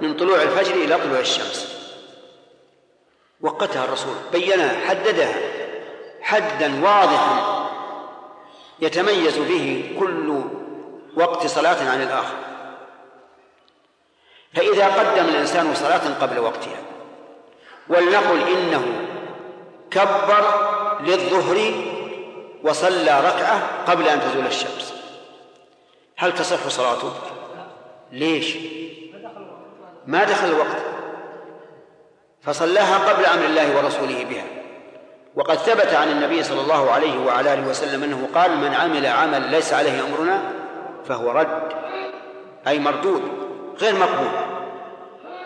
[0.01, 1.75] من طلوع الفجر إلى طلوع الشمس
[3.41, 5.35] وقتها الرسول بينها حددها
[6.21, 7.65] حدا واضحا
[8.79, 10.41] يتميز به كل
[11.15, 12.35] وقت صلاة عن الآخر
[14.53, 16.79] فإذا قدم الإنسان صلاة قبل وقتها
[17.89, 18.85] ولنقل إنه
[19.91, 20.45] كبر
[21.01, 21.73] للظهر
[22.63, 24.93] وصلى ركعة قبل أن تزول الشمس
[26.17, 27.13] هل تصح صلاته؟
[28.11, 28.57] ليش؟
[30.07, 30.77] ما دخل الوقت.
[32.41, 34.45] فصلاها قبل أمر الله ورسوله بها.
[35.35, 39.41] وقد ثبت عن النبي صلى الله عليه وعلى آله وسلم أنه قال من عمل عمل
[39.41, 40.41] ليس عليه أمرنا
[41.07, 41.73] فهو رد
[42.67, 43.21] أي مردود
[43.81, 44.31] غير مقبول.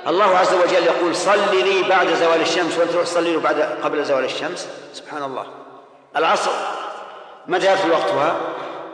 [0.07, 2.77] الله عز وجل يقول صل لي بعد زوال الشمس.
[2.77, 5.45] وأنت تروح تصلي له بعد قبل زوال الشمس؟ سبحان الله.
[6.17, 6.51] العصر.
[7.47, 8.35] متى يدخل وقتها؟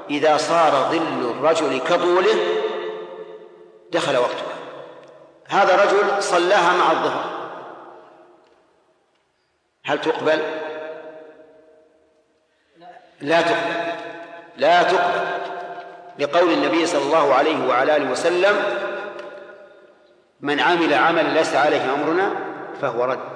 [0.10, 2.36] إذا صار ظل الرجل كطوله
[3.96, 4.56] دخل وقتها
[5.48, 7.26] هذا رجل صلاها مع الظهر.
[9.86, 10.42] هل تقبل؟
[13.22, 13.96] لا تقبل.
[14.58, 15.26] لا تقبل.
[16.20, 18.56] لقول النبي صلى الله عليه وعلى آله وسلم
[20.42, 22.36] من عمل عملا ليس عليه أمرنا
[22.82, 23.36] فهو رد.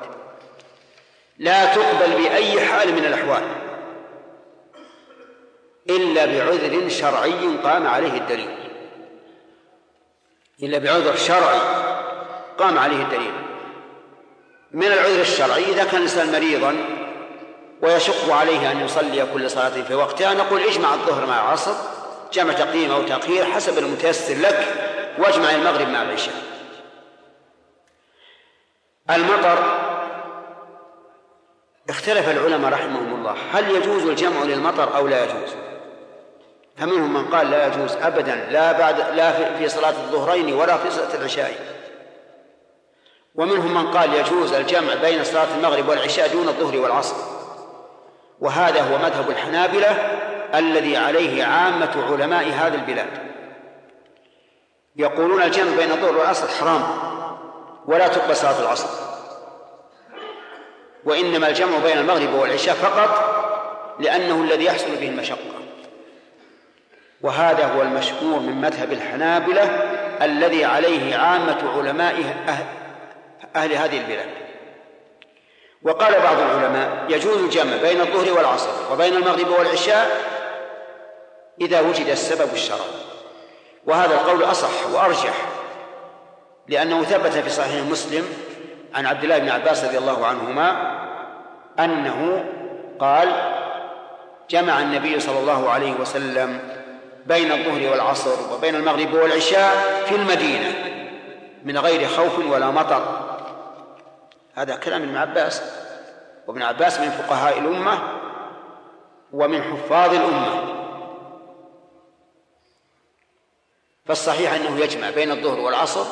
[1.38, 3.44] لا تقبل بأي حال من الأحوال.
[5.90, 8.59] إلا بعذر شرعي قام عليه الدليل.
[10.64, 11.60] إلا بعذر شرعي.
[12.58, 13.34] قام عليه الدليل.
[14.72, 16.76] من العذر الشرعي إذا كان الإنسان مريضا
[17.82, 21.74] ويشق عليه أن يصلي كل صلاة في وقتها نقول اجمع الظهر مع العصر
[22.34, 24.68] جمع تقديم أو تأخير حسب المتيسر لك
[25.18, 26.36] واجمع المغرب مع العشاء.
[29.10, 29.80] المطر
[31.90, 35.69] اختلف العلماء رحمهم الله هل يجوز الجمع للمطر أو لا يجوز؟
[36.80, 41.16] فمنهم من قال لا يجوز أبدا لا بعد لا في صلاة الظهرين ولا في صلاة
[41.16, 41.54] العشاء.
[43.36, 47.16] ومنهم من قال يجوز الجمع بين صلاة المغرب والعشاء دون الظهر والعصر.
[48.40, 49.92] وهذا هو مذهب الحنابلة
[50.56, 53.30] الذي عليه عامة علماء هذه البلاد.
[54.96, 56.84] يقولون الجمع بين الظهر والعصر حرام
[57.86, 58.90] ولا تقبل صلاة العصر.
[61.06, 63.40] وإنما الجمع بين المغرب والعشاء فقط
[64.00, 65.59] لأنه الذي يحصل به المشقة.
[67.22, 69.64] وهذا هو المشهور من مذهب الحنابلة
[70.22, 72.16] الذي عليه عامة علماء
[72.48, 72.66] أهل,
[73.56, 74.30] أهل هذه البلاد.
[75.84, 80.08] وقال بعض العلماء يجوز الجمع بين الظهر والعصر وبين المغرب والعشاء
[81.62, 83.00] إذا وجد السبب الشرعي.
[83.86, 85.34] وهذا القول أصح وأرجح
[86.68, 88.26] لأنه ثبت في صحيح مسلم
[88.94, 91.00] عن عبد الله بن عباس رضي الله عنهما
[91.80, 92.46] أنه
[93.00, 93.30] قال
[94.50, 96.79] جمع النبي صلى الله عليه وسلم
[97.26, 100.74] بين الظهر والعصر وبين المغرب والعشاء في المدينة
[101.64, 103.30] من غير خوف ولا مطر.
[104.54, 105.62] هذا كلام ابن عباس.
[106.48, 108.00] وابن عباس من فقهاء الأمة
[109.34, 110.76] ومن حفاظ الأمة.
[114.06, 116.06] فالصحيح أنه يجمع بين الظهر والعصر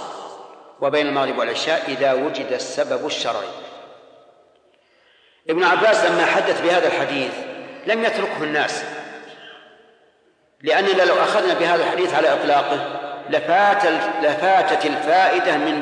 [0.81, 3.47] وبين المغرب والعشاء إذا وجد السبب الشرعي.
[5.49, 7.33] ابن عباس لما حدث بهذا الحديث
[7.87, 8.96] لم يتركه الناس.
[10.61, 13.85] لأننا لو أخذنا بهذا الحديث على إطلاقه لفات
[14.21, 15.81] لفاتت الفائدة من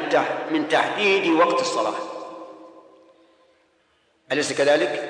[0.51, 1.93] من تحديد وقت الصلاة.
[4.31, 5.09] أليس كذلك؟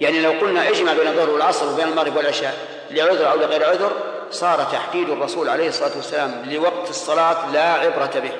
[0.00, 2.54] يعني لو قلنا اجمع بين الظهر والعصر وبين المغرب والعشاء
[2.90, 3.92] لعذر أو لغير عذر
[4.30, 8.32] صار تحديد الرسول عليه الصلاة والسلام لوقت الصلاة لا عبرة به.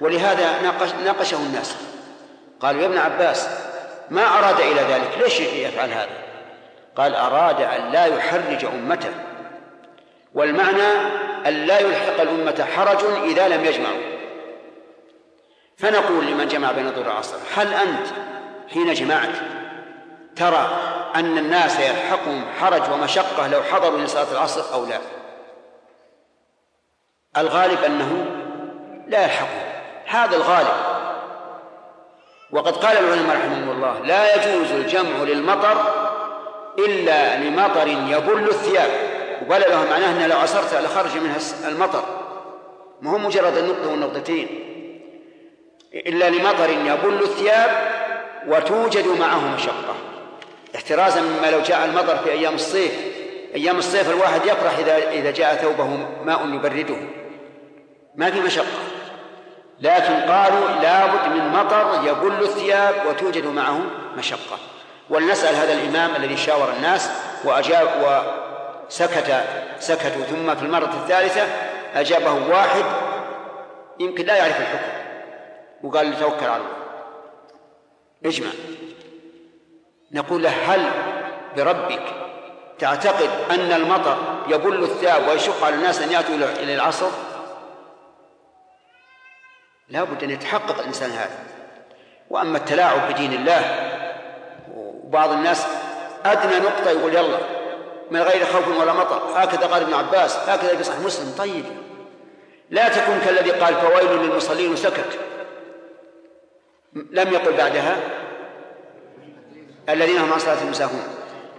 [0.00, 1.76] ولهذا ناقش ناقشه الناس.
[2.60, 3.48] قالوا يا ابن عباس
[4.10, 6.25] ما أراد إلى ذلك؟ ليش يفعل هذا؟
[6.96, 9.14] قال أراد أن لا يحرج أمته.
[10.34, 10.88] والمعنى
[11.46, 14.16] أن لا يلحق الأمة حرج إذا لم يجمعوا.
[15.76, 18.06] فنقول لمن جمع بين الظهر والعصر هل أنت
[18.72, 19.30] حين جمعت
[20.36, 20.68] ترى
[21.14, 24.98] أن الناس يلحقهم حرج ومشقة لو حضروا لصلاة العصر أو لا؟
[27.36, 28.26] الغالب أنه
[29.08, 29.66] لا يلحقهم.
[30.06, 30.96] هذا الغالب.
[32.52, 36.05] وقد قال العلماء رحمهم الله لا يجوز الجمع للمطر
[36.78, 38.90] إلا لمطر يبل الثياب.
[39.42, 42.04] وبل له معناه أن لو عصرت لخرج منها المطر.
[43.00, 44.48] ما هو مجرد النقطة والنقطتين.
[45.94, 47.70] إلا لمطر يبل الثياب
[48.48, 49.94] وتوجد معه مشقة.
[50.76, 52.92] احترازا مما لو جاء المطر في أيام الصيف.
[53.54, 55.86] أيام الصيف الواحد يفرح إذا إذا جاء ثوبه
[56.24, 56.96] ماء يبرده.
[58.16, 58.78] ما في مشقة.
[59.80, 63.80] لكن قالوا لابد من مطر يبل الثياب وتوجد معه
[64.16, 64.58] مشقة.
[65.10, 67.10] ولنسأل هذا الإمام الذي شاور الناس
[67.44, 67.88] وأجاب
[68.88, 69.44] وسكت
[69.78, 71.46] سكتوا ثم في المرة الثالثة
[71.94, 72.84] أجابه واحد
[74.00, 75.06] يمكن لا يعرف الحكم
[75.82, 76.76] وقال توكل على الله.
[78.26, 78.50] اجمع.
[80.12, 80.90] نقول له هل
[81.56, 82.02] بربك
[82.78, 84.16] تعتقد أن المطر
[84.48, 87.10] يبل الثياب ويشق على الناس أن يأتوا إلى العصر؟
[89.88, 91.38] لا بد أن يتحقق الإنسان هذا.
[92.30, 93.95] وأما التلاعب بدين الله
[95.06, 95.66] وبعض الناس
[96.24, 97.38] أدنى نقطة يقول يلا
[98.10, 99.22] من غير خوف ولا مطر.
[99.34, 101.34] هكذا قال ابن عباس هكذا في صحيح مسلم.
[101.38, 101.64] طيب.
[102.70, 105.18] لا تكن كالذي قال فويل للمصلين وسكت.
[106.92, 107.96] لم يقل بعدها.
[109.88, 111.02] الذين هم عن صلاتهم ساهون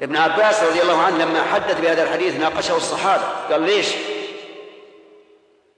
[0.01, 3.23] ابن عباس رضي الله عنه لما حدث بهذا الحديث ناقشه الصحابة.
[3.51, 3.87] قال ليش؟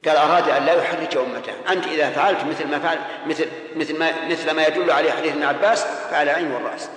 [0.05, 1.53] قال أراد أن لا يحرج أمته.
[1.69, 2.97] أنت إذا فعلت مثل ما فعل
[3.27, 3.45] مثل
[3.75, 6.89] مثل ما مثل ما يدل عليه حديث ابن عباس فعلى العين والرأس.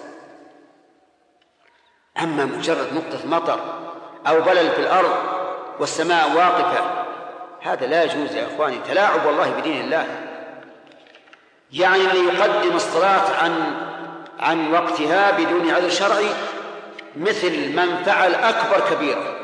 [2.18, 3.60] أما مجرد نقطة مطر
[4.26, 5.12] أو بلل في الأرض
[5.80, 7.04] والسماء واقفة
[7.60, 8.78] هذا لا يجوز يا إخواني.
[8.88, 10.06] تلاعب والله بدين الله.
[11.72, 13.76] يعني أن يقدم الصلاة عن
[14.40, 16.28] عن وقتها بدون عذر شرعي
[17.16, 19.36] مثل من فعل أكبر كبيرة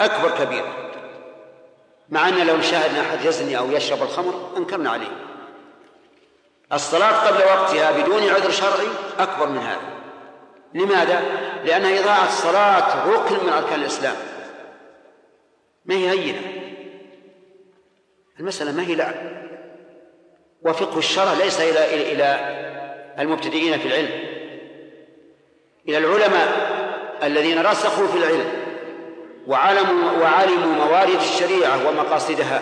[0.00, 0.74] أكبر كبيرة
[2.08, 5.10] مع أن لو شاهدنا أحد يزني أو يشرب الخمر أنكرنا عليه.
[6.72, 8.88] الصلاة قبل وقتها بدون عذر شرعي
[9.18, 9.80] أكبر من هذا.
[10.74, 11.22] لماذا؟
[11.64, 14.16] لأن إضاعة الصلاة ركن من أركان الإسلام.
[15.84, 16.40] ما هي هينة؟
[18.40, 19.14] المسألة ما هي لعب.
[20.62, 22.58] وفقه الشرع ليس إلى إلى
[23.18, 24.10] المبتدئين في العلم.
[25.88, 26.48] إلى العلماء
[27.22, 28.52] الذين رسخوا في العلم
[29.46, 32.60] وعلموا وعلموا موارد الشريعة ومقاصدها.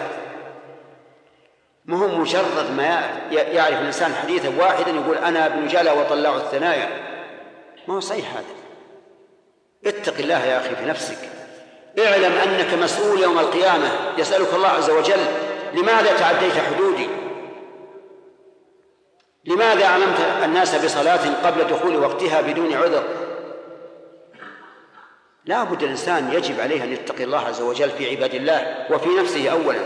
[1.85, 6.89] ما هو مجرد ما يعرف الإنسان حديثا واحدا يقول أنا ابن جلا وطلع الثنايا.
[7.89, 8.66] ما هو صحيح هذا؟
[9.87, 11.19] اتق الله يا أخي في نفسك.
[11.99, 13.89] اعلم أنك مسؤول يوم القيامة.
[14.19, 15.21] يسألك الله عز وجل
[15.75, 17.09] لماذا تعديت حدودي؟
[19.45, 23.03] لماذا علمت الناس بصلاة قبل دخول وقتها بدون عذر؟
[25.45, 29.49] لا بد الإنسان يجب عليه أن يتقي الله عز وجل في عباد الله وفي نفسه
[29.49, 29.81] أولا.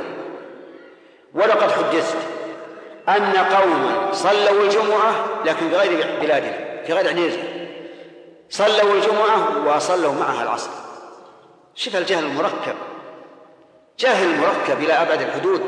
[1.34, 2.16] ولقد حدثت
[3.08, 7.42] أن قوما صلوا الجمعة لكن في غير بلادنا في غير عنيزة.
[8.50, 10.70] صلوا الجمعة وصلوا معها العصر.
[11.74, 12.74] شوف الجهل المركب.
[13.98, 15.62] جهل مركب إلى أبعد الحدود.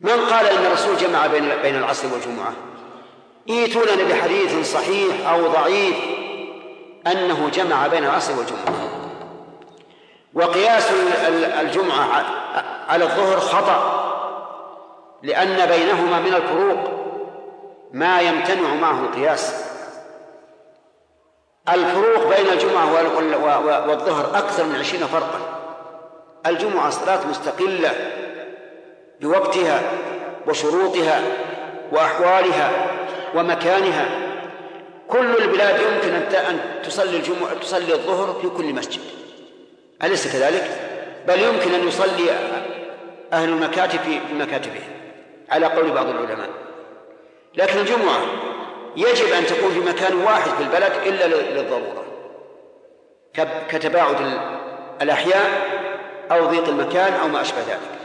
[0.00, 2.52] من قال إن الرسول جمع بين بين العصر والجمعة؟
[3.48, 5.96] ايتوننا بحديث صحيح أو ضعيف
[7.06, 8.88] أنه جمع بين العصر والجمعة.
[10.34, 10.90] وقياس
[11.60, 12.24] الجمعة
[12.88, 14.02] على الظهر خطأ
[15.22, 17.02] لأن بينهما من الفروق.
[17.92, 19.71] ما يمتنع معه القياس.
[21.68, 22.94] الفروق بين الجمعة
[23.88, 25.40] والظهر أكثر من عشرين فرقا.
[26.46, 27.90] الجمعة صلاة مستقلة
[29.20, 29.82] بوقتها
[30.46, 31.22] وشروطها
[31.92, 32.70] وأحوالها
[33.34, 34.08] ومكانها.
[35.08, 39.00] كل البلاد يمكن أن تصلي الجمعة تصلي الظهر في كل مسجد.
[40.02, 40.70] أليس كذلك؟
[41.28, 42.30] بل يمكن أن يصلي
[43.32, 44.90] أهل المكاتب في مكاتبهم.
[45.50, 46.48] على قول بعض العلماء.
[47.54, 48.18] لكن الجمعة
[48.96, 52.04] يجب أن تكون في مكان واحد في البلد إلا للضرورة.
[53.68, 54.16] كتباعد
[55.02, 55.50] الأحياء
[56.30, 57.98] أو ضيق المكان أو ما أشبه ذلك.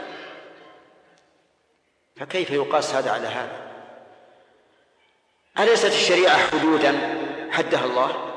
[2.16, 3.68] فكيف يقاس هذا على هذا؟
[5.58, 6.98] أليست الشريعة حدودا
[7.50, 8.28] حدها الله؟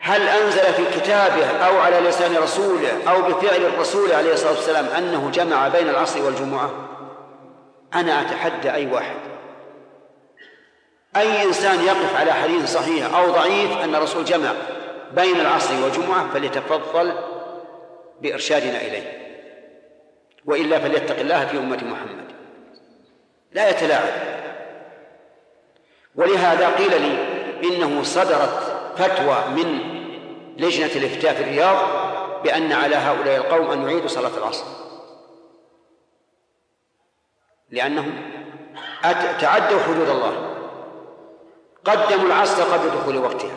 [0.00, 5.30] هل أنزل في كتابه أو على لسان رسوله أو بفعل الرسول عليه الصلاة والسلام أنه
[5.30, 6.70] جمع بين العصر والجمعة؟
[7.94, 9.16] أنا أتحدى أي واحد.
[11.16, 14.52] أي إنسان يقف على حديث صحيح أو ضعيف أن الرسول جمع
[15.12, 17.12] بين العصر والجمعة فليتفضل
[18.20, 19.18] بإرشادنا إليه
[20.44, 22.32] وإلا فليتق الله في أمة محمد.
[23.52, 24.12] لا يتلاعب.
[26.14, 27.38] ولهذا قيل لي
[27.68, 29.80] إنه صدرت فتوى من
[30.56, 31.76] لجنة الإفتاء في الرياض
[32.42, 34.64] بأن على هؤلاء القوم أن يعيدوا صلاة العصر.
[37.70, 38.22] لأنهم
[39.40, 40.47] تعدوا حدود الله.
[41.88, 43.56] قدموا العصر قبل دخول وقتها.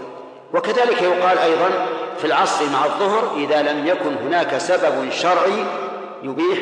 [0.53, 5.65] وكذلك يقال أيضا في العصر مع الظهر إذا لم يكن هناك سبب شرعي
[6.23, 6.59] يبيح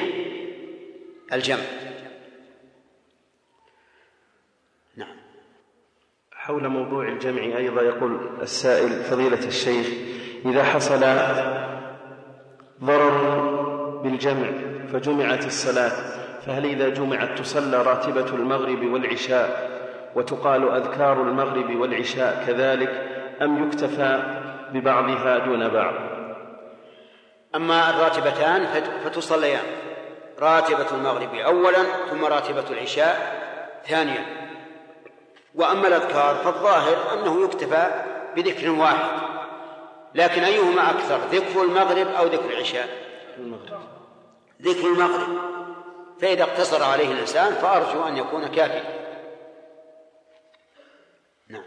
[1.34, 1.64] الجمع.
[4.96, 5.16] نعم.
[6.32, 9.88] حول موضوع الجمع أيضا يقول السائل فضيلة الشيخ
[10.46, 11.00] إذا حصل
[12.84, 13.40] ضرر
[14.04, 14.52] بالجمع
[14.94, 15.92] فجمعت الصلاة
[16.46, 19.79] فهل إذا جمعت تصلى راتبة المغرب والعشاء
[20.16, 22.90] وتقال أذكار المغرب والعشاء كذلك
[23.42, 24.24] أم يكتفى
[24.74, 25.94] ببعضها دون بعض؟
[27.56, 28.66] أما الراتبتان
[29.04, 29.64] فتصليان.
[30.40, 33.40] راتبة المغرب أولا ثم راتبة العشاء
[33.88, 34.26] ثانيا.
[35.56, 38.04] وأما الأذكار فالظاهر أنه يكتفى
[38.36, 39.20] بذكر واحد.
[40.16, 42.88] لكن أيهما أكثر ذكر المغرب أو ذكر العشاء؟
[43.38, 43.80] المغرب.
[44.62, 45.50] ذكر المغرب.
[46.22, 48.84] فإذا اقتصر عليه الإنسان فأرجو أن يكون كافيا
[51.48, 51.64] نعم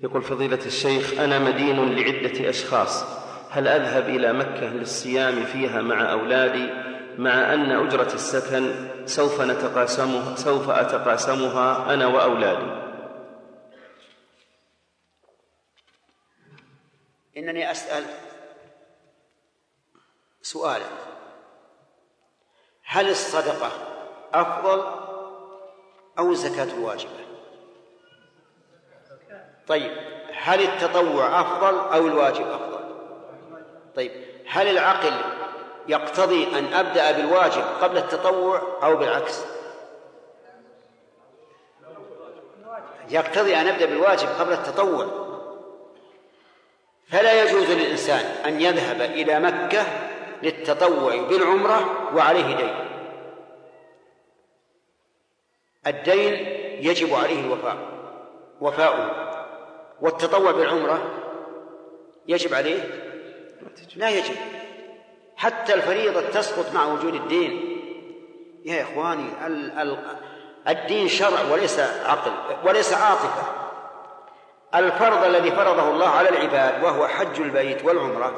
[0.00, 3.04] يقول فضيلة الشيخ أنا مدين لعدة أشخاص.
[3.50, 6.70] هل أذهب إلى مكة للصيام فيها مع أولادي
[7.18, 12.86] مع أن أجرة السكن سوف نتقاسمها سوف أتقاسمها أنا وأولادي؟
[17.36, 18.04] إنني أسأل
[20.42, 20.86] سؤالا
[22.84, 23.70] هل الصدقة
[24.32, 24.84] أفضل
[26.18, 27.25] أو الزكاة الواجبة
[29.68, 29.92] طيب
[30.32, 32.80] هل التطوع أفضل أو الواجب أفضل؟
[33.96, 34.12] طيب
[34.48, 35.12] هل العقل
[35.88, 39.44] يقتضي أن أبدأ بالواجب قبل التطوع أو بالعكس؟
[43.10, 45.06] يقتضي أن أبدأ بالواجب قبل التطوع.
[47.08, 49.86] فلا يجوز للإنسان أن يذهب إلى مكة
[50.42, 52.74] للتطوع بالعمرة وعليه دين.
[55.86, 56.34] الدين
[56.84, 57.76] يجب عليه الوفاء
[58.60, 59.35] وفاؤه.
[60.00, 61.02] والتطوع بالعمرة
[62.28, 62.82] يجب عليه؟
[63.96, 64.34] لا يجب.
[65.36, 67.82] حتى الفريضة تسقط مع وجود الدين.
[68.64, 69.28] يا إخواني
[70.68, 72.32] الدين شرع وليس عقل
[72.64, 73.42] وليس عاطفة.
[74.74, 78.36] الفرض الذي فرضه الله على العباد وهو حج البيت والعمرة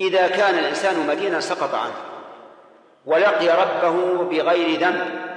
[0.00, 1.94] إذا كان الإنسان مدينا سقط عنه
[3.06, 5.34] ولقي ربه بغير ذنب.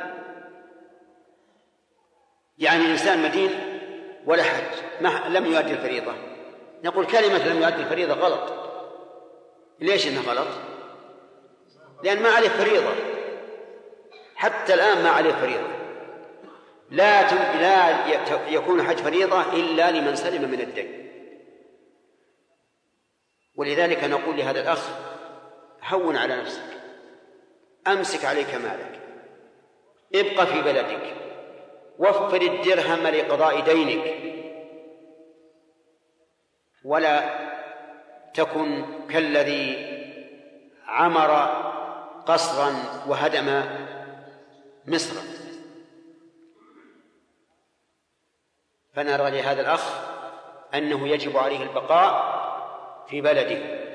[2.57, 3.66] يعني الإنسان مدين
[4.27, 6.13] ولا حج ما لم يؤدي الفريضة.
[6.83, 8.53] نقول كلمة لم يؤدي الفريضة غلط.
[9.79, 10.47] ليش إنها غلط؟
[12.03, 12.91] لأن ما عليه فريضة.
[14.35, 15.67] حتى الآن ما عليه فريضة.
[16.89, 18.07] لا لا
[18.49, 21.07] يكون حج فريضة إلا لمن سلم من الدين.
[23.55, 24.89] ولذلك نقول لهذا الأخ
[25.83, 26.77] هون على نفسك.
[27.87, 28.99] أمسك عليك مالك.
[30.15, 31.26] ابقى في بلدك.
[31.99, 34.27] وفر الدرهم لقضاء دينك.
[36.83, 37.47] ولا
[38.33, 39.87] تكن كالذي
[40.87, 41.31] عمر
[42.25, 42.73] قصرا
[43.07, 43.63] وهدم
[44.85, 45.23] مصرا
[48.93, 49.83] فنرى لهذا الأخ
[50.73, 52.37] أنه يجب عليه البقاء
[53.09, 53.87] في بلده.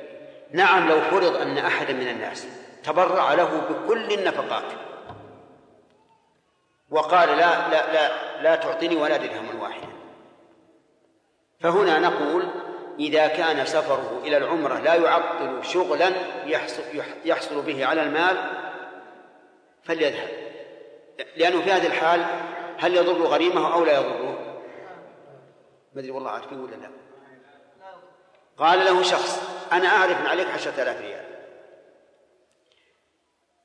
[0.53, 2.47] نعم لو فرض أن أحدا من الناس
[2.85, 4.92] تبرع له بكل النفقات
[6.93, 8.13] وقال لا لا لا
[8.43, 9.89] لا تعطيني ولا درهما واحدا
[11.61, 12.49] فهنا نقول
[12.99, 16.11] إذا كان سفره إلى العمرة لا يعطل شغلا
[16.47, 16.83] يحصل,
[17.25, 18.37] يحصل به على المال
[19.83, 20.29] فليذهب
[21.37, 22.25] لأنه في هذه الحال
[22.79, 24.39] هل يضر غريمه أو لا يضره؟
[25.95, 26.91] ما أدري والله عارفين ولا لا؟
[28.59, 31.25] قال له شخص أنا أعرف أن عليك عشرة آلاف ريال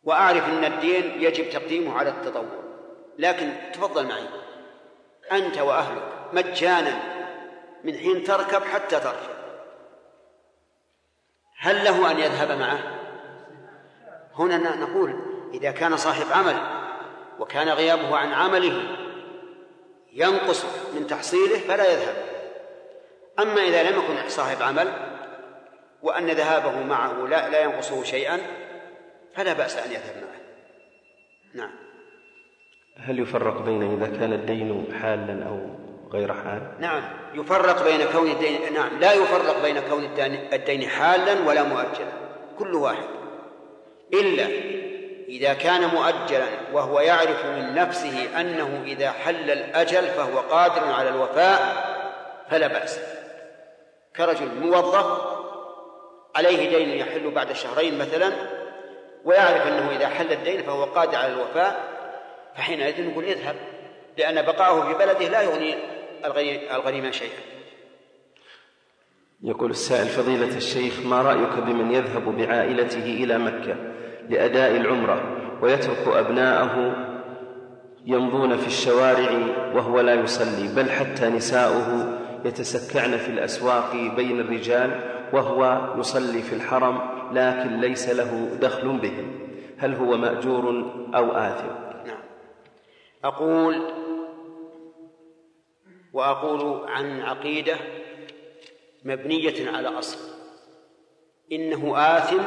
[0.04, 2.67] وأعرف أن الدين يجب تقديمه على التطوع
[3.18, 4.28] لكن تفضل معي.
[5.32, 6.04] أنت وأهلك
[6.34, 7.00] مجانا
[7.84, 9.38] من حين تركب حتى تركب
[11.60, 12.80] هل له أن يذهب معه؟
[14.36, 15.20] هنا نقول
[15.54, 16.58] إذا كان صاحب عمل
[17.40, 18.98] وكان غيابه عن عمله
[20.14, 22.16] ينقص من تحصيله فلا يذهب.
[23.40, 24.94] أما إذا لم يكن صاحب عمل
[26.02, 28.40] وأن ذهابه معه لا, لا ينقصه شيئا
[29.36, 30.42] فلا بأس أن يذهب معه.
[31.54, 31.87] نعم.
[33.00, 35.60] هل يفرق بين إذا كان الدين حالا أو
[36.12, 37.02] غير حال؟ نعم
[37.34, 40.04] يفرق بين كون الدين نعم لا يفرق بين كون
[40.54, 42.12] الدين حالا ولا مؤجلا
[42.60, 43.08] كل واحد.
[44.14, 44.48] إلا
[45.30, 51.60] إذا كان مؤجلا وهو يعرف من نفسه أنه إذا حل الأجل فهو قادر على الوفاء
[52.50, 53.00] فلا بأس.
[54.16, 55.38] كرجل موظف
[56.36, 58.32] عليه دين يحل بعد شهرين مثلا
[59.26, 61.97] ويعرف أنه إذا حل الدين فهو قادر على الوفاء
[62.58, 63.56] فحينئذ نقول اذهب
[64.18, 65.76] لأن بقاؤه في بلده لا يغني
[66.76, 67.40] الغنيمة شيئا.
[69.44, 73.76] يقول السائل فضيلة الشيخ ما رأيك بمن يذهب بعائلته إلى مكة
[74.30, 76.96] لأداء العمرة ويترك أبناءه
[78.06, 79.32] يمضون في الشوارع
[79.74, 85.02] وهو لا يصلي بل حتى نساؤه يتسكعن في الأسواق بين الرجال
[85.34, 87.00] وهو يصلي في الحرم
[87.32, 89.40] لكن ليس له دخل بهم
[89.78, 90.70] هل هو مأجور
[91.16, 91.87] أو آثم؟
[93.24, 93.94] أقول
[96.14, 97.78] وأقول عن عقيدة
[99.04, 100.18] مبنية على أصل
[101.52, 102.44] إنه آثم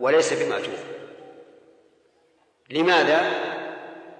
[0.00, 0.78] وليس بمأجور
[2.70, 3.52] لماذا؟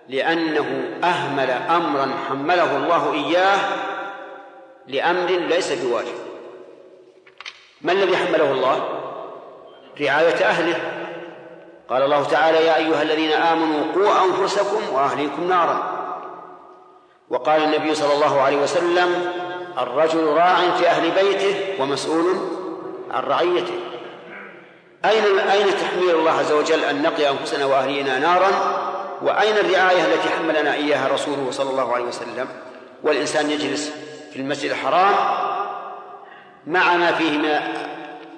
[0.09, 3.59] لأنه أهمل أمرا حمله الله إياه
[4.87, 6.15] لأمر ليس بواجب
[7.81, 8.99] ما الذي حمله الله؟
[10.01, 11.02] رعاية أهله
[11.91, 16.03] قال الله تعالى يا أيها الذين آمنوا قوا أنفسكم وأهليكم نارا.
[17.31, 19.33] وقال النبي صلى الله عليه وسلم
[19.79, 22.35] الرجل راع في أهل بيته ومسؤول
[23.11, 23.81] عن رعيته.
[25.05, 28.49] أين أين تحميل الله عز وجل أن نقي أنفسنا وأهلينا نارا؟
[29.23, 32.49] وأين الرعاية التي حملنا إياها رسوله صلى الله عليه وسلم؟
[33.03, 33.93] والإنسان يجلس
[34.33, 35.15] في المسجد الحرام.
[36.67, 37.59] مع ما فيه من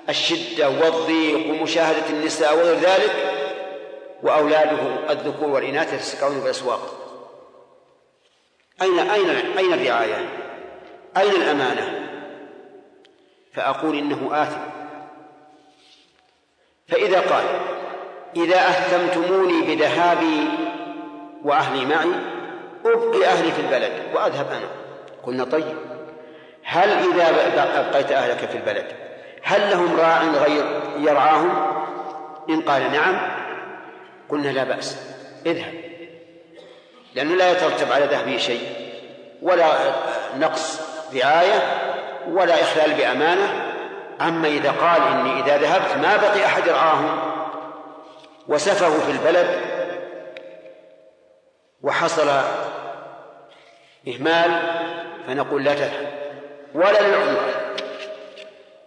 [0.08, 3.34] الشدة والضيق ومشاهدة النساء وغير ذلك
[4.22, 7.04] وأولاده الذكور والإناث يتسكعون في الأسواق
[8.82, 10.28] أين أين أين الرعاية؟
[11.16, 12.08] أين الأمانة؟
[13.52, 14.60] فأقول إنه آثم
[16.88, 17.44] فإذا قال
[18.36, 20.48] إذا أهتمتموني بذهابي
[21.44, 22.10] وأهلي معي
[22.84, 24.68] أبقي أهلي في البلد وأذهب أنا
[25.26, 25.76] قلنا طيب
[26.64, 29.03] هل إذا أبقيت أهلك في البلد
[29.44, 30.64] هل لهم راع غير
[30.98, 31.74] يرعاهم؟
[32.48, 33.16] إن قال نعم
[34.28, 34.98] قلنا لا بأس.
[35.46, 35.74] اذهب.
[37.14, 38.68] لأنه لا يترتب على ذهبه شيء
[39.42, 39.66] ولا
[40.38, 40.80] نقص
[41.14, 41.62] رعاية
[42.28, 43.74] ولا إخلال بأمانة.
[44.20, 47.18] أما إذا قال إني إذا ذهبت ما بقي أحد يرعاهم.
[48.48, 49.60] وسفهوا في البلد
[51.82, 52.28] وحصل
[54.08, 54.62] إهمال
[55.26, 56.12] فنقول لا تذهب.
[56.74, 57.53] ولا للعمرة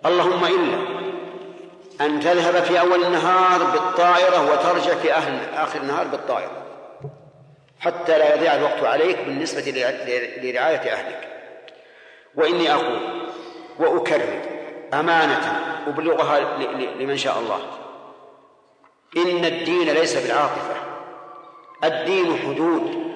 [0.07, 0.77] اللهم إلا
[2.05, 6.67] أن تذهب في أول النهار بالطائرة وترجع في أهل آخر النهار بالطائرة
[7.79, 9.61] حتى لا يضيع الوقت عليك بالنسبة
[10.37, 11.27] لرعاية أهلك.
[12.35, 12.99] وإني أقول
[13.79, 14.41] وأكرر
[14.93, 16.57] أمانة أبلغها
[16.99, 17.59] لمن شاء الله.
[19.17, 20.75] إن الدين ليس بالعاطفة.
[21.83, 23.07] الدين حدود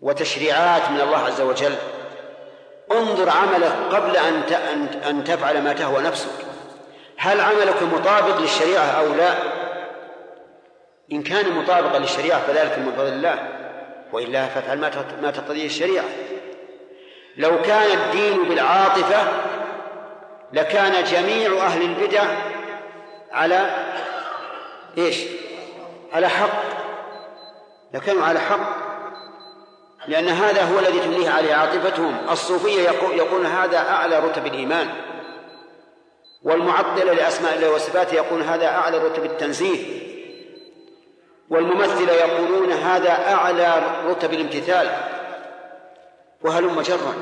[0.00, 1.74] وتشريعات من الله عز وجل.
[2.92, 4.42] انظر عملك قبل أن
[5.08, 6.30] أن تفعل ما تهوى نفسك.
[7.16, 9.34] هل عملك مطابق للشريعة أو لا؟
[11.12, 13.48] إن كان مطابقا للشريعة فذلك من فضل الله
[14.12, 14.78] وإلا فافعل
[15.22, 16.04] ما تقتضيه الشريعة.
[17.36, 19.22] لو كان الدين بالعاطفة
[20.52, 22.22] لكان جميع أهل البدع
[23.32, 23.70] على
[24.98, 25.18] إيش؟
[26.12, 26.62] على حق.
[27.94, 28.79] لكانوا على حق.
[30.10, 32.16] لأن هذا هو الذي تمليه عليه عاطفتهم.
[32.30, 34.88] الصوفية يقول هذا أعلى رتب الإيمان.
[36.42, 40.00] والمعطلة لأسماء الله وصفاته يقول هذا أعلى رتب التنزيه.
[41.50, 44.90] والممثلة يقولون هذا أعلى رتب الامتثال.
[46.42, 47.14] وهلم جرا.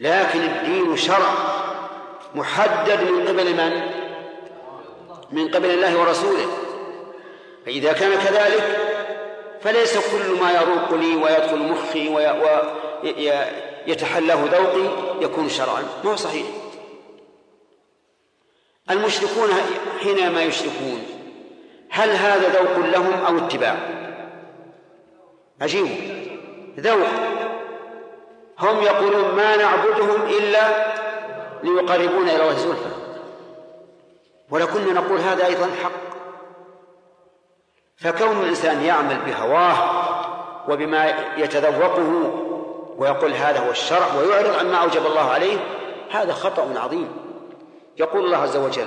[0.00, 1.34] لكن الدين شرع
[2.34, 3.82] محدد من قبل من؟
[5.32, 6.46] من قبل الله ورسوله.
[7.66, 8.91] فإذا كان كذلك
[9.64, 12.08] فليس كل ما يروق لي ويدخل مخي
[13.86, 14.90] ويتحلاه ذوقي
[15.20, 15.82] يكون شرعا.
[16.04, 16.46] ما هو صحيح.
[18.90, 19.48] المشركون
[20.00, 21.02] حينما يشركون
[21.90, 23.76] هل هذا ذوق لهم أو اتباع؟
[25.60, 25.86] عجيب.
[26.78, 27.08] ذوق.
[28.58, 30.92] هم يقولون ما نعبدهم إلا
[31.62, 32.90] ليقربونا إلى الله زلفى
[34.50, 36.11] ولكنا نقول هذا أيضا حق.
[37.96, 40.12] فكون الإنسان يعمل بهواه
[40.68, 42.32] وبما يتذوقه
[42.96, 45.58] ويقول هذا هو الشرع ويعرض عما أوجب الله عليه
[46.10, 47.08] هذا خطأ عظيم.
[47.98, 48.86] يقول الله عز وجل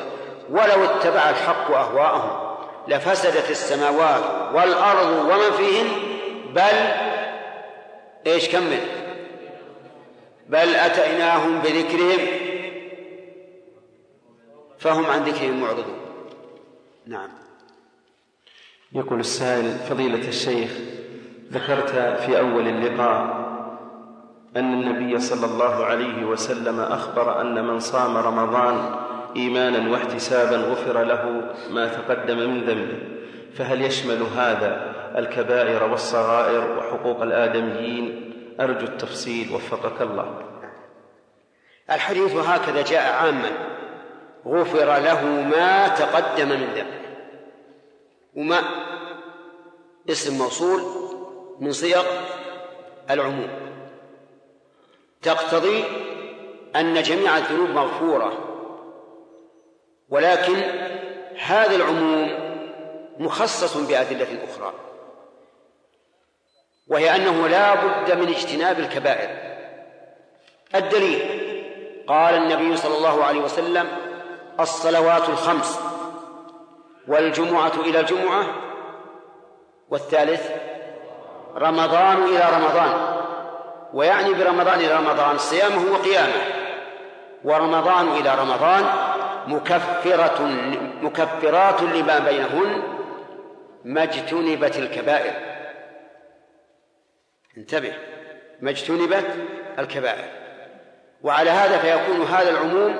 [0.49, 2.55] ولو اتبع الحق أهواءهم
[2.87, 5.87] لفسدت السماوات والأرض ومن فيهن
[6.53, 7.05] بل
[8.27, 8.79] إيش كمل؟
[10.49, 12.27] بل أتيناهم بذكرهم
[14.79, 15.99] فهم عن ذكرهم معرضون.
[17.05, 17.44] نعم.
[18.93, 20.71] يقول السائل فضيلة الشيخ
[21.51, 21.89] ذكرت
[22.21, 23.45] في أول اللقاء
[24.57, 28.95] أن النبي صلى الله عليه وسلم أخبر أن من صام رمضان
[29.35, 32.97] إيمانا واحتسابا غفر له ما تقدم من ذنبه.
[33.53, 40.41] فهل يشمل هذا الكبائر والصغائر وحقوق الآدميين؟ أرجو التفصيل وفقك الله.
[41.91, 43.51] الحديث هكذا جاء عاما
[44.47, 47.04] غفر له ما تقدم من ذنبه.
[48.35, 48.63] وما.
[50.09, 50.81] اسم موصول
[51.59, 52.05] من صيغ
[53.09, 53.49] العموم.
[55.21, 55.83] تقتضي
[56.75, 58.37] أن جميع الذنوب مغفورة.
[60.09, 60.55] ولكن
[61.37, 62.45] هذا العموم
[63.19, 64.73] مخصص بأدلة أخرى.
[66.87, 69.29] وهي أنه لا بد من اجتناب الكبائر.
[70.75, 71.45] الدليل
[72.07, 73.87] قال النبي صلى الله عليه وسلم
[74.59, 75.94] الصلوات الخمس.
[77.07, 78.45] والجمعة إلى الجمعة
[79.89, 80.51] والثالث
[81.55, 83.15] رمضان إلى رمضان.
[83.93, 86.41] ويعني برمضان إلى رمضان صيامه وقيامه.
[87.43, 88.85] ورمضان إلى رمضان
[89.47, 90.41] مكفرة
[91.01, 92.83] مكفرات لما بينهن
[93.85, 95.33] ما اجتنبت الكبائر.
[97.57, 97.93] انتبه
[98.61, 99.25] ما اجتنبت
[99.79, 100.25] الكبائر.
[101.23, 102.95] وعلى هذا فيكون هذا العموم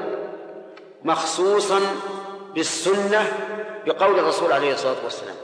[1.04, 1.80] مخصوصا
[2.56, 3.24] بالسنة
[3.86, 5.36] بقول الرسول عليه الصلاة والسلام.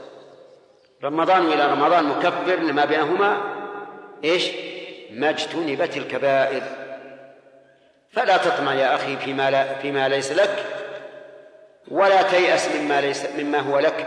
[1.04, 3.40] رمضان إلى رمضان مكفر لما بينهما
[4.24, 4.50] إيش؟
[5.10, 6.62] ما اجتنبت الكبائر.
[8.10, 10.64] فلا تطمع يا أخي فيما, لا فيما ليس لك
[11.88, 14.06] ولا تيأس مما, ليس مما هو لك.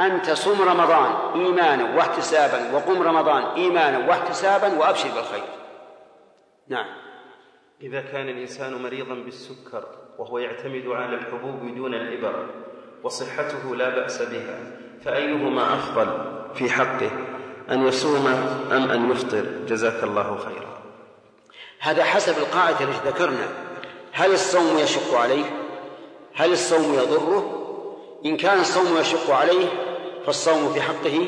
[0.00, 5.44] أن تصوم رمضان إيمانا واحتسابا وقم رمضان إيمانا واحتسابا وأبشر بالخير.
[6.68, 6.86] نعم.
[7.82, 9.84] إذا كان الإنسان مريضا بالسكر
[10.18, 12.46] وهو يعتمد على الحبوب دون الإبر
[13.04, 14.58] وصحته لا بأس بها
[15.04, 16.06] فأيهما أفضل
[16.54, 17.10] في حقه
[17.70, 18.26] أن يصوم
[18.72, 20.72] أم أن يفطر؟ جزاك الله خيرا.
[21.80, 23.48] هذا حسب القاعدة التي ذكرنا.
[24.12, 25.44] هل الصوم يشق عليه؟
[26.34, 27.58] هل الصوم يضره؟
[28.26, 29.66] إن كان الصوم يشق عليه
[30.26, 31.26] فالصوم في حقه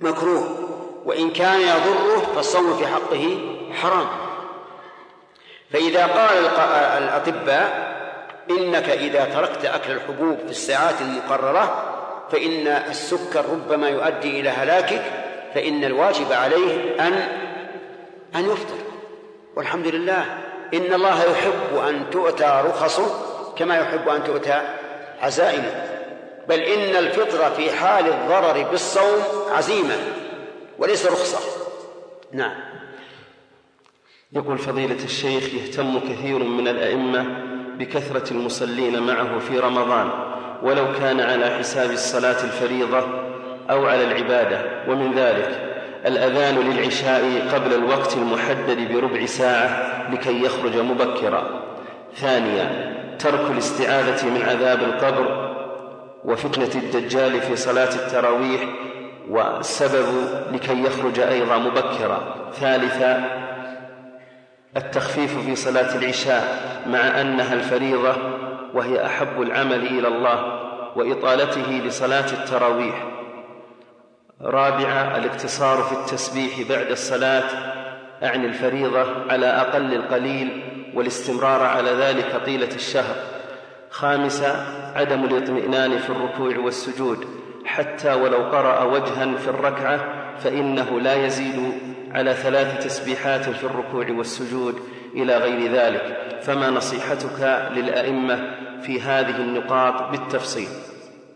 [0.00, 0.58] مكروه
[1.04, 3.38] وإن كان يضره فالصوم في حقه
[3.72, 4.06] حرام.
[5.72, 6.46] فإذا قال
[7.02, 7.93] الأطباء
[8.50, 11.90] إنك إذا تركت أكل الحبوب في الساعات المقررة
[12.32, 15.02] فإن السكر ربما يؤدي إلى هلاكك
[15.54, 17.12] فإن الواجب عليه أن
[18.36, 18.76] أن يفطر.
[19.56, 20.24] والحمد لله
[20.74, 23.06] إن الله يحب أن تؤتى رخصه
[23.56, 24.60] كما يحب أن تؤتى
[25.20, 25.84] عزائمه.
[26.48, 29.96] بل إن الفطر في حال الضرر بالصوم عزيمة
[30.78, 31.38] وليس رخصة.
[32.32, 32.54] نعم.
[34.32, 40.10] يقول فضيلة الشيخ يهتم كثير من الأئمة بكثرة المصلين معه في رمضان
[40.62, 43.04] ولو كان على حساب الصلاة الفريضة
[43.70, 44.60] أو على العبادة.
[44.88, 45.74] ومن ذلك
[46.06, 51.62] الأذان للعشاء قبل الوقت المحدد بربع ساعة لكي يخرج مبكرا.
[52.16, 55.54] ثانيا ترك الاستعاذة من عذاب القبر
[56.24, 58.60] وفتنة الدجال في صلاة التراويح
[59.30, 60.06] والسبب
[60.52, 62.34] لكي يخرج أيضا مبكرا.
[62.60, 63.24] ثالثا
[64.76, 68.16] التخفيف في صلاة العشاء مع أنها الفريضة
[68.74, 70.60] وهي أحب العمل إلى الله
[70.96, 73.04] وإطالته لصلاة التراويح.
[74.42, 77.44] رابعة الاقتصار في التسبيح بعد الصلاة
[78.22, 80.62] أعني الفريضة على أقل القليل
[80.94, 83.14] والاستمرار على ذلك طيلة الشهر.
[83.90, 87.26] خامسة عدم الاطمئنان في الركوع والسجود.
[87.64, 90.00] حتى ولو قرأ وجها في الركعة
[90.38, 91.72] فإنه لا يزيد
[92.14, 94.82] على ثلاث تسبيحات في الركوع والسجود
[95.14, 96.24] إلى غير ذلك.
[96.42, 98.36] فما نصيحتك للأئمة
[98.80, 100.68] في هذه النقاط بالتفصيل؟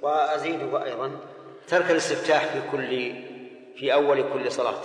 [0.02, 1.10] وأزيده أيضا
[1.68, 2.88] ترك الاستفتاح في كل
[3.76, 4.80] في أول كل صلاة.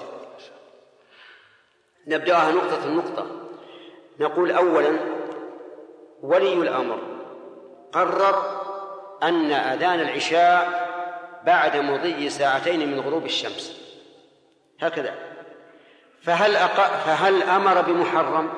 [2.08, 3.28] نبدأها نقطة نقطة
[4.20, 5.00] نقول أولا
[6.22, 7.00] ولي الأمر
[7.92, 8.62] قرر
[9.24, 10.84] أن أذان العشاء
[11.46, 13.82] بعد مضي ساعتين من غروب الشمس.
[14.80, 15.33] هكذا.
[16.24, 16.76] فهل أق...
[16.76, 18.54] فهل أمر بمحرم؟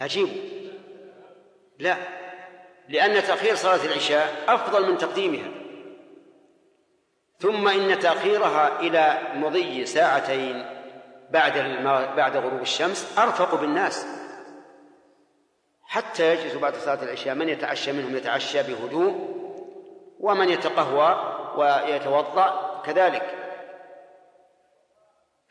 [0.00, 0.28] عجيب
[1.78, 1.96] لا.
[2.88, 5.50] لأن تأخير صلاة العشاء أفضل من تقديمها.
[7.38, 10.66] ثم إن تأخيرها إلى مضي ساعتين
[11.30, 11.58] بعد
[12.16, 14.06] بعد غروب الشمس أرفق بالناس.
[15.84, 19.42] حتى يجلس بعد صلاة العشاء من يتعشى منهم يتعشى بهدوء
[20.20, 23.41] ومن يتقهوى ويتوضأ كذلك.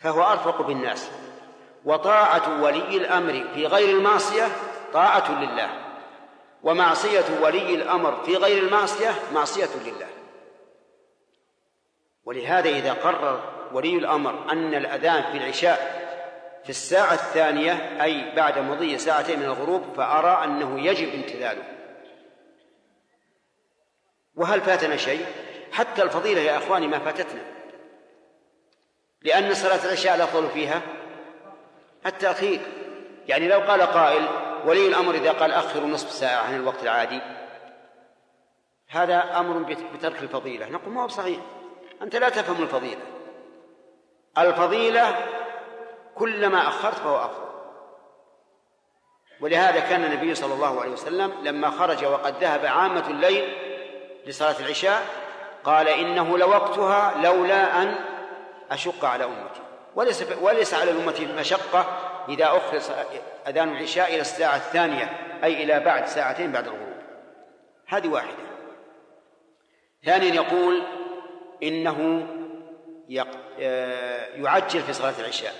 [0.01, 1.11] فهو أرفق بالناس.
[1.85, 4.47] وطاعة ولي الأمر في غير المعصية
[4.93, 5.69] طاعة لله.
[6.63, 10.07] ومعصية ولي الأمر في غير المعصية معصية لله.
[12.25, 16.01] ولهذا إذا قرر ولي الأمر أن الأذان في العشاء
[16.63, 21.63] في الساعة الثانية أي بعد مضي ساعتين من الغروب فأرى أنه يجب امتثاله.
[24.35, 25.25] وهل فاتنا شيء؟
[25.71, 27.41] حتى الفضيلة يا أخواني ما فاتتنا.
[29.21, 30.81] لأن صلاة العشاء الأفضل فيها.
[32.05, 32.59] التأخير.
[33.27, 34.27] يعني لو قال قائل
[34.65, 37.21] ولي الأمر إذا قال أخروا نصف ساعة عن الوقت العادي
[38.89, 40.69] هذا أمر بترك الفضيلة.
[40.69, 41.39] نقول ما هو صحيح
[42.01, 43.01] أنت لا تفهم الفضيلة.
[44.37, 45.15] الفضيلة
[46.15, 47.51] كلما أخرت فهو أفضل.
[49.41, 53.53] ولهذا كان النبي صلى الله عليه وسلم لما خرج وقد ذهب عامة الليل
[54.25, 55.05] لصلاة العشاء
[55.63, 57.95] قال إنه لوقتها لولا أن
[58.71, 59.61] أشق على أمتي.
[59.95, 61.85] وليس وليس على الأمة مشقة
[62.29, 62.79] إذا أخر
[63.47, 65.09] أذان العشاء إلى الساعة الثانية
[65.43, 67.01] أي إلى بعد ساعتين بعد الغروب.
[67.87, 68.37] هذه واحدة.
[70.05, 70.83] ثانيا يقول
[71.63, 72.27] إنه
[74.35, 75.53] يعجل في صلاة العشاء.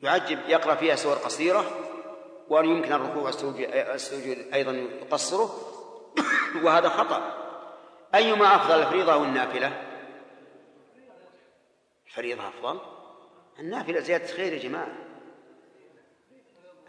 [0.00, 1.64] يعجل يقرأ فيها سور قصيرة
[2.48, 5.50] ويمكن الركوع والسجود أيضا يقصره.
[6.64, 7.40] وهذا خطأ.
[8.14, 9.89] أيما أفضل الفريضة أو النافلة؟
[12.10, 12.80] الفريضة أفضل؟
[13.58, 14.88] النافلة زيادة خير يا جماعة.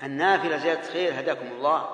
[0.04, 1.90] النافلة زيادة خير هداكم الله.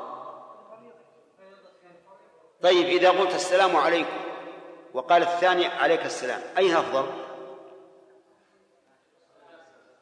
[2.62, 4.18] طيب إذا قلت السلام عليكم
[4.94, 7.06] وقال الثاني عليك السلام أين أفضل؟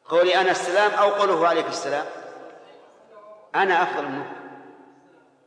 [0.04, 2.06] قولي أنا السلام أو قوله عليك السلام.
[3.54, 4.32] أنا أفضل منه.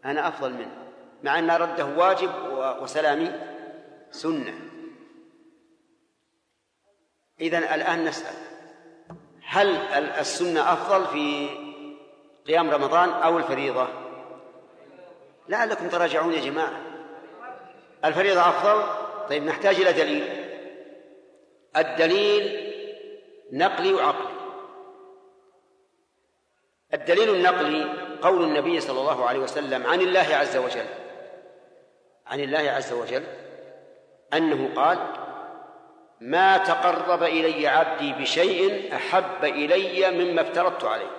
[0.06, 0.92] أنا أفضل منه
[1.24, 2.32] مع أن رده واجب
[2.82, 3.32] وسلامي
[4.12, 4.69] سنة.
[7.42, 8.36] إذن الآن نسأل
[9.44, 9.76] هل
[10.20, 11.50] السنة أفضل في
[12.48, 13.88] قيام رمضان أو الفريضة؟
[15.50, 16.82] لعلكم تراجعون يا جماعة.
[18.06, 18.84] الفريضة أفضل؟
[19.30, 20.28] طيب نحتاج إلى دليل.
[21.78, 22.70] الدليل
[23.52, 24.40] نقلي وعقلي.
[26.94, 30.86] الدليل النقلي قول النبي صلى الله عليه وسلم عن الله عز وجل.
[32.28, 33.24] عن الله عز وجل
[34.34, 35.19] أنه قال
[36.22, 41.12] ما تقرب إلي عبدي بشيء أحب إلي مما افترضت عليه.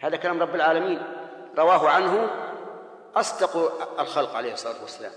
[0.00, 1.02] هذا كلام رب العالمين.
[1.58, 2.30] رواه عنه
[3.16, 5.12] أصدق الخلق عليه الصلاة والسلام.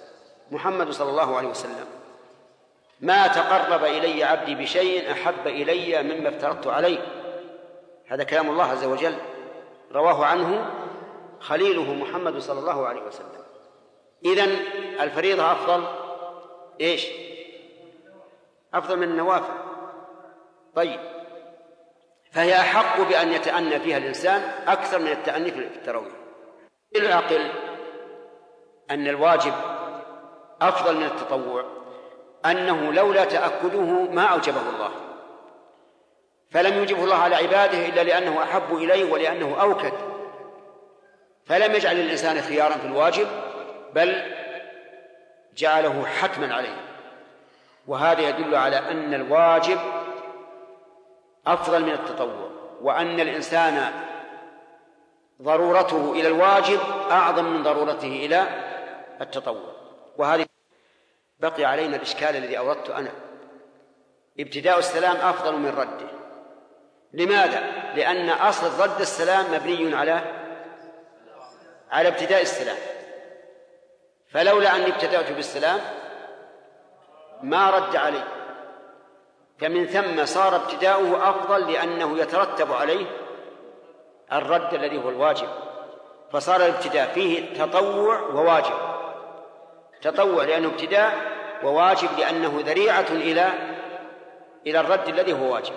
[0.51, 1.85] محمد صلى الله عليه وسلم.
[3.01, 6.99] ما تقرب إلي عبدي بشيء أحب إلي مما افترضت عليه.
[8.07, 9.15] هذا كلام الله عز وجل.
[9.91, 10.71] رواه عنه
[11.39, 13.43] خليله محمد صلى الله عليه وسلم.
[14.25, 14.57] إذن
[15.01, 15.87] الفريضة أفضل.
[16.81, 17.07] إيش؟
[18.73, 19.53] أفضل من النوافل.
[20.75, 20.99] طيب.
[22.31, 26.13] فهي أحق بأن يتأنى فيها الإنسان أكثر من التأني في التراويح
[26.95, 27.51] العقل
[28.91, 29.53] أن الواجب
[30.61, 31.65] أفضل من التطوع
[32.45, 33.81] أنه لولا تأكده
[34.11, 34.91] ما أوجبه الله.
[36.51, 39.93] فلم يوجبه الله على عباده إلا لأنه أحب إليه ولأنه أوكد.
[41.45, 43.27] فلم يجعل الإنسان خيارا في الواجب
[43.93, 44.21] بل
[45.55, 46.92] جعله حتما عليه.
[47.87, 49.79] وهذا يدل على أن الواجب
[51.47, 52.49] أفضل من التطوع
[52.81, 53.91] وأن الإنسان
[55.41, 56.79] ضرورته إلى الواجب
[57.11, 58.47] أعظم من ضرورته إلى
[59.21, 59.73] التطوع.
[60.17, 60.45] وهذه
[61.39, 63.11] بقي علينا الإشكال الذي أوردته أنا.
[64.39, 66.07] ابتداء السلام أفضل من رده.
[67.13, 67.59] لماذا؟
[67.95, 70.21] لأن أصل رد السلام مبني على
[71.91, 72.77] على ابتداء السلام.
[74.31, 75.79] فلولا أني ابتدأت بالسلام
[77.43, 78.23] ما رد علي
[79.59, 83.05] فمن ثم صار ابتداؤه أفضل لأنه يترتب عليه
[84.33, 85.47] الرد الذي هو الواجب.
[86.31, 88.77] فصار الابتداء فيه تطوع وواجب.
[90.01, 91.15] تطوع لأنه ابتداء
[91.63, 93.49] وواجب لأنه ذريعة إلى
[94.67, 95.73] إلى الرد الذي هو واجب.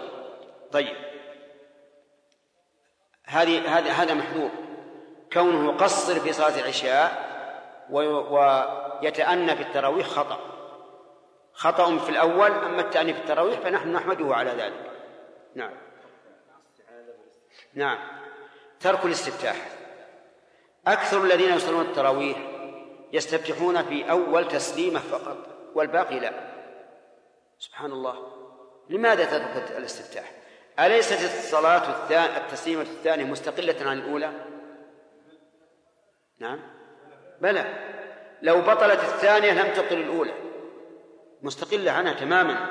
[0.73, 0.97] طيب.
[3.27, 4.51] هذه هذا هذا محذور.
[5.33, 7.27] كونه يقصر في صلاة العشاء
[7.91, 10.56] ويتأنى في التراويح خطأ.
[11.57, 14.91] خطأ في الأول أما التأني في التراويح فنحن نحمده على ذلك.
[15.55, 15.73] نعم.
[17.74, 17.99] نعم.
[18.81, 19.57] ترك الاستفتاح.
[20.87, 22.37] أكثر الذين يصلون التراويح
[23.12, 25.37] يستفتحون في أول تسليمة فقط
[25.74, 26.33] والباقي لا.
[27.59, 28.33] سبحان الله.
[28.91, 30.33] لماذا تترك الاستفتاح؟
[30.78, 34.33] أليست الصلاة الثانية التسليمة الثانية مستقلة عن الأولى؟
[36.39, 36.61] نعم.
[37.41, 37.65] بلى.
[38.43, 40.45] لو بطلت الثانية لم تبطل الأولى.
[41.43, 42.67] مستقلة عنها تماما.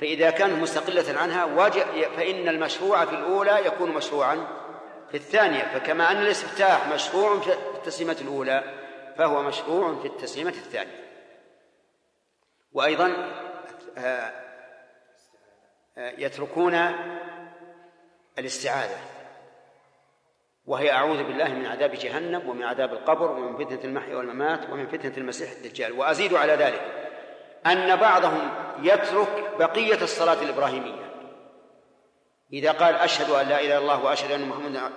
[0.00, 1.68] فإذا كانت مستقلة عنها
[2.16, 4.46] فإن المشروع في الأولى يكون مشروعا
[5.10, 5.62] في الثانية.
[5.62, 8.64] فكما أن الاستفتاح مشروع في التسليمة الأولى
[9.18, 11.08] فهو مشروع في التسليمة الثانية.
[12.72, 13.32] وأيضا
[13.98, 14.32] آه،
[15.96, 16.74] يتركون
[18.38, 18.98] الاستعاذة.
[20.66, 25.16] وهي أعوذ بالله من عذاب جهنم ومن عذاب القبر ومن فتنة المحيا والممات ومن فتنة
[25.16, 25.92] المسيح الدجال.
[25.92, 27.07] وأزيد على ذلك.
[27.66, 28.50] أن بعضهم
[28.82, 31.08] يترك بقية الصلاة الإبراهيمية.
[32.52, 34.92] إذا قال أشهد أن لا إله إلا الله وأشهد أن محمدا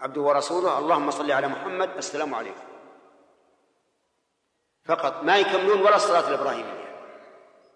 [0.00, 2.64] عبده ورسوله اللهم صل على محمد السلام عليكم.
[4.84, 6.82] فقط ما يكملون ولا الصلاة الإبراهيمية.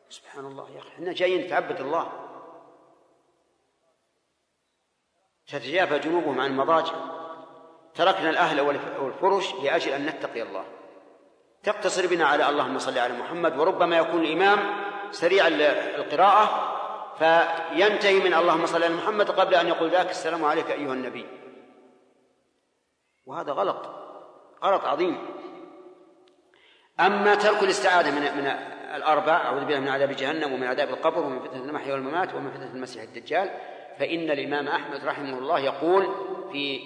[0.09, 2.13] سبحان الله يا أخي إحنا جايين نتعبد الله.
[5.47, 6.95] تتجافى جنوبهم عن المضاجع
[7.95, 8.61] تركنا الأهل
[9.01, 10.65] والفرش لأجل أن نتقي الله.
[11.67, 14.59] تقتصر بنا على اللهم صل على محمد وربما يكون الإمام
[15.11, 15.47] سريع
[15.99, 16.73] القراءة
[17.19, 21.27] فينتهي من اللهم صل على محمد قبل أن يقول ذاك السلام عليك أيها النبي.
[23.27, 23.91] وهذا غلط
[24.65, 25.19] غلط عظيم.
[27.01, 28.47] أما ترك الاستعاذة من من
[28.95, 32.71] الأربع أعوذ بالله من عذاب جهنم ومن عذاب القبر ومن فتنة المحيا والممات ومن فتنة
[32.75, 33.51] المسيح الدجال
[33.99, 36.15] فإن الإمام أحمد رحمه الله يقول
[36.53, 36.81] في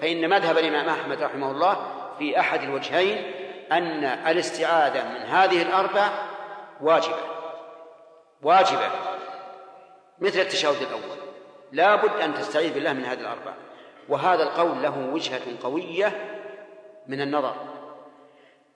[0.00, 1.86] فإن مذهب الإمام أحمد رحمه الله
[2.18, 6.08] في أحد الوجهين أن الاستعاذة من هذه الأربع
[6.80, 7.16] واجبة.
[8.42, 8.90] واجبة.
[10.18, 11.18] مثل التشهد الأول.
[11.72, 13.52] لا بد أن تستعيذ بالله من هذه الأربع.
[14.08, 16.40] وهذا القول له وجهة قوية
[17.06, 17.54] من النظر.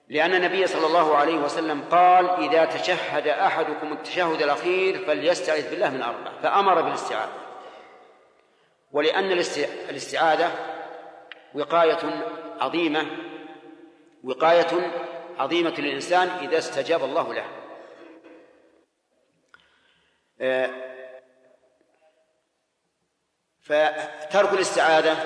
[0.09, 6.01] لأن النبي صلى الله عليه وسلم قال إذا تشهد أحدكم التشهد الأخير فليستعذ بالله من
[6.01, 7.31] أربع فأمر بالاستعاذة.
[8.91, 9.31] ولأن
[9.89, 10.51] الاستعاذة
[11.53, 11.97] وقاية
[12.59, 13.05] عظيمة
[14.25, 14.91] وقاية
[15.37, 17.45] عظيمة للإنسان إذا استجاب الله له
[20.41, 20.69] آه،
[23.61, 25.17] فترك الاستعاذة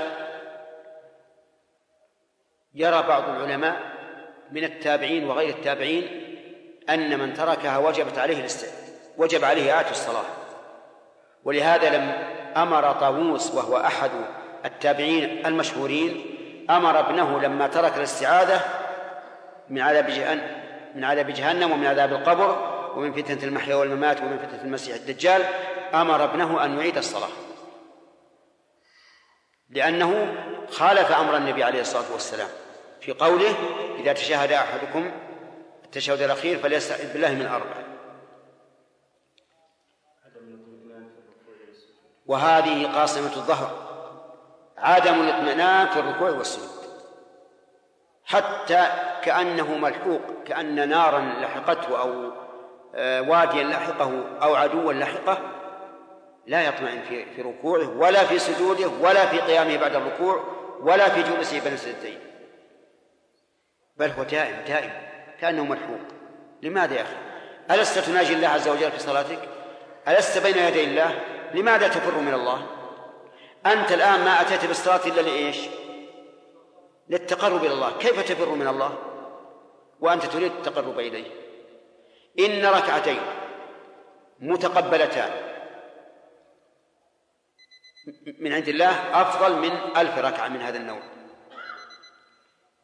[2.73, 3.99] يرى بعض العلماء
[4.51, 6.25] من التابعين وغير التابعين
[6.89, 8.47] أن من تركها وجبت عليه.
[9.17, 10.25] وجب عليه إعادة الصلاة
[11.43, 12.09] ولهذا لم
[12.57, 14.11] أمر طاووس وهو أحد
[14.65, 16.35] التابعين المشهورين
[16.69, 18.78] أمر ابنه لما ترك الاستعاذة
[19.69, 20.59] من عذاب جهنم
[20.95, 25.43] من عذاب جهنم ومن عذاب القبر ومن فتنة المحيا والممات ومن فتنة المسيح الدجال
[25.93, 27.29] أمر ابنه أن يعيد الصلاة.
[29.69, 30.35] لأنه
[30.71, 32.49] خالف أمر النبي عليه الصلاة والسلام
[33.01, 33.55] في قوله
[33.99, 35.11] إذا تشاهد أحدكم
[35.85, 37.75] التشهد الأخير فليستعذ بالله من أربع.
[42.25, 43.89] وهذه قاصمة الظهر
[44.77, 46.69] عدم الاطمئنان في الركوع والسجود.
[48.25, 52.31] حتى كأنه ملحوق كأن نارا لحقته أو
[52.95, 55.37] آه، واديا لحقه أو عدوا لحقه
[56.47, 60.43] لا يطمئن في في ركوعه ولا في سجوده ولا في قيامه بعد الركوع
[60.81, 62.19] ولا في جلوسه بين السجدتين.
[63.97, 64.91] بل هو دائم دائم
[65.41, 65.99] كأنه ملحوق.
[66.61, 67.15] لماذا يا أخي؟
[67.71, 69.39] ألست تناجي الله عز وجل في صلاتك؟
[70.07, 71.19] ألست بين يدي الله؟
[71.53, 72.65] لماذا تفر من الله؟
[73.65, 75.57] أنت الآن ما أتيت بالصلاة إلا لإيش؟
[77.09, 77.91] للتقرب إلى الله.
[77.99, 79.08] كيف تفر من الله؟
[79.99, 81.31] وأنت تريد التقرب إليه.
[82.39, 83.21] إن ركعتين
[84.39, 85.31] متقبلتان
[88.39, 91.01] من عند الله أفضل من ألف ركعة من هذا النوع.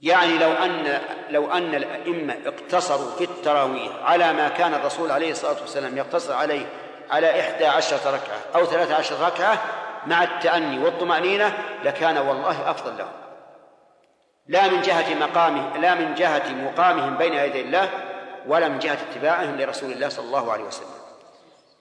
[0.01, 5.61] يعني لو أن لو أن الأئمة اقتصروا في التراويح على ما كان الرسول عليه الصلاة
[5.61, 6.69] والسلام يقتصر عليه
[7.09, 9.61] على إحدى عشرة ركعة أو ثلاثة عشر ركعة
[10.05, 13.24] مع التأني والطمأنينة لكان والله أفضل لهم
[14.47, 17.89] لا من جهة مقامه لا من جهة مقامهم بين يدي الله
[18.47, 20.95] ولا من جهة اتباعهم لرسول الله صلى الله عليه وسلم.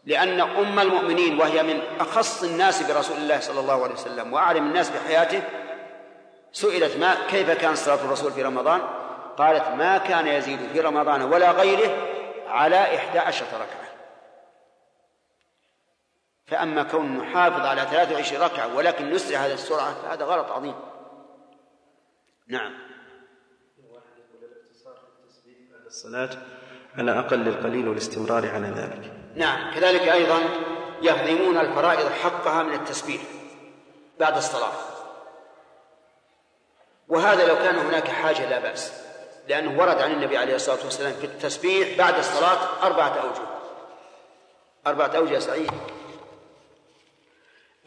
[0.05, 4.91] لأن أم المؤمنين وهي من أخص الناس برسول الله صلى الله عليه وسلم وأعلم الناس
[4.91, 5.43] بحياته
[6.53, 8.81] سئلت ما كيف كان صلاة الرسول في رمضان؟
[9.39, 11.91] قالت ما كان يزيد في رمضان ولا غيره
[12.49, 13.85] على إحدى عشرة ركعة.
[16.47, 20.75] فأما كون نحافظ على 23 ركعة ولكن نسرع هذه السرعة فهذا غلط عظيم.
[22.49, 22.73] نعم.
[25.87, 26.31] الصلاة
[26.99, 29.13] على أقل القليل والاستمرار على ذلك.
[29.35, 30.41] نعم كذلك أيضا
[31.03, 33.23] يهضمون الفرائض حقها من التسبيح
[34.21, 34.73] بعد الصلاة.
[37.09, 39.05] وهذا لو كان هناك حاجة لا بأس
[39.49, 43.49] لأنه ورد عن النبي عليه الصلاة والسلام في التسبيح بعد الصلاة أربعة أوجه.
[44.87, 45.71] أربعة أوجه سعيد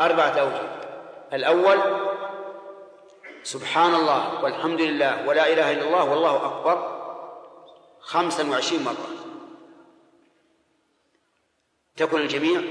[0.01, 0.61] أربعة أوجه.
[1.33, 2.06] الأول
[3.47, 6.77] سبحان الله والحمد لله ولا إله إلا الله والله أكبر
[7.99, 9.07] خمسا وعشرين مرة.
[11.97, 12.61] تكون الجميع؟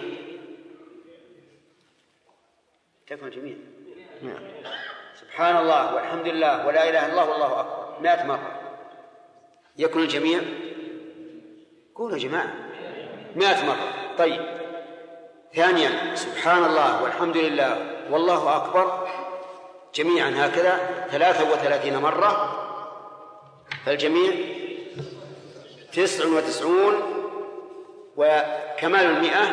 [3.07, 3.57] تكون الجميع.
[5.21, 8.01] سبحان الله والحمد لله ولا إله إلا الله والله أكبر.
[8.01, 8.61] مئة مرة.
[9.77, 10.41] يكون الجميع؟
[11.95, 12.55] قولوا يا جماعة.
[13.37, 14.17] مئة مرة.
[14.19, 14.43] طيب.
[15.55, 16.15] ثانيا.
[16.15, 17.73] سبحان الله والحمد لله
[18.11, 19.09] والله أكبر
[19.97, 22.63] جميعا هكذا ثلاثة وثلاثين مرة
[23.87, 24.33] فالجميع
[25.93, 26.95] تسع وتسعون
[28.17, 29.45] وكمال المئة.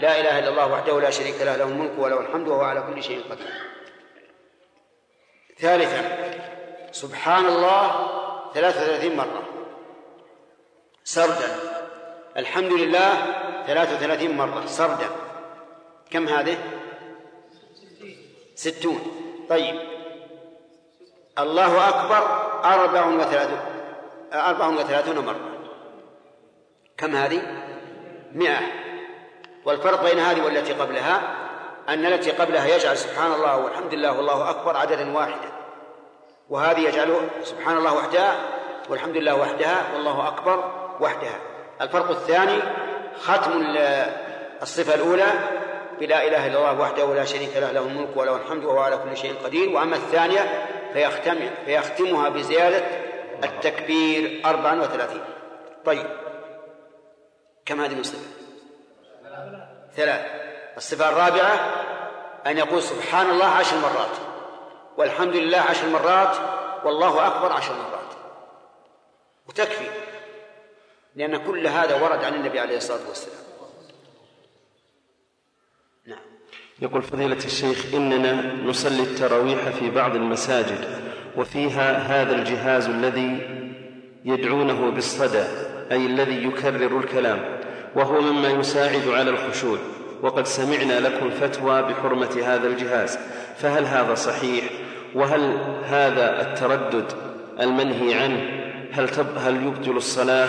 [0.00, 3.02] لا إله إلا الله وحده لا شريك له له الملك وله الحمد وهو على كل
[3.02, 3.52] شيء قدير.
[5.58, 6.02] ثالثا
[6.92, 8.08] سبحان الله
[8.54, 9.42] ثلاثة وثلاثين مرة.
[11.04, 11.56] سردا
[12.36, 13.10] الحمد لله
[13.66, 15.08] ثلاثة وثلاثين مرة سردا.
[16.10, 16.58] كم هذه؟
[18.54, 19.23] ستون.
[19.50, 19.80] طيب.
[21.38, 22.22] الله أكبر
[22.64, 23.58] أربع وثلاثون
[24.32, 25.40] أربع وثلاثون مرة.
[26.96, 27.42] كم هذه؟
[28.32, 28.60] مئة.
[29.64, 31.22] والفرق بين هذه والتي قبلها
[31.88, 35.52] أن التي قبلها يجعل سبحان الله والحمد لله والله أكبر عددا واحدا.
[36.50, 38.36] وهذه يجعل سبحان الله وحدها
[38.88, 41.38] والحمد لله وحدها والله أكبر وحدها.
[41.80, 42.62] الفرق الثاني
[43.22, 43.76] ختم
[44.62, 45.32] الصفة الأولى
[46.00, 49.16] بلا إله إلا الله وحده لا شريك له له الملك وله الحمد وهو على كل
[49.16, 49.68] شيء قدير.
[49.68, 52.86] وأما الثانية فيختم فيختمها بزيادة
[53.44, 55.24] التكبير أربعا وثلاثين.
[55.84, 56.06] طيب.
[57.66, 58.28] كم هذه الصفة
[59.96, 60.26] ثلاث.
[60.76, 61.54] الصفة الرابعة
[62.46, 64.16] أن يقول سبحان الله عشر مرات
[64.96, 66.36] والحمد لله عشر مرات
[66.84, 68.14] والله أكبر عشر مرات.
[69.48, 69.88] وتكفي
[71.14, 73.44] لأن كل هذا ورد عن النبي عليه الصلاة والسلام
[76.06, 76.24] نعم
[76.82, 80.78] يقول فضيلة الشيخ إننا نصلي التراويح في بعض المساجد
[81.36, 83.38] وفيها هذا الجهاز الذي
[84.24, 85.44] يدعونه بالصدى
[85.92, 87.40] أي الذي يكرر الكلام
[87.96, 89.78] وهو مما يساعد على الخشوع
[90.22, 93.18] وقد سمعنا لكم فتوى بحرمة هذا الجهاز.
[93.56, 94.64] فهل هذا صحيح؟
[95.14, 97.12] وهل هذا التردد
[97.60, 100.48] المنهي عنه هل, هل يبطل الصلاة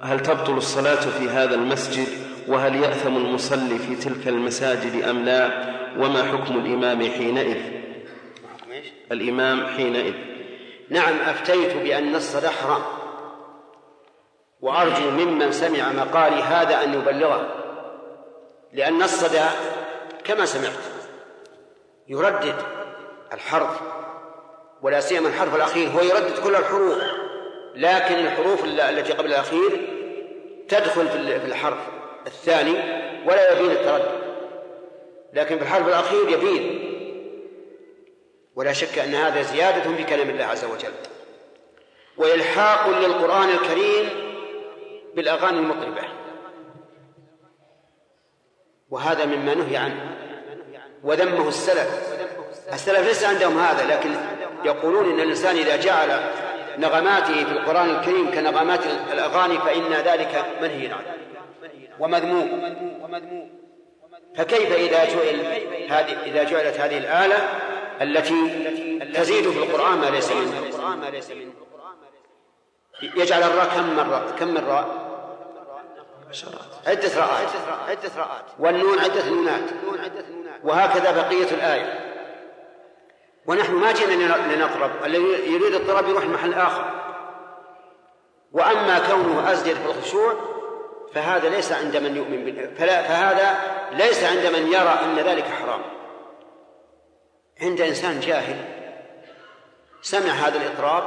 [0.00, 2.08] هل تبطل الصلاة في هذا المسجد؟
[2.48, 7.56] وهل يأثم المصلي في تلك المساجد أم لا؟ وما حكم الإمام حينئذ؟
[9.12, 10.14] الإمام حينئذ.
[10.90, 12.82] نعم أفتيت بأن الصلاة حرام
[14.60, 17.48] وأرجو ممن سمع مقالي هذا أن يبلغه.
[18.72, 19.44] لأن الصدى
[20.24, 20.72] كما سمعت
[22.08, 22.54] يردد
[23.32, 23.80] الحرف
[24.82, 26.98] ولا سيما الحرف الأخير هو يردد كل الحروف.
[27.74, 29.88] لكن الحروف التي قبل الأخير
[30.68, 31.16] تدخل في
[31.46, 31.78] الحرف.
[32.26, 32.72] الثاني
[33.26, 34.22] ولا يبين التردد.
[35.32, 36.88] لكن في الحرف الأخير يبين.
[38.56, 40.92] ولا شك أن هذا زيادة في كلام الله عز وجل.
[42.16, 44.08] وإلحاق للقرآن الكريم
[45.14, 46.02] بالأغاني المطربة.
[48.90, 50.16] وهذا مما نهي عنه.
[51.04, 52.12] وذمه السلف.
[52.72, 54.10] السلف ليس عندهم هذا لكن
[54.64, 56.20] يقولون إن الإنسان إذا جعل
[56.78, 58.80] نغماته في القرآن الكريم كنغمات
[59.12, 61.16] الأغاني فإن ذلك منهي عنه.
[62.00, 63.62] ومذموم.
[64.36, 65.40] فكيف إذا جعل
[65.90, 67.36] هذه إذا جعلت هذه الآلة
[68.02, 68.58] التي
[69.14, 70.32] تزيد في القرآن ما ليس
[71.30, 71.52] منه
[73.02, 75.12] يجعل الراء كم مرة كم من راء؟
[76.86, 77.48] عدة راءات.
[77.88, 79.70] عدة راءات والنون عدة نونات.
[80.64, 82.12] وهكذا بقية الآية.
[83.46, 86.84] ونحن ما جئنا لنطرب الذي يريد الطرب يروح محل آخر.
[88.52, 90.51] وأما كونه أزجد في الخشوع
[91.14, 93.60] فهذا ليس عند من يؤمن فلا فهذا
[93.92, 95.80] ليس عند من يرى أن ذلك حرام.
[97.60, 98.56] عند إنسان جاهل
[100.02, 101.04] سمع هذا الإطراب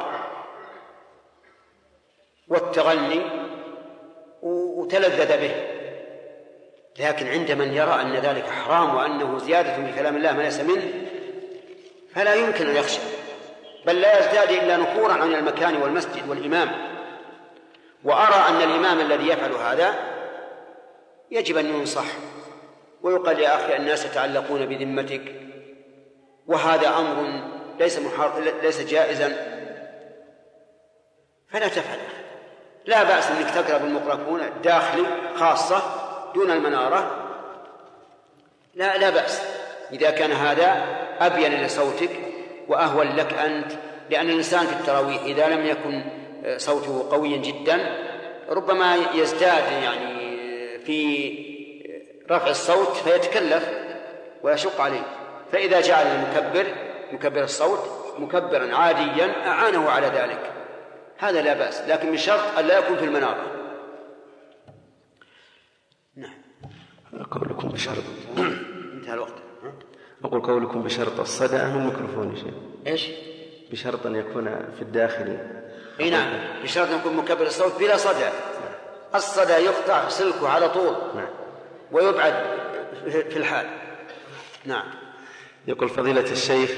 [2.48, 3.22] والتغني
[4.42, 5.56] وتلذذ به.
[7.00, 10.94] لكن عند من يرى أن ذلك حرام وأنه زيادة في كلام الله ما ليس منه
[12.14, 13.00] فلا يمكن أن يخشى.
[13.86, 16.95] بل لا يزداد إلا نفورا عن المكان والمسجد والإمام.
[18.06, 19.96] وأرى أن الإمام الذي يفعل هذا
[21.32, 22.06] يجب أن ينصح
[23.02, 25.36] ويقال يا أخي الناس يتعلقون بذمتك
[26.48, 27.44] وهذا أمر
[27.80, 28.44] ليس محار...
[28.64, 29.34] ليس جائزا.
[31.50, 31.98] فلا تفعل.
[32.86, 35.06] لا بأس أنك تقرأ بالمقرفون الداخلي
[35.36, 35.82] خاصة
[36.36, 37.28] دون المنارة.
[38.76, 39.42] لا لا بأس.
[39.92, 40.86] إذا كان هذا
[41.20, 42.10] أبين لصوتك
[42.68, 43.72] وأهون لك أنت
[44.10, 46.04] لأن الإنسان في التراويح إذا لم يكن
[46.58, 48.06] صوته قويا جدا
[48.50, 50.16] ربما يزداد يعني
[50.80, 51.30] في
[52.32, 53.70] رفع الصوت فيتكلف
[54.44, 55.04] ويشق عليه.
[55.52, 56.66] فإذا جعل المكبر
[57.12, 57.80] مكبر الصوت
[58.20, 60.52] مكبرا عاديا أعانه على ذلك.
[61.18, 63.52] هذا لا بأس لكن من شرط أن لا يكون في المنارة.
[66.16, 66.34] نعم.
[67.32, 68.04] قولكم بشرط.
[68.94, 69.34] انتهى الوقت.
[70.24, 72.54] أقول قولكم بشرط الصدى أم الميكروفون يا شيخ؟
[72.88, 73.10] إيش؟
[73.72, 74.46] بشرط أن يكون
[74.76, 75.38] في الداخل
[76.00, 76.28] إي نعم.
[76.64, 78.30] بشرط أن يكون مكبر الصوت بلا صدى.
[79.16, 80.96] الصدى يقطع سلكه على طول.
[81.16, 81.28] نعم.
[81.92, 82.34] ويبعد
[83.06, 83.66] في الحال.
[84.66, 84.86] نعم.
[85.68, 86.72] يقول فضيلة الشيخ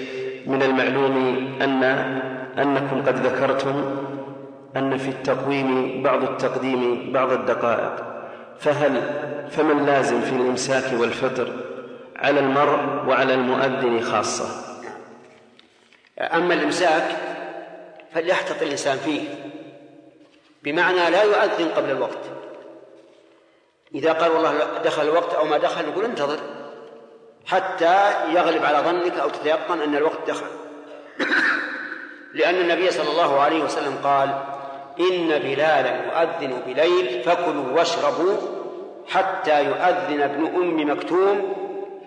[0.45, 1.18] من المعلوم
[1.61, 1.84] أن
[2.57, 4.06] أنكم قد ذكرتم
[4.76, 8.07] أن في التقويم بعض التقديم بعض الدقائق.
[8.60, 9.02] فهل
[9.52, 11.53] فمن لازم في الإمساك والفطر
[12.15, 14.45] على المرء وعلى المؤذن خاصة؟
[16.19, 17.03] أما الإمساك
[18.13, 19.21] فليحتط الإنسان فيه.
[20.63, 22.19] بمعنى لا يؤذن قبل الوقت.
[23.95, 24.53] إذا قال والله
[24.84, 26.39] دخل الوقت أو ما دخل نقول انتظر
[27.45, 30.45] حتى يغلب على ظنك أو تتيقن أن الوقت دخل.
[32.34, 34.29] لأن النبي صلى الله عليه وسلم قال
[34.99, 38.38] إن بلالا يؤذن بليل فكلوا واشربوا
[39.07, 41.55] حتى يؤذن ابن أم مكتوم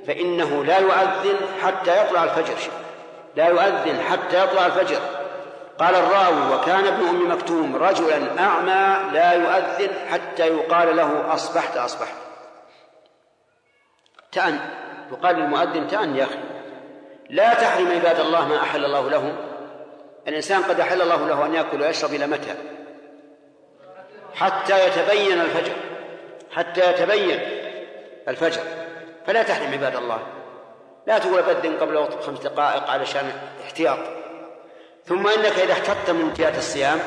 [0.07, 2.57] فإنه لا يؤذن حتى يطلع الفجر.
[3.37, 5.01] لا يؤذن حتى يطلع الفجر.
[5.81, 12.15] قال الراوي وكان ابن أم مكتوم رجلا أعمى لا يؤذن حتى يقال له أصبحت أصبحت.
[14.33, 14.59] تأن
[15.13, 16.39] يقال للمؤذن تأن يا أخي.
[17.31, 19.37] لا تحرم عباد الله ما أحل الله لهم.
[20.29, 22.55] الإنسان قد أحل الله له أن يأكل ويشرب إلى متى؟
[24.35, 25.73] حتى يتبين الفجر
[26.53, 27.41] حتى يتبين
[28.29, 28.63] الفجر.
[29.27, 30.19] فلا تحرم عباد الله.
[31.07, 33.33] لا تقول أبدن قبل وقت بخمس دقائق علشان
[33.65, 33.99] احتياط.
[35.07, 37.01] ثم إنك إذا احتطت من جهة الصيام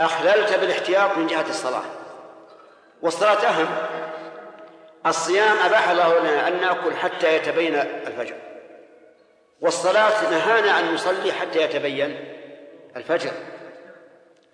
[0.00, 1.82] أخللت بالاحتياط من جهة الصلاة.
[3.02, 3.68] والصلاة أهم.
[5.06, 8.36] الصيام أباح الله لنا أن نأكل حتى يتبين الفجر.
[9.60, 12.34] والصلاة نهانا أن نصلي حتى يتبين
[12.96, 13.32] الفجر.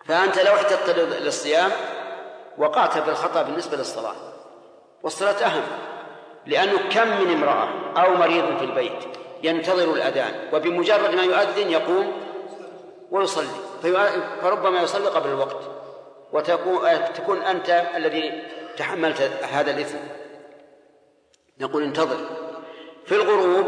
[0.04, 1.70] فأنت لو احتطت للصيام
[2.58, 4.14] وقعت بالخطأ بالنسبة للصلاة.
[5.02, 5.64] والصلاة أهم
[6.46, 12.12] لأنه كم من امرأة أو مريض في البيت ينتظر الأذان وبمجرد ما يؤذن يقوم
[13.10, 13.48] ويصلي
[14.42, 15.56] فربما يصلي قبل الوقت
[16.32, 18.42] وتكون أنت الذي
[18.76, 19.20] تحملت
[19.52, 19.98] هذا الإثم.
[21.60, 22.16] نقول انتظر.
[23.06, 23.66] في الغروب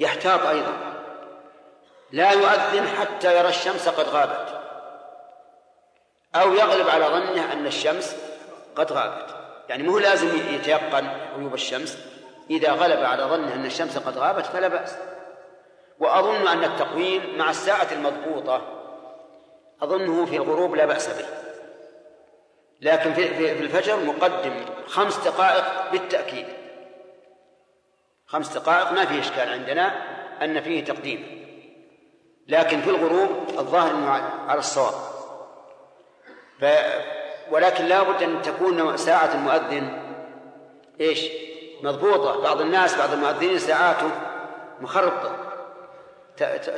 [0.00, 0.72] يحتاط أيضا.
[2.12, 4.60] لا يؤذن حتى يرى الشمس قد غابت.
[6.34, 8.16] أو يغلب على ظنه أن الشمس
[8.76, 9.26] قد غابت.
[9.68, 11.98] يعني مو لازم يتيقن غيوب الشمس.
[12.50, 14.96] إذا غلب على ظنه أن الشمس قد غابت فلا بأس.
[15.98, 18.62] وأظن أن التقويم مع الساعة المضبوطة
[19.82, 21.26] أظنه في الغروب لا بأس به.
[22.80, 26.46] لكن في الفجر مقدم خمس دقائق بالتأكيد.
[28.26, 29.92] خمس دقائق ما في إشكال عندنا
[30.44, 31.44] أن فيه تقديم.
[32.48, 34.10] لكن في الغروب الظاهر أنه
[34.48, 34.94] على الصواب.
[36.60, 36.64] ف
[37.50, 40.02] ولكن لا بد أن تكون ساعة المؤذن
[41.00, 41.28] إيش؟
[41.84, 42.42] مضبوطة.
[42.42, 44.10] بعض الناس بعض المؤذنين ساعاته
[44.80, 45.36] مخرطة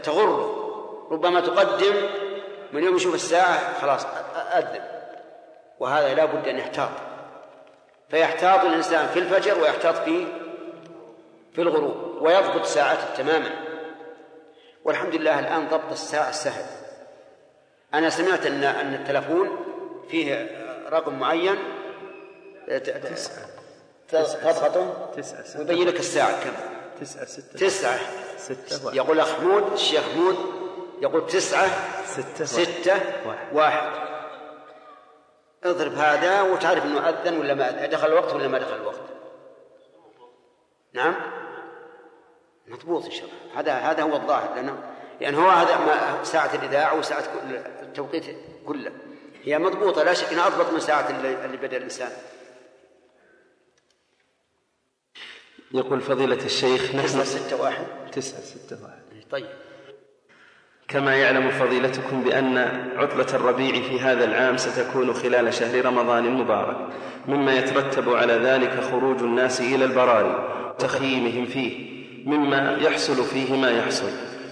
[0.03, 0.67] تغر.
[1.11, 1.95] ربما تقدم
[2.73, 4.07] من يوم يشوف الساعة خلاص
[4.55, 4.81] أذن.
[5.81, 6.91] وهذا لا بد أن يحتاط.
[8.09, 10.27] فيحتاط الإنسان في الفجر ويحتاط في
[11.53, 13.51] في الغروب ويضبط ساعته تماما.
[14.85, 16.65] والحمد لله الآن ضبط الساعة سهل.
[17.95, 19.65] أنا سمعت أن أن التلفون
[20.09, 20.51] فيه
[20.91, 21.57] رقم معين.
[24.09, 26.53] تضغطه تسعة ويبين لك الساعة كم؟
[27.01, 27.59] تسعة ستة.
[27.59, 27.99] تسعة.
[28.39, 28.97] ستة واحد.
[28.97, 30.37] يقول أخ حمود الشيخ حمود
[31.03, 31.71] يقول تسعة
[32.07, 33.47] ستة ستة واحد.
[33.53, 34.07] واحد
[35.65, 39.01] اضرب هذا وتعرف إنه أذن ولا ما أذن؟ دخل الوقت ولا ما دخل الوقت؟
[40.93, 41.15] نعم.
[42.67, 43.61] مضبوط إن شاء الله.
[43.61, 44.79] هذا هذا هو الظاهر لأنه
[45.21, 47.25] لأن هو هذا ما ساعة الإذاعة وساعة
[47.83, 48.25] التوقيت
[48.67, 48.93] كله.
[49.45, 52.13] هي مضبوطة لا شك إنها أضبط من ساعة اللي اللي بدأ الإنسان.
[55.75, 57.87] يقول فضيلة الشيخ تسعة نحن ستة واحد.
[58.13, 58.97] تسعة ستة واحد.
[59.31, 59.47] طيب.
[60.89, 62.59] كما يعلم فضيلتكم بأن
[62.97, 66.77] عطلة الربيع في هذا العام ستكون خلال شهر رمضان المبارك
[67.29, 74.11] مما يترتب على ذلك خروج الناس إلى البراري وتخييمهم فيه مما يحصل فيه ما يحصل.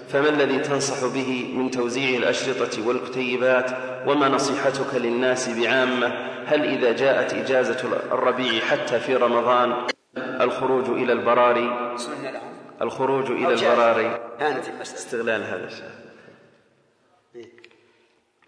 [0.09, 3.71] فما الذي تنصح به من توزيع الأشرطة والكتيبات
[4.07, 6.07] وما نصيحتك للناس بعامة؟
[6.47, 9.87] هل إذا جاءت إجازة الربيع حتى في رمضان
[10.17, 11.99] الخروج إلى البراري.
[11.99, 13.55] سنة لهم الخروج إلى.
[13.55, 14.07] البراري.
[14.41, 14.99] هانت المسألة.
[14.99, 15.65] استغلال هذا.
[15.65, 16.05] الشيء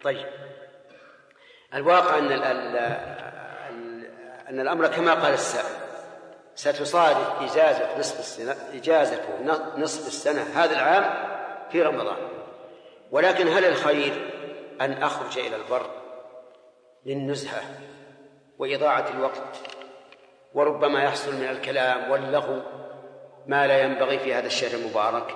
[0.03, 0.25] طيب.
[1.73, 4.05] الواقع أن ال ال ال
[4.49, 5.77] أن الأمر كما قال السائل.
[6.55, 9.21] ستصادف إجازة نصف السنة إجازة
[9.77, 11.27] نصف السنة هذا العام
[11.71, 12.17] في رمضان.
[13.11, 14.13] ولكن هل الخير
[14.81, 15.89] أن أخرج إلى البر
[17.05, 17.61] للنزهة
[18.59, 19.76] وإضاعة الوقت؟
[20.57, 22.59] وربما يحصل من الكلام واللغو
[23.47, 25.35] ما لا ينبغي في هذا الشهر المبارك.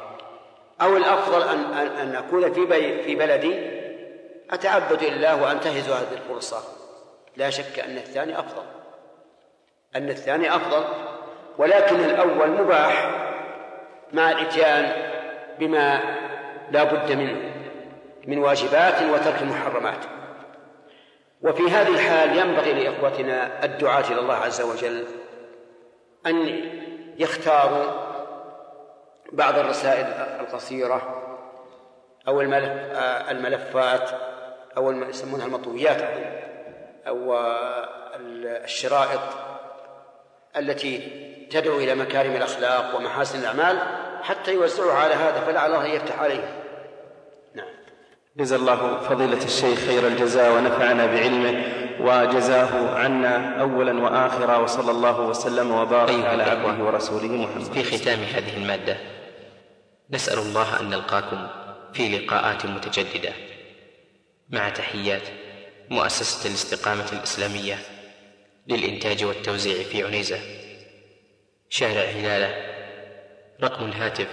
[0.82, 2.68] أو الأفضل أن أن, أن أكون في
[3.04, 3.82] في بلدي.
[4.52, 6.64] أتعبد لله وأنتهز هذه الفرصة.
[7.38, 8.64] لا شك أن الثاني أفضل.
[9.96, 10.84] أن الثاني أفضل.
[11.58, 13.12] ولكن الأول مباح
[14.14, 15.12] مع الإتيان
[15.60, 16.00] بما
[16.72, 17.52] لا بد منه
[18.28, 20.21] من واجبات وترك محرمات.
[21.44, 25.06] وفي هذه الحال ينبغي لإخوتنا الدعاة إلى الله عز وجل
[26.26, 26.64] أن
[27.18, 27.92] يختاروا
[29.32, 30.06] بعض الرسائل
[30.40, 31.22] القصيرة
[32.28, 32.72] أو الملف
[33.30, 34.10] الملفات
[34.78, 36.02] أو يسمونها المطويات
[37.08, 37.36] أو
[38.64, 39.22] الشرائط
[40.58, 40.98] التي
[41.52, 43.78] تدعو إلى مكارم الأخلاق ومحاسن الأعمال
[44.24, 46.61] حتى يوزعها على هذا فلعل الله يفتح عليه نعم
[48.38, 51.66] جزا الله فضيلة الشيخ خير الجزاء ونفعنا بعلمه
[52.00, 57.64] وجزاه عنا أولا وآخرا وصلى الله وسلم وبارك على عبده ورسوله محمد.
[57.64, 58.98] في ختام هذه المادة
[60.12, 61.48] نسأل الله أن نلقاكم
[61.94, 63.34] في لقاءات متجددة.
[64.50, 65.24] مع تحيات
[65.90, 67.78] مؤسسة الاستقامة الإسلامية
[68.68, 70.40] للإنتاج والتوزيع في عنيزة.
[71.70, 72.56] شارع هلالة
[73.64, 74.28] رقم الهاتف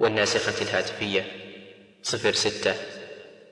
[0.00, 1.26] والناسخة الهاتفية
[2.02, 2.74] صفر ستة